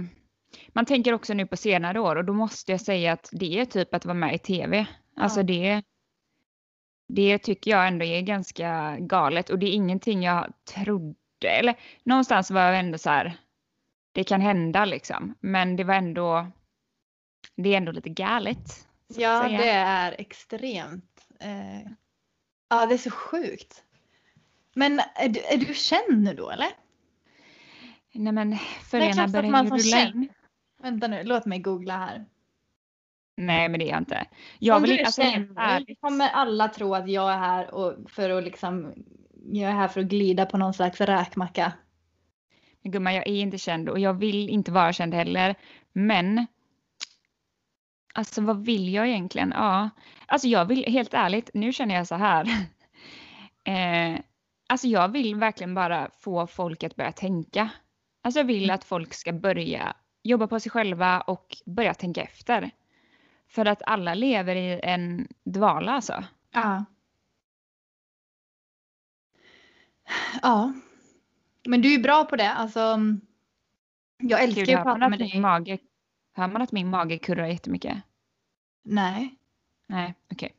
man 0.68 0.86
tänker 0.86 1.12
också 1.12 1.34
nu 1.34 1.46
på 1.46 1.56
senare 1.56 2.00
år 2.00 2.16
och 2.16 2.24
då 2.24 2.32
måste 2.32 2.72
jag 2.72 2.80
säga 2.80 3.12
att 3.12 3.28
det 3.32 3.60
är 3.60 3.64
typ 3.64 3.94
att 3.94 4.04
vara 4.04 4.14
med 4.14 4.34
i 4.34 4.38
tv. 4.38 4.86
Alltså 5.16 5.40
Ja. 5.40 5.44
det, 5.44 5.82
det 7.08 7.38
tycker 7.38 7.70
jag 7.70 7.88
ändå 7.88 8.04
är 8.04 8.20
ganska 8.20 8.96
galet 9.00 9.50
och 9.50 9.58
det 9.58 9.66
är 9.66 9.72
ingenting 9.72 10.22
jag 10.22 10.52
trodde, 10.74 11.48
eller 11.48 11.74
någonstans 12.04 12.50
var 12.50 12.60
jag 12.60 12.78
ändå 12.78 12.98
så 12.98 13.10
här, 13.10 13.36
det 14.12 14.24
kan 14.24 14.40
hända 14.40 14.84
liksom. 14.84 15.34
Men 15.40 15.76
det 15.76 15.84
var 15.84 15.94
ändå, 15.94 16.46
det 17.56 17.72
är 17.72 17.76
ändå 17.76 17.92
lite 17.92 18.08
galet. 18.08 18.88
Ja, 19.16 19.48
det 19.48 19.68
är 19.70 20.14
extremt. 20.18 21.26
Eh, 21.40 21.90
ja, 22.72 22.86
det 22.86 22.94
är 22.94 22.98
så 22.98 23.10
sjukt. 23.10 23.84
Men 24.74 25.00
är 25.14 25.28
du, 25.28 25.40
är 25.40 25.56
du 25.56 25.74
känd 25.74 26.22
nu 26.22 26.34
då 26.34 26.50
eller? 26.50 26.68
Nej 28.12 28.32
men 28.32 28.56
följarna 28.90 29.28
börjar 29.28 29.64
ju 29.64 29.70
rulla 29.70 29.78
känd? 29.78 30.14
in. 30.14 30.28
Vänta 30.82 31.08
nu, 31.08 31.22
låt 31.24 31.46
mig 31.46 31.58
googla 31.58 31.96
här. 31.96 32.24
Nej 33.36 33.68
men 33.68 33.80
det 33.80 33.86
är 33.86 33.90
jag 33.90 34.00
inte. 34.00 34.26
Jag 34.58 34.76
Om 34.76 34.82
vill 34.82 34.90
du 34.90 34.98
är 34.98 35.04
alltså 35.04 35.22
känd, 35.22 35.58
ärligt. 35.58 36.00
kommer 36.00 36.28
alla 36.28 36.68
tro 36.68 36.94
att 36.94 37.08
jag 37.08 37.32
är 37.32 37.38
här 37.38 37.74
och 37.74 38.10
för 38.10 38.30
att 38.30 38.44
liksom 38.44 38.92
jag 39.52 39.70
är 39.70 39.74
här 39.74 39.88
för 39.88 40.00
att 40.00 40.06
glida 40.06 40.46
på 40.46 40.58
någon 40.58 40.74
slags 40.74 41.00
räkmacka. 41.00 41.72
Men 42.82 42.92
Gumman 42.92 43.14
jag 43.14 43.26
är 43.26 43.40
inte 43.40 43.58
känd 43.58 43.88
och 43.88 43.98
jag 43.98 44.14
vill 44.14 44.48
inte 44.48 44.72
vara 44.72 44.92
känd 44.92 45.14
heller. 45.14 45.54
Men 45.92 46.46
Alltså 48.12 48.40
vad 48.42 48.64
vill 48.64 48.94
jag 48.94 49.08
egentligen? 49.08 49.52
Ja, 49.56 49.90
alltså 50.26 50.48
jag 50.48 50.64
vill 50.64 50.84
helt 50.92 51.14
ärligt, 51.14 51.50
nu 51.54 51.72
känner 51.72 51.94
jag 51.94 52.06
så 52.06 52.14
här. 52.14 52.44
eh, 53.64 54.20
alltså 54.66 54.86
jag 54.86 55.08
vill 55.08 55.34
verkligen 55.34 55.74
bara 55.74 56.10
få 56.20 56.46
folk 56.46 56.82
att 56.82 56.96
börja 56.96 57.12
tänka. 57.12 57.70
Alltså 58.22 58.40
jag 58.40 58.44
vill 58.44 58.70
att 58.70 58.84
folk 58.84 59.14
ska 59.14 59.32
börja 59.32 59.96
jobba 60.22 60.46
på 60.46 60.60
sig 60.60 60.70
själva 60.70 61.20
och 61.20 61.56
börja 61.66 61.94
tänka 61.94 62.22
efter. 62.22 62.70
För 63.48 63.66
att 63.66 63.82
alla 63.86 64.14
lever 64.14 64.56
i 64.56 64.80
en 64.82 65.28
dvala 65.44 65.92
alltså. 65.92 66.24
Ja. 66.52 66.84
Ja. 70.42 70.72
Men 71.64 71.82
du 71.82 71.94
är 71.94 71.98
bra 71.98 72.24
på 72.24 72.36
det. 72.36 72.52
Alltså, 72.52 72.98
jag 74.18 74.42
älskar 74.42 74.66
ju 74.66 74.74
att 74.74 74.84
prata 74.84 75.08
med 75.08 75.18
dig. 75.18 75.40
mage, 75.40 75.78
hör 76.32 76.48
man 76.48 76.62
att 76.62 76.72
min 76.72 76.90
mage 76.90 77.18
kurrar 77.18 77.46
jättemycket? 77.46 77.96
Nej. 78.84 79.34
Nej, 79.86 80.14
okej. 80.32 80.54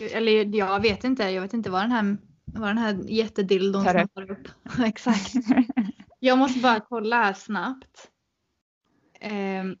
Eller 0.12 0.56
jag 0.56 0.80
vet 0.82 1.04
inte. 1.04 1.22
Jag 1.30 1.42
vet 1.42 1.54
inte 1.54 1.70
vad 1.70 1.82
den 1.82 1.92
här, 1.92 2.16
vad 2.44 2.68
den 2.68 2.78
här 2.78 3.04
jättedildon 3.08 3.84
Tar 3.84 3.94
upp. 4.02 4.10
snappar 4.12 4.30
upp. 4.30 4.48
Exakt. 4.86 5.32
Jag 6.18 6.38
måste 6.38 6.60
bara 6.60 6.80
kolla 6.80 7.16
här 7.22 7.32
snabbt. 7.32 8.10
Ehm, 9.20 9.76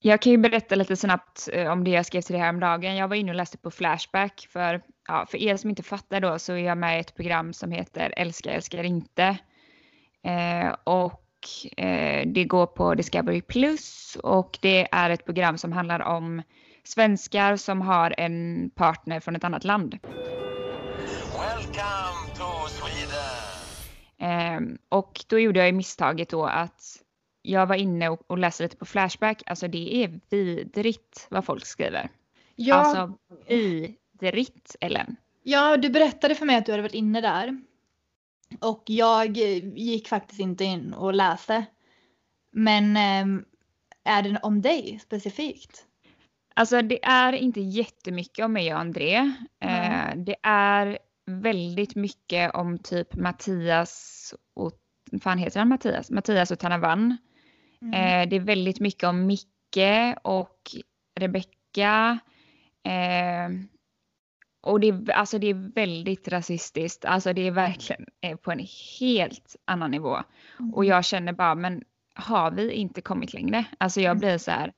Jag 0.00 0.22
kan 0.22 0.32
ju 0.32 0.38
berätta 0.38 0.74
lite 0.74 0.96
snabbt 0.96 1.48
eh, 1.52 1.72
om 1.72 1.84
det 1.84 1.90
jag 1.90 2.06
skrev 2.06 2.20
till 2.22 2.32
dig 2.32 2.42
häromdagen. 2.42 2.96
Jag 2.96 3.08
var 3.08 3.16
inne 3.16 3.30
och 3.30 3.36
läste 3.36 3.58
på 3.58 3.70
Flashback. 3.70 4.46
För, 4.50 4.82
ja, 5.08 5.26
för 5.28 5.38
er 5.38 5.56
som 5.56 5.70
inte 5.70 5.82
fattar 5.82 6.20
då 6.20 6.38
så 6.38 6.52
är 6.52 6.56
jag 6.56 6.78
med 6.78 6.96
i 6.96 7.00
ett 7.00 7.14
program 7.16 7.52
som 7.52 7.70
heter 7.72 8.14
Älska, 8.16 8.50
älskar 8.50 8.84
inte. 8.84 9.38
Eh, 10.22 10.68
och 10.84 11.25
eh, 11.76 12.26
det 12.26 12.44
går 12.44 12.66
på 12.66 12.94
Discovery 12.94 13.40
Plus 13.42 14.16
och 14.22 14.58
det 14.62 14.88
är 14.92 15.10
ett 15.10 15.24
program 15.24 15.58
som 15.58 15.72
handlar 15.72 16.00
om 16.02 16.42
svenskar 16.84 17.56
som 17.56 17.80
har 17.80 18.14
en 18.18 18.70
partner 18.74 19.20
från 19.20 19.36
ett 19.36 19.44
annat 19.44 19.64
land. 19.64 19.98
Welcome 21.32 22.34
to 22.36 22.68
Sweden! 22.68 23.56
Ehm, 24.18 24.78
och 24.88 25.24
då 25.26 25.38
gjorde 25.38 25.64
jag 25.64 25.74
misstaget 25.74 26.28
då 26.28 26.44
att 26.46 26.82
jag 27.42 27.66
var 27.66 27.76
inne 27.76 28.08
och, 28.08 28.22
och 28.26 28.38
läste 28.38 28.62
lite 28.62 28.76
på 28.76 28.84
Flashback. 28.84 29.42
Alltså 29.46 29.68
det 29.68 30.04
är 30.04 30.20
vidrigt 30.30 31.26
vad 31.30 31.44
folk 31.44 31.66
skriver. 31.66 32.08
Ja, 32.56 32.74
Alltså 32.74 33.12
vidrigt 33.48 34.76
Ellen. 34.80 35.16
ja, 35.42 35.76
du 35.76 35.90
berättade 35.90 36.34
för 36.34 36.46
mig 36.46 36.56
att 36.56 36.66
du 36.66 36.72
hade 36.72 36.82
varit 36.82 36.94
inne 36.94 37.20
där. 37.20 37.60
Och 38.60 38.82
jag 38.86 39.38
eh, 39.38 39.64
gick 39.74 40.08
faktiskt 40.08 40.40
inte 40.40 40.64
in 40.64 40.92
och 40.94 41.14
läste. 41.14 41.66
Men 42.52 42.96
ehm, 42.96 43.44
är 44.04 44.22
det 44.22 44.38
om 44.42 44.62
dig 44.62 44.98
specifikt? 45.02 45.86
Alltså 46.54 46.82
det 46.82 47.04
är 47.04 47.32
inte 47.32 47.60
jättemycket 47.60 48.44
om 48.44 48.52
mig 48.52 48.74
och 48.74 48.80
André. 48.80 49.16
Eh, 49.60 50.16
det 50.16 50.36
är 50.42 50.98
väldigt 51.26 51.94
mycket 51.94 52.54
om 52.54 52.78
typ 52.78 53.14
Mattias 53.14 54.34
och, 54.54 54.72
fan 55.22 55.38
heter 55.38 55.58
han 55.58 55.68
Mattias? 55.68 56.10
Mattias 56.10 56.50
och 56.50 56.58
Tanavan. 56.58 57.16
Mm. 57.82 57.94
Eh, 57.94 58.28
det 58.28 58.36
är 58.36 58.40
väldigt 58.40 58.80
mycket 58.80 59.04
om 59.04 59.26
Micke 59.26 60.16
och 60.22 60.60
Rebecka. 61.20 62.18
Eh, 62.84 63.48
och 64.66 64.80
det 64.80 64.88
är, 64.88 65.10
alltså 65.10 65.38
det 65.38 65.46
är 65.46 65.72
väldigt 65.74 66.28
rasistiskt. 66.28 67.04
Alltså 67.04 67.32
det 67.32 67.46
är 67.46 67.50
verkligen 67.50 68.06
eh, 68.20 68.36
på 68.36 68.52
en 68.52 68.66
helt 69.00 69.56
annan 69.64 69.90
nivå. 69.90 70.18
Och 70.74 70.84
jag 70.84 71.04
känner 71.04 71.32
bara, 71.32 71.54
men 71.54 71.82
har 72.14 72.50
vi 72.50 72.72
inte 72.72 73.00
kommit 73.00 73.34
längre? 73.34 73.64
Alltså 73.78 74.00
jag 74.00 74.18
blir 74.18 74.38
så 74.38 74.50
här, 74.50 74.72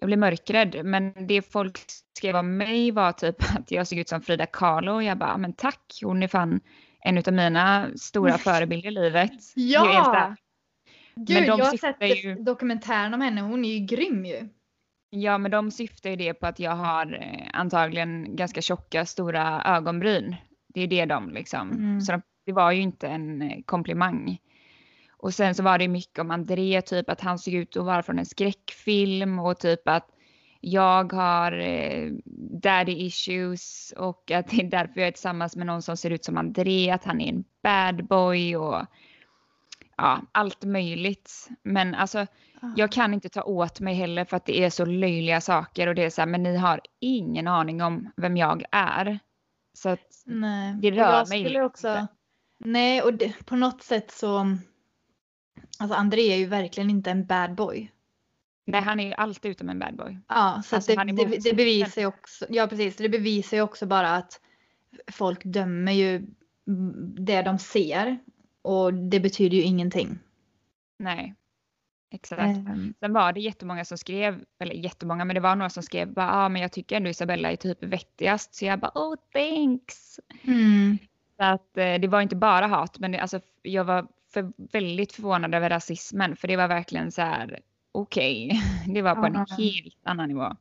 jag 0.00 0.06
blir 0.06 0.16
mörkrädd. 0.16 0.80
Men 0.84 1.26
det 1.26 1.42
folk 1.52 1.78
skrev 2.18 2.36
om 2.36 2.56
mig 2.56 2.90
var 2.90 3.12
typ 3.12 3.36
att 3.58 3.70
jag 3.70 3.86
såg 3.86 3.98
ut 3.98 4.08
som 4.08 4.20
Frida 4.22 4.46
Kahlo. 4.46 4.92
Och 4.94 5.02
jag 5.02 5.18
bara, 5.18 5.38
men 5.38 5.52
tack, 5.52 6.00
hon 6.02 6.22
är 6.22 6.28
fan 6.28 6.60
en 7.00 7.18
av 7.18 7.32
mina 7.32 7.88
stora 7.96 8.38
förebilder 8.38 8.88
i 8.88 8.92
livet. 8.92 9.32
Ja! 9.54 10.34
Gud, 11.14 11.36
Men 11.36 11.42
de 11.42 11.48
jag 11.48 11.64
har 11.64 11.76
sett 11.76 12.24
ju- 12.24 12.34
dokumentären 12.34 13.14
om 13.14 13.20
henne. 13.20 13.40
Hon 13.40 13.64
är 13.64 13.72
ju 13.78 13.86
grym 13.86 14.24
ju. 14.24 14.48
Ja, 15.10 15.38
men 15.38 15.50
de 15.50 15.70
syftar 15.70 16.10
ju 16.10 16.16
det 16.16 16.34
på 16.34 16.46
att 16.46 16.58
jag 16.58 16.76
har 16.76 17.14
eh, 17.14 17.50
antagligen 17.52 18.36
ganska 18.36 18.62
tjocka, 18.62 19.06
stora 19.06 19.62
ögonbryn. 19.64 20.36
Det 20.74 20.80
är 20.80 20.86
det 20.86 21.04
de 21.04 21.30
liksom. 21.30 21.70
Mm. 21.70 22.00
Så 22.00 22.12
de, 22.12 22.22
det 22.46 22.52
var 22.52 22.72
ju 22.72 22.80
inte 22.80 23.08
en 23.08 23.42
eh, 23.42 23.58
komplimang. 23.64 24.38
Och 25.16 25.34
sen 25.34 25.54
så 25.54 25.62
var 25.62 25.78
det 25.78 25.88
mycket 25.88 26.18
om 26.18 26.30
André, 26.30 26.82
typ 26.82 27.10
att 27.10 27.20
han 27.20 27.38
såg 27.38 27.54
ut 27.54 27.76
att 27.76 27.84
vara 27.84 28.02
från 28.02 28.18
en 28.18 28.26
skräckfilm 28.26 29.38
och 29.38 29.58
typ 29.58 29.88
att 29.88 30.08
jag 30.60 31.12
har 31.12 31.52
eh, 31.52 32.10
daddy 32.62 32.92
issues 32.92 33.94
och 33.96 34.30
att 34.30 34.48
det 34.50 34.60
är 34.60 34.70
därför 34.70 35.00
jag 35.00 35.08
är 35.08 35.12
tillsammans 35.12 35.56
med 35.56 35.66
någon 35.66 35.82
som 35.82 35.96
ser 35.96 36.10
ut 36.10 36.24
som 36.24 36.36
André, 36.36 36.90
att 36.90 37.04
han 37.04 37.20
är 37.20 37.28
en 37.28 37.44
bad 37.62 38.06
boy 38.06 38.56
och 38.56 38.86
ja, 39.96 40.20
allt 40.32 40.64
möjligt. 40.64 41.48
Men 41.62 41.94
alltså, 41.94 42.26
jag 42.76 42.92
kan 42.92 43.14
inte 43.14 43.28
ta 43.28 43.42
åt 43.42 43.80
mig 43.80 43.94
heller 43.94 44.24
för 44.24 44.36
att 44.36 44.46
det 44.46 44.64
är 44.64 44.70
så 44.70 44.84
löjliga 44.84 45.40
saker 45.40 45.86
och 45.86 45.94
det 45.94 46.04
är 46.04 46.10
så 46.10 46.20
här, 46.20 46.26
men 46.26 46.42
ni 46.42 46.56
har 46.56 46.80
ingen 47.00 47.48
aning 47.48 47.82
om 47.82 48.10
vem 48.16 48.36
jag 48.36 48.64
är. 48.72 49.18
Så 49.74 49.88
att 49.88 50.22
Nej. 50.26 50.74
det 50.82 50.90
rör 50.90 51.28
mig 51.28 51.62
också, 51.62 51.88
inte. 51.88 52.06
Nej, 52.58 53.02
och 53.02 53.14
det, 53.14 53.46
på 53.46 53.56
något 53.56 53.82
sätt 53.82 54.10
så... 54.10 54.56
Alltså 55.78 55.96
André 55.96 56.32
är 56.32 56.36
ju 56.36 56.46
verkligen 56.46 56.90
inte 56.90 57.10
en 57.10 57.26
bad 57.26 57.54
boy. 57.54 57.92
Nej, 58.66 58.80
han 58.80 59.00
är 59.00 59.06
ju 59.06 59.12
allt 59.12 59.44
utom 59.44 59.68
en 59.68 59.78
bad 59.78 59.96
boy. 59.96 60.18
Ja, 60.28 60.62
så 60.64 60.76
Alltså, 60.76 60.94
det, 60.94 61.12
det, 61.12 61.38
det 61.42 61.54
bevisar 61.54 62.00
ju 62.00 62.06
också, 62.06 62.46
ja 62.48 62.66
precis, 62.66 62.96
det 62.96 63.08
bevisar 63.08 63.56
ju 63.56 63.62
också 63.62 63.86
bara 63.86 64.10
att 64.10 64.40
folk 65.12 65.40
dömer 65.44 65.92
ju 65.92 66.26
det 67.16 67.42
de 67.42 67.58
ser 67.58 68.18
och 68.62 68.94
det 68.94 69.20
betyder 69.20 69.56
ju 69.56 69.62
ingenting. 69.62 70.18
Nej, 70.98 71.34
exakt. 72.10 72.42
Ehm, 72.68 72.94
Sen 73.00 73.12
var 73.12 73.32
det 73.32 73.40
jättemånga 73.40 73.84
som 73.84 73.98
skrev, 73.98 74.44
eller 74.58 74.74
jättemånga, 74.74 75.24
men 75.24 75.34
det 75.34 75.40
var 75.40 75.56
några 75.56 75.70
som 75.70 75.82
skrev 75.82 76.12
bara, 76.12 76.32
ah, 76.32 76.48
men 76.48 76.62
jag 76.62 76.72
tycker 76.72 76.96
ändå 76.96 77.10
Isabella 77.10 77.52
är 77.52 77.56
typ 77.56 77.82
vettigast. 77.84 78.54
Så 78.54 78.64
jag 78.64 78.78
bara, 78.80 78.92
oh 78.94 79.14
thanks. 79.32 80.20
mm, 80.46 80.98
Så 81.36 81.44
att 81.44 81.76
eh, 81.78 81.94
det 82.00 82.08
var 82.08 82.20
inte 82.20 82.36
bara 82.36 82.66
hat, 82.66 82.98
men 82.98 83.12
det, 83.12 83.18
alltså, 83.18 83.40
jag 83.62 83.84
var 83.84 84.06
för, 84.32 84.52
väldigt 84.72 85.12
förvånad 85.12 85.54
över 85.54 85.70
rasismen, 85.70 86.36
för 86.36 86.48
det 86.48 86.56
var 86.56 86.68
verkligen 86.68 87.12
så 87.12 87.22
här, 87.22 87.60
okej, 87.92 88.60
det 88.94 89.02
var 89.02 89.14
på 89.14 89.26
en 89.26 89.34
Ja. 89.34 89.46
helt 89.58 89.96
annan 90.02 90.28
nivå. 90.28 90.56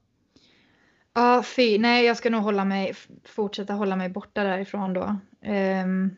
Ja, 1.14 1.44
fy, 1.56 1.78
nej 1.80 2.06
jag 2.06 2.18
ska 2.18 2.30
nog 2.30 2.42
hålla 2.42 2.66
mig, 2.66 2.94
fortsätta 3.26 3.74
hålla 3.74 3.96
mig 3.96 4.10
borta 4.10 4.44
därifrån 4.44 4.94
då. 4.94 5.16
Ehm, 5.42 6.16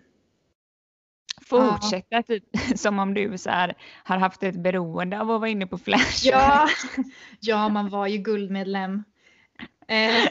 Fortsätta 1.49 2.23
typ 2.23 2.43
som 2.75 2.99
om 2.99 3.13
du 3.13 3.37
så 3.37 3.49
här, 3.49 3.73
har 4.03 4.17
haft 4.17 4.43
ett 4.43 4.55
beroende 4.55 5.19
av 5.21 5.31
att 5.31 5.39
vara 5.39 5.49
inne 5.49 5.67
på 5.67 5.77
Flash. 5.77 6.25
ja, 6.27 6.69
ja, 7.39 7.69
man 7.69 7.89
var 7.89 8.07
ju 8.07 8.17
guldmedlem. 8.17 9.03
Eh, 9.87 10.29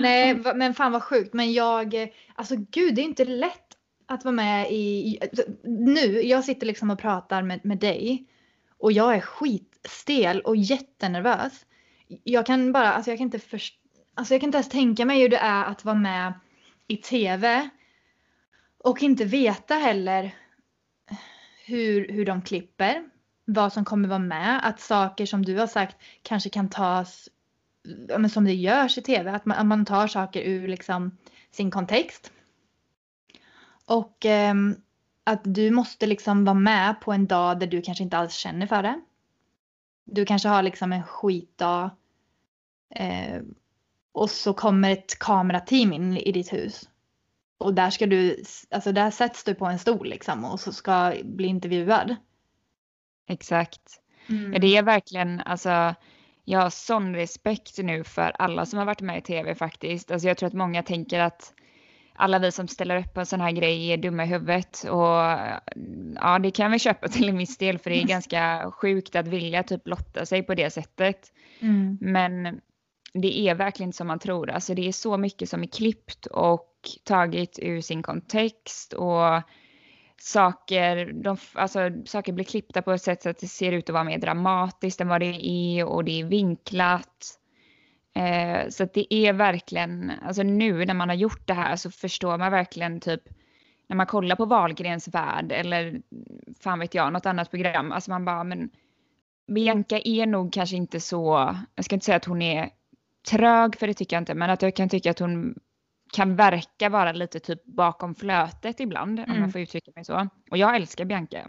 nej, 0.00 0.42
men 0.54 0.74
fan 0.74 0.92
vad 0.92 1.02
sjukt. 1.02 1.34
Men 1.34 1.52
jag, 1.52 2.12
alltså 2.34 2.54
gud, 2.56 2.94
det 2.94 3.00
är 3.00 3.04
inte 3.04 3.24
lätt 3.24 3.76
att 4.06 4.24
vara 4.24 4.32
med 4.32 4.72
i, 4.72 5.18
nu, 5.64 6.22
jag 6.22 6.44
sitter 6.44 6.66
liksom 6.66 6.90
och 6.90 6.98
pratar 6.98 7.42
med, 7.42 7.64
med 7.64 7.78
dig 7.78 8.26
och 8.78 8.92
jag 8.92 9.14
är 9.14 9.20
skitstel 9.20 10.40
och 10.40 10.56
jättenervös. 10.56 11.66
Jag 12.24 12.46
kan 12.46 12.72
bara, 12.72 12.92
alltså 12.92 13.10
jag 13.10 13.18
kan 13.18 13.24
inte 13.24 13.38
först, 13.38 13.74
alltså 14.14 14.34
jag 14.34 14.40
kan 14.40 14.48
inte 14.48 14.58
ens 14.58 14.68
tänka 14.68 15.04
mig 15.04 15.20
hur 15.20 15.28
det 15.28 15.36
är 15.36 15.64
att 15.64 15.84
vara 15.84 15.94
med 15.94 16.32
i 16.88 16.96
tv 16.96 17.70
och 18.84 19.02
inte 19.02 19.24
veta 19.24 19.74
heller 19.74 20.34
hur, 21.64 22.08
hur 22.12 22.26
de 22.26 22.42
klipper, 22.42 23.04
vad 23.44 23.72
som 23.72 23.84
kommer 23.84 24.08
vara 24.08 24.18
med, 24.18 24.60
att 24.66 24.80
saker 24.80 25.26
som 25.26 25.44
du 25.44 25.58
har 25.58 25.66
sagt 25.66 25.96
kanske 26.22 26.48
kan 26.50 26.68
tas 26.68 27.28
men 28.18 28.30
som 28.30 28.44
det 28.44 28.54
görs 28.54 28.98
i 28.98 29.02
tv, 29.02 29.30
att 29.30 29.46
man, 29.46 29.58
att 29.58 29.66
man 29.66 29.84
tar 29.84 30.06
saker 30.06 30.40
ur 30.40 30.68
liksom 30.68 31.18
sin 31.50 31.70
kontext. 31.70 32.32
Och 33.86 34.26
eh, 34.26 34.54
att 35.24 35.40
du 35.44 35.70
måste 35.70 36.06
liksom 36.06 36.44
vara 36.44 36.54
med 36.54 37.00
på 37.00 37.12
en 37.12 37.26
dag 37.26 37.58
där 37.60 37.66
du 37.66 37.82
kanske 37.82 38.04
inte 38.04 38.18
alls 38.18 38.34
känner 38.34 38.66
för 38.66 38.82
det. 38.82 39.00
Du 40.04 40.24
kanske 40.24 40.48
har 40.48 40.62
liksom 40.62 40.92
en 40.92 41.02
skitdag 41.02 41.90
eh, 42.94 43.42
och 44.12 44.30
så 44.30 44.54
kommer 44.54 44.90
ett 44.90 45.18
kamerateam 45.18 45.92
in 45.92 46.16
i 46.16 46.32
ditt 46.32 46.52
hus. 46.52 46.88
Och 47.60 47.74
där 47.74 47.90
ska 47.90 48.06
du, 48.06 48.42
alltså 48.70 48.92
där 48.92 49.10
sätts 49.10 49.44
du 49.44 49.54
på 49.54 49.66
en 49.66 49.78
stol 49.78 50.08
liksom 50.08 50.44
och 50.44 50.60
så 50.60 50.72
ska 50.72 51.14
bli 51.24 51.46
intervjuad. 51.46 52.16
Exakt. 53.28 54.00
Mm. 54.28 54.52
Ja, 54.52 54.58
det 54.58 54.76
är 54.76 54.82
verkligen, 54.82 55.40
alltså, 55.40 55.94
jag 56.44 56.60
har 56.60 56.70
sån 56.70 57.14
respekt 57.14 57.78
nu 57.78 58.04
för 58.04 58.32
alla 58.38 58.66
som 58.66 58.78
har 58.78 58.86
varit 58.86 59.00
med 59.00 59.18
i 59.18 59.20
tv 59.20 59.54
faktiskt. 59.54 60.10
Alltså, 60.10 60.28
jag 60.28 60.36
tror 60.36 60.46
att 60.46 60.52
många 60.52 60.82
tänker 60.82 61.20
att 61.20 61.54
alla 62.14 62.38
vi 62.38 62.52
som 62.52 62.68
ställer 62.68 62.96
upp 62.96 63.14
på 63.14 63.20
en 63.20 63.26
sån 63.26 63.40
här 63.40 63.52
grej 63.52 63.92
är 63.92 63.96
dumma 63.96 64.24
i 64.24 64.26
huvudet. 64.26 64.84
Och 64.84 65.16
ja, 66.14 66.38
det 66.42 66.50
kan 66.50 66.72
vi 66.72 66.78
köpa 66.78 67.08
till 67.08 67.28
en 67.28 67.38
viss 67.38 67.58
del 67.58 67.78
för 67.78 67.90
det 67.90 68.02
är 68.02 68.06
ganska 68.06 68.70
sjukt 68.74 69.16
att 69.16 69.28
vilja 69.28 69.62
typ 69.62 69.88
lotta 69.88 70.26
sig 70.26 70.42
på 70.42 70.54
det 70.54 70.70
sättet. 70.70 71.32
Mm. 71.60 71.98
Men 72.00 72.60
det 73.12 73.38
är 73.48 73.54
verkligen 73.54 73.92
som 73.92 74.06
man 74.06 74.18
tror. 74.18 74.50
Alltså 74.50 74.74
det 74.74 74.88
är 74.88 74.92
så 74.92 75.16
mycket 75.16 75.48
som 75.48 75.62
är 75.62 75.66
klippt 75.66 76.26
och 76.26 76.69
tagit 77.04 77.58
ur 77.62 77.80
sin 77.80 78.02
kontext 78.02 78.92
och 78.92 79.42
saker, 80.20 81.12
de, 81.12 81.36
alltså, 81.54 81.90
saker 82.06 82.32
blir 82.32 82.44
klippta 82.44 82.82
på 82.82 82.92
ett 82.92 83.02
sätt 83.02 83.22
så 83.22 83.28
att 83.30 83.38
det 83.38 83.46
ser 83.46 83.72
ut 83.72 83.88
att 83.88 83.92
vara 83.92 84.04
mer 84.04 84.18
dramatiskt 84.18 85.00
än 85.00 85.08
vad 85.08 85.20
det 85.20 85.46
är 85.46 85.84
och 85.84 86.04
det 86.04 86.20
är 86.20 86.24
vinklat. 86.24 87.36
Eh, 88.14 88.68
så 88.68 88.82
att 88.82 88.94
det 88.94 89.14
är 89.14 89.32
verkligen, 89.32 90.12
alltså 90.22 90.42
nu 90.42 90.84
när 90.84 90.94
man 90.94 91.08
har 91.08 91.16
gjort 91.16 91.46
det 91.46 91.54
här 91.54 91.76
så 91.76 91.90
förstår 91.90 92.38
man 92.38 92.52
verkligen 92.52 93.00
typ 93.00 93.22
när 93.88 93.96
man 93.96 94.06
kollar 94.06 94.36
på 94.36 94.44
Wahlgrens 94.44 95.08
värld 95.08 95.52
eller 95.52 96.02
fan 96.60 96.78
vet 96.78 96.94
jag, 96.94 97.12
något 97.12 97.26
annat 97.26 97.50
program. 97.50 97.92
Alltså 97.92 98.10
man 98.10 98.24
bara, 98.24 98.44
men 98.44 98.70
Bianca 99.54 100.00
är 100.04 100.26
nog 100.26 100.52
kanske 100.52 100.76
inte 100.76 101.00
så, 101.00 101.56
jag 101.74 101.84
ska 101.84 101.96
inte 101.96 102.06
säga 102.06 102.16
att 102.16 102.24
hon 102.24 102.42
är 102.42 102.70
trög 103.30 103.76
för 103.76 103.86
det 103.86 103.94
tycker 103.94 104.16
jag 104.16 104.20
inte, 104.20 104.34
men 104.34 104.50
att 104.50 104.62
jag 104.62 104.76
kan 104.76 104.88
tycka 104.88 105.10
att 105.10 105.18
hon 105.18 105.54
kan 106.12 106.36
verka 106.36 106.88
vara 106.88 107.12
lite 107.12 107.40
typ 107.40 107.64
bakom 107.64 108.14
flötet 108.14 108.80
ibland, 108.80 109.18
om 109.20 109.24
Mm. 109.24 109.42
jag 109.42 109.52
får 109.52 109.60
uttrycka 109.60 109.90
mig 109.94 110.04
så. 110.04 110.28
Och 110.50 110.56
jag 110.56 110.76
älskar 110.76 111.04
Bianca. 111.04 111.48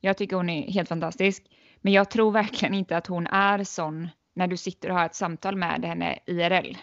Jag 0.00 0.16
tycker 0.16 0.36
hon 0.36 0.50
är 0.50 0.72
helt 0.72 0.88
fantastisk. 0.88 1.42
Men 1.80 1.92
jag 1.92 2.10
tror 2.10 2.32
verkligen 2.32 2.74
inte 2.74 2.96
att 2.96 3.06
hon 3.06 3.26
är 3.26 3.64
sån 3.64 4.08
när 4.34 4.46
du 4.46 4.56
sitter 4.56 4.88
och 4.90 4.96
har 4.96 5.06
ett 5.06 5.14
samtal 5.14 5.56
med 5.56 5.84
henne 5.84 6.18
IRL. 6.26 6.76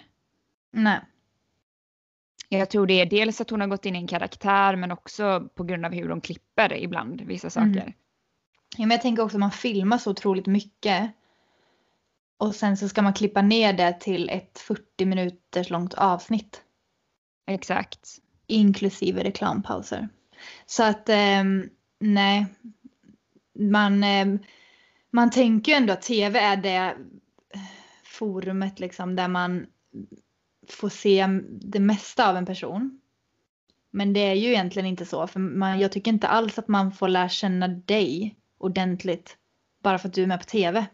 Nej. 0.71 0.99
Jag 2.49 2.69
tror 2.69 2.87
det 2.87 3.01
är 3.01 3.05
dels 3.05 3.41
att 3.41 3.49
hon 3.49 3.61
har 3.61 3.67
gått 3.67 3.85
in 3.85 3.95
i 3.95 3.99
en 3.99 4.07
karaktär 4.07 4.75
men 4.75 4.91
också 4.91 5.49
på 5.55 5.63
grund 5.63 5.85
av 5.85 5.91
hur 5.93 6.09
de 6.09 6.21
klipper 6.21 6.73
ibland 6.73 7.21
vissa 7.21 7.49
saker. 7.49 7.67
Mm. 7.81 7.93
Ja, 8.77 8.85
men 8.85 8.91
jag 8.91 9.01
tänker 9.01 9.23
också 9.23 9.37
att 9.37 9.39
man 9.39 9.51
filmar 9.51 9.97
så 9.97 10.11
otroligt 10.11 10.45
mycket. 10.47 11.11
Och 12.37 12.55
sen 12.55 12.77
så 12.77 12.89
ska 12.89 13.01
man 13.01 13.13
klippa 13.13 13.41
ner 13.41 13.73
det 13.73 13.99
till 13.99 14.29
ett 14.29 14.59
40 14.59 15.05
minuters 15.05 15.69
långt 15.69 15.93
avsnitt. 15.93 16.63
Exakt. 17.47 18.17
Inklusive 18.47 19.23
reklampauser. 19.23 20.09
Så 20.65 20.83
att 20.83 21.09
ehm, 21.09 21.69
nej. 21.99 22.45
Man, 23.59 24.03
ehm, 24.03 24.39
man 25.11 25.31
tänker 25.31 25.71
ju 25.71 25.75
ändå 25.75 25.93
att 25.93 26.01
tv 26.01 26.39
är 26.39 26.57
det 26.57 26.97
forumet 28.03 28.79
liksom 28.79 29.15
där 29.15 29.27
man 29.27 29.65
får 30.69 30.89
se 30.89 31.27
det 31.49 31.79
mesta 31.79 32.29
av 32.29 32.37
en 32.37 32.45
person. 32.45 33.01
Men 33.91 34.13
det 34.13 34.19
är 34.19 34.33
ju 34.33 34.47
egentligen 34.47 34.85
inte 34.85 35.05
så. 35.05 35.27
För 35.27 35.39
man, 35.39 35.79
jag 35.79 35.91
tycker 35.91 36.11
inte 36.11 36.27
alls 36.27 36.59
att 36.59 36.67
man 36.67 36.91
får 36.91 37.07
lära 37.07 37.29
känna 37.29 37.67
dig 37.67 38.35
ordentligt. 38.57 39.37
Bara 39.83 39.97
för 39.97 40.07
att 40.07 40.13
du 40.13 40.23
är 40.23 40.27
med 40.27 40.39
på 40.39 40.45
tv. 40.45 40.85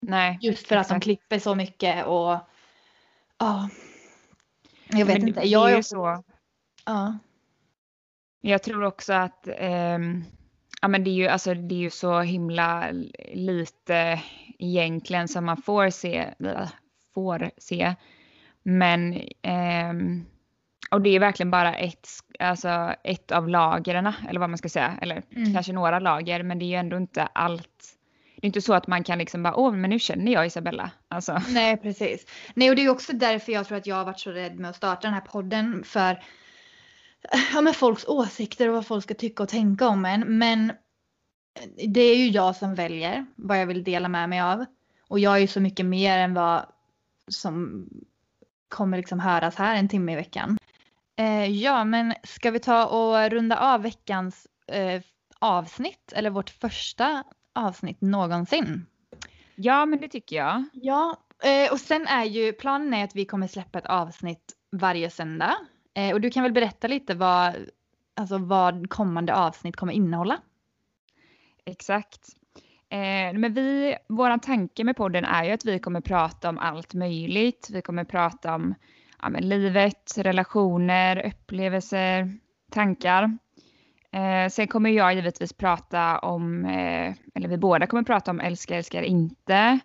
Nej. 0.00 0.38
Just 0.42 0.66
för 0.66 0.76
att 0.76 0.88
de 0.88 0.94
exakt. 0.94 1.04
klipper 1.04 1.38
så 1.38 1.54
mycket 1.54 2.06
och 2.06 2.38
ja. 3.38 3.68
Jag 4.88 5.06
vet 5.06 5.18
Men 5.18 5.28
inte. 5.28 5.48
Jag 5.48 5.72
är 5.72 5.76
också, 5.78 5.88
så. 5.88 6.22
ja. 6.86 7.18
Jag 8.40 8.62
tror 8.62 8.84
också 8.84 9.12
att 9.12 9.48
ehm, 9.56 10.24
ja, 10.82 10.88
men 10.88 11.04
det, 11.04 11.10
är 11.10 11.14
ju, 11.14 11.26
alltså, 11.28 11.54
det 11.54 11.74
är 11.74 11.78
ju 11.78 11.90
så 11.90 12.20
himla 12.20 12.90
lite 13.34 14.20
egentligen 14.58 15.28
som 15.28 15.44
man 15.44 15.56
får 15.56 15.90
se. 15.90 16.18
äh, 16.44 16.68
Får 17.14 17.50
se. 17.58 17.94
Men 18.62 19.20
ehm, 19.42 20.24
och 20.90 21.00
det 21.00 21.10
är 21.10 21.20
verkligen 21.20 21.50
bara 21.50 21.74
ett, 21.74 22.08
alltså, 22.38 22.94
ett 23.04 23.32
av 23.32 23.48
lagren, 23.48 24.12
eller 24.28 24.40
vad 24.40 24.50
man 24.50 24.58
ska 24.58 24.68
säga. 24.68 24.98
Eller 25.02 25.22
Mm. 25.36 25.54
kanske 25.54 25.72
några 25.72 25.98
lager, 25.98 26.42
men 26.42 26.58
det 26.58 26.64
är 26.64 26.66
ju 26.68 26.74
ändå 26.74 26.96
inte 26.96 27.22
allt. 27.26 27.95
Det 28.36 28.44
är 28.44 28.46
inte 28.46 28.62
så 28.62 28.74
att 28.74 28.86
man 28.86 29.04
kan 29.04 29.18
liksom 29.18 29.42
bara, 29.42 29.56
åh, 29.56 29.72
men 29.72 29.90
nu 29.90 29.98
känner 29.98 30.32
jag 30.32 30.46
Isabella. 30.46 30.90
Alltså, 31.08 31.42
Nej, 31.48 31.76
precis. 31.76 32.26
Nej, 32.54 32.70
och 32.70 32.76
det 32.76 32.84
är 32.84 32.88
också 32.88 33.12
därför 33.12 33.52
jag 33.52 33.66
tror 33.66 33.78
att 33.78 33.86
jag 33.86 33.96
har 33.96 34.04
varit 34.04 34.20
så 34.20 34.30
rädd 34.30 34.58
med 34.58 34.70
att 34.70 34.76
starta 34.76 35.00
den 35.06 35.14
här 35.14 35.20
podden. 35.20 35.84
För 35.84 36.22
ja, 37.52 37.60
med 37.60 37.76
folks 37.76 38.04
åsikter 38.04 38.68
och 38.68 38.74
vad 38.74 38.86
folk 38.86 39.04
ska 39.04 39.14
tycka 39.14 39.42
och 39.42 39.48
tänka 39.48 39.88
om 39.88 40.04
en. 40.04 40.38
Men 40.38 40.70
eh, 40.70 41.88
det 41.88 42.00
är 42.00 42.16
ju 42.16 42.28
jag 42.28 42.56
som 42.56 42.74
väljer 42.74 43.26
vad 43.36 43.60
jag 43.60 43.66
vill 43.66 43.84
dela 43.84 44.08
med 44.08 44.28
mig 44.28 44.40
av. 44.40 44.64
Och 45.08 45.18
jag 45.18 45.34
är 45.34 45.38
ju 45.38 45.46
så 45.46 45.60
mycket 45.60 45.86
mer 45.86 46.18
än 46.18 46.34
vad 46.34 46.66
som 47.28 47.88
kommer 48.68 48.96
liksom 48.96 49.20
höras 49.20 49.54
här 49.54 49.76
en 49.76 49.88
timme 49.88 50.12
i 50.12 50.16
veckan. 50.16 50.58
Eh, 51.16 51.46
ja, 51.46 51.84
men 51.84 52.14
ska 52.24 52.50
vi 52.50 52.58
ta 52.58 52.86
och 52.86 53.30
runda 53.30 53.58
av 53.58 53.82
veckans 53.82 54.46
eh, 54.66 55.02
avsnitt, 55.38 56.12
eller 56.12 56.30
vårt 56.30 56.50
första 56.50 57.24
avsnitt 57.56 58.00
någonsin. 58.00 58.86
Ja, 59.54 59.86
men 59.86 60.00
det 60.00 60.08
tycker 60.08 60.36
jag. 60.36 60.64
Ja, 60.72 61.16
eh, 61.42 61.72
och 61.72 61.80
sen 61.80 62.06
är 62.06 62.24
ju 62.24 62.52
planen 62.52 62.94
är 62.94 63.04
att 63.04 63.16
vi 63.16 63.24
kommer 63.24 63.46
släppa 63.46 63.78
ett 63.78 63.86
avsnitt 63.86 64.52
varje 64.72 65.10
söndag. 65.10 65.54
Eh, 65.94 66.12
och 66.12 66.20
du 66.20 66.30
kan 66.30 66.42
väl 66.42 66.52
berätta 66.52 66.88
lite 66.88 67.14
vad, 67.14 67.54
alltså 68.16 68.38
vad 68.38 68.90
kommande 68.90 69.34
avsnitt 69.34 69.76
kommer 69.76 69.92
innehålla? 69.92 70.38
Exakt. 71.64 72.28
Eh, 72.88 73.38
men 73.38 73.54
vi, 73.54 73.96
våran 74.08 74.40
tanke 74.40 74.84
med 74.84 74.96
podden 74.96 75.24
är 75.24 75.44
ju 75.44 75.50
att 75.50 75.64
vi 75.64 75.78
kommer 75.78 76.00
prata 76.00 76.48
om 76.48 76.58
allt 76.58 76.94
möjligt. 76.94 77.68
Vi 77.72 77.82
kommer 77.82 78.04
prata 78.04 78.54
om 78.54 78.74
ja, 79.22 79.28
livet, 79.28 80.14
relationer, 80.18 81.26
upplevelser, 81.26 82.38
tankar. 82.70 83.38
Eh, 84.12 84.48
sen 84.50 84.68
kommer 84.68 84.90
jag 84.90 85.14
givetvis 85.14 85.52
prata 85.52 86.18
om, 86.18 86.64
eh, 86.64 87.14
eller 87.34 87.48
vi 87.48 87.56
båda 87.56 87.86
kommer 87.86 88.02
prata 88.02 88.30
om 88.30 88.40
älskar, 88.40 88.76
älskar 88.76 89.02
inte. 89.02 89.78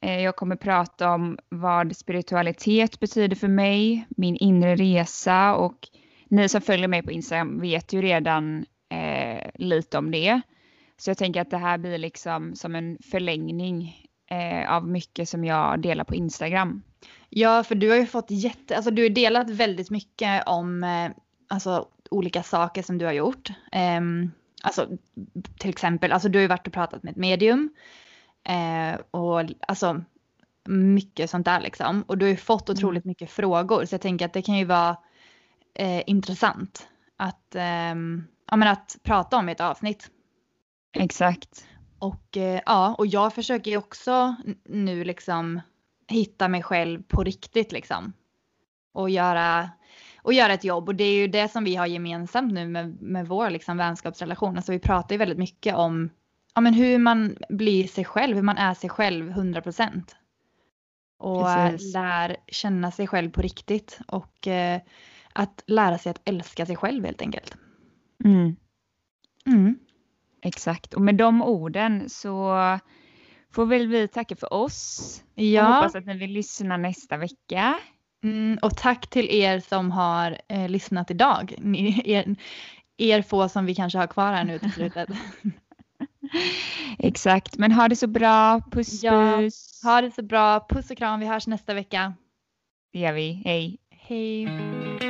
Eh, 0.00 0.20
jag 0.20 0.36
kommer 0.36 0.56
prata 0.56 1.10
om 1.10 1.38
vad 1.48 1.96
spiritualitet 1.96 3.00
betyder 3.00 3.36
för 3.36 3.48
mig, 3.48 4.06
min 4.08 4.36
inre 4.36 4.76
resa 4.76 5.54
och 5.54 5.88
ni 6.28 6.48
som 6.48 6.60
följer 6.60 6.88
mig 6.88 7.02
på 7.02 7.12
Instagram 7.12 7.60
vet 7.60 7.92
ju 7.92 8.02
redan 8.02 8.66
eh, 8.90 9.50
lite 9.54 9.98
om 9.98 10.10
det. 10.10 10.40
Så 10.96 11.10
jag 11.10 11.18
tänker 11.18 11.40
att 11.40 11.50
det 11.50 11.58
här 11.58 11.78
blir 11.78 11.98
liksom 11.98 12.54
som 12.54 12.74
en 12.74 12.98
förlängning 13.10 13.96
eh, 14.30 14.72
av 14.72 14.88
mycket 14.88 15.28
som 15.28 15.44
jag 15.44 15.80
delar 15.80 16.04
på 16.04 16.14
Instagram. 16.14 16.82
Ja, 17.28 17.64
för 17.64 17.74
du 17.74 17.90
har 17.90 17.96
ju 17.96 18.06
fått 18.06 18.30
jätte, 18.30 18.76
alltså 18.76 18.90
du 18.90 19.02
har 19.02 19.10
delat 19.10 19.50
väldigt 19.50 19.90
mycket 19.90 20.48
om 20.48 20.84
eh, 20.84 21.10
alltså, 21.48 21.88
olika 22.10 22.42
saker 22.42 22.82
som 22.82 22.98
du 22.98 23.04
har 23.04 23.12
gjort. 23.12 23.50
Eh, 23.72 24.00
alltså 24.62 24.88
till 25.58 25.70
exempel, 25.70 26.12
alltså 26.12 26.28
du 26.28 26.38
har 26.38 26.42
ju 26.42 26.48
varit 26.48 26.66
och 26.66 26.72
pratat 26.72 27.02
med 27.02 27.10
ett 27.10 27.16
medium. 27.16 27.70
Eh, 28.44 29.00
och 29.10 29.44
alltså 29.68 30.04
mycket 30.68 31.30
sånt 31.30 31.44
där 31.44 31.60
liksom. 31.60 32.02
Och 32.02 32.18
du 32.18 32.24
har 32.24 32.30
ju 32.30 32.36
fått 32.36 32.70
otroligt 32.70 33.04
mm. 33.04 33.10
mycket 33.10 33.30
frågor 33.30 33.84
så 33.84 33.94
jag 33.94 34.00
tänker 34.00 34.24
att 34.26 34.32
det 34.32 34.42
kan 34.42 34.58
ju 34.58 34.64
vara 34.64 34.96
eh, 35.74 36.02
intressant 36.06 36.88
att, 37.16 37.54
ehm, 37.54 38.24
ja, 38.50 38.56
men 38.56 38.68
att 38.68 38.96
prata 39.02 39.36
om 39.36 39.48
i 39.48 39.52
ett 39.52 39.60
avsnitt. 39.60 40.10
Exakt. 40.92 41.66
Och 41.98 42.36
eh, 42.36 42.60
ja, 42.66 42.94
och 42.98 43.06
jag 43.06 43.34
försöker 43.34 43.70
ju 43.70 43.76
också 43.76 44.36
nu 44.64 45.04
liksom 45.04 45.60
hitta 46.08 46.48
mig 46.48 46.62
själv 46.62 47.02
på 47.02 47.24
riktigt 47.24 47.72
liksom. 47.72 48.12
Och 48.92 49.10
göra, 49.10 49.70
och 50.28 50.34
göra 50.34 50.52
ett 50.52 50.64
jobb 50.64 50.88
och 50.88 50.94
det 50.94 51.04
är 51.04 51.14
ju 51.14 51.28
det 51.28 51.48
som 51.48 51.64
vi 51.64 51.76
har 51.76 51.86
gemensamt 51.86 52.52
nu 52.52 52.68
med, 52.68 53.02
med 53.02 53.28
vår 53.28 53.50
liksom 53.50 53.76
vänskapsrelation. 53.76 54.56
Alltså 54.56 54.72
vi 54.72 54.78
pratar 54.78 55.14
ju 55.14 55.18
väldigt 55.18 55.38
mycket 55.38 55.74
om 55.74 56.10
ja, 56.54 56.60
men 56.60 56.74
hur 56.74 56.98
man 56.98 57.36
blir 57.48 57.86
sig 57.86 58.04
själv, 58.04 58.36
hur 58.36 58.42
man 58.42 58.58
är 58.58 58.74
sig 58.74 58.90
själv 58.90 59.30
100 59.30 59.62
procent. 59.62 60.16
Och 61.18 61.44
Precis. 61.44 61.94
lär 61.94 62.36
känna 62.46 62.90
sig 62.90 63.06
själv 63.06 63.30
på 63.30 63.42
riktigt 63.42 64.00
och 64.06 64.48
eh, 64.48 64.80
att 65.32 65.62
lära 65.66 65.98
sig 65.98 66.10
att 66.10 66.20
älska 66.24 66.66
sig 66.66 66.76
själv 66.76 67.04
helt 67.04 67.22
enkelt. 67.22 67.56
Mm. 68.24 68.56
Mm. 69.46 69.78
Exakt, 70.42 70.94
och 70.94 71.02
med 71.02 71.14
de 71.14 71.42
orden 71.42 72.08
så 72.08 72.54
får 73.50 73.66
väl 73.66 73.86
vi 73.86 74.08
tacka 74.08 74.36
för 74.36 74.52
oss. 74.52 75.22
Ja. 75.34 75.68
Och 75.68 75.74
hoppas 75.74 75.94
att 75.94 76.06
ni 76.06 76.18
vill 76.18 76.30
lyssna 76.32 76.76
nästa 76.76 77.16
vecka. 77.16 77.78
Mm, 78.24 78.58
och 78.62 78.76
tack 78.76 79.06
till 79.06 79.30
er 79.30 79.60
som 79.60 79.90
har 79.90 80.40
eh, 80.48 80.68
lyssnat 80.68 81.10
idag. 81.10 81.54
Ni, 81.58 82.02
er, 82.04 82.36
er 82.98 83.22
få 83.22 83.48
som 83.48 83.66
vi 83.66 83.74
kanske 83.74 83.98
har 83.98 84.06
kvar 84.06 84.32
här 84.32 84.44
nu 84.44 84.58
till 84.58 84.72
slutet. 84.72 85.08
Exakt, 86.98 87.58
men 87.58 87.72
ha 87.72 87.88
det 87.88 87.96
så 87.96 88.06
bra. 88.06 88.60
Puss 88.70 89.02
ja, 89.02 89.36
puss. 89.36 89.80
Ha 89.84 90.00
det 90.00 90.10
så 90.14 90.22
bra. 90.22 90.66
Puss 90.68 90.90
och 90.90 90.98
kram. 90.98 91.20
Vi 91.20 91.26
hörs 91.26 91.46
nästa 91.46 91.74
vecka. 91.74 92.14
Det 92.92 92.98
gör 92.98 93.12
vi. 93.12 93.42
Hej. 93.44 93.78
Hej. 93.90 95.07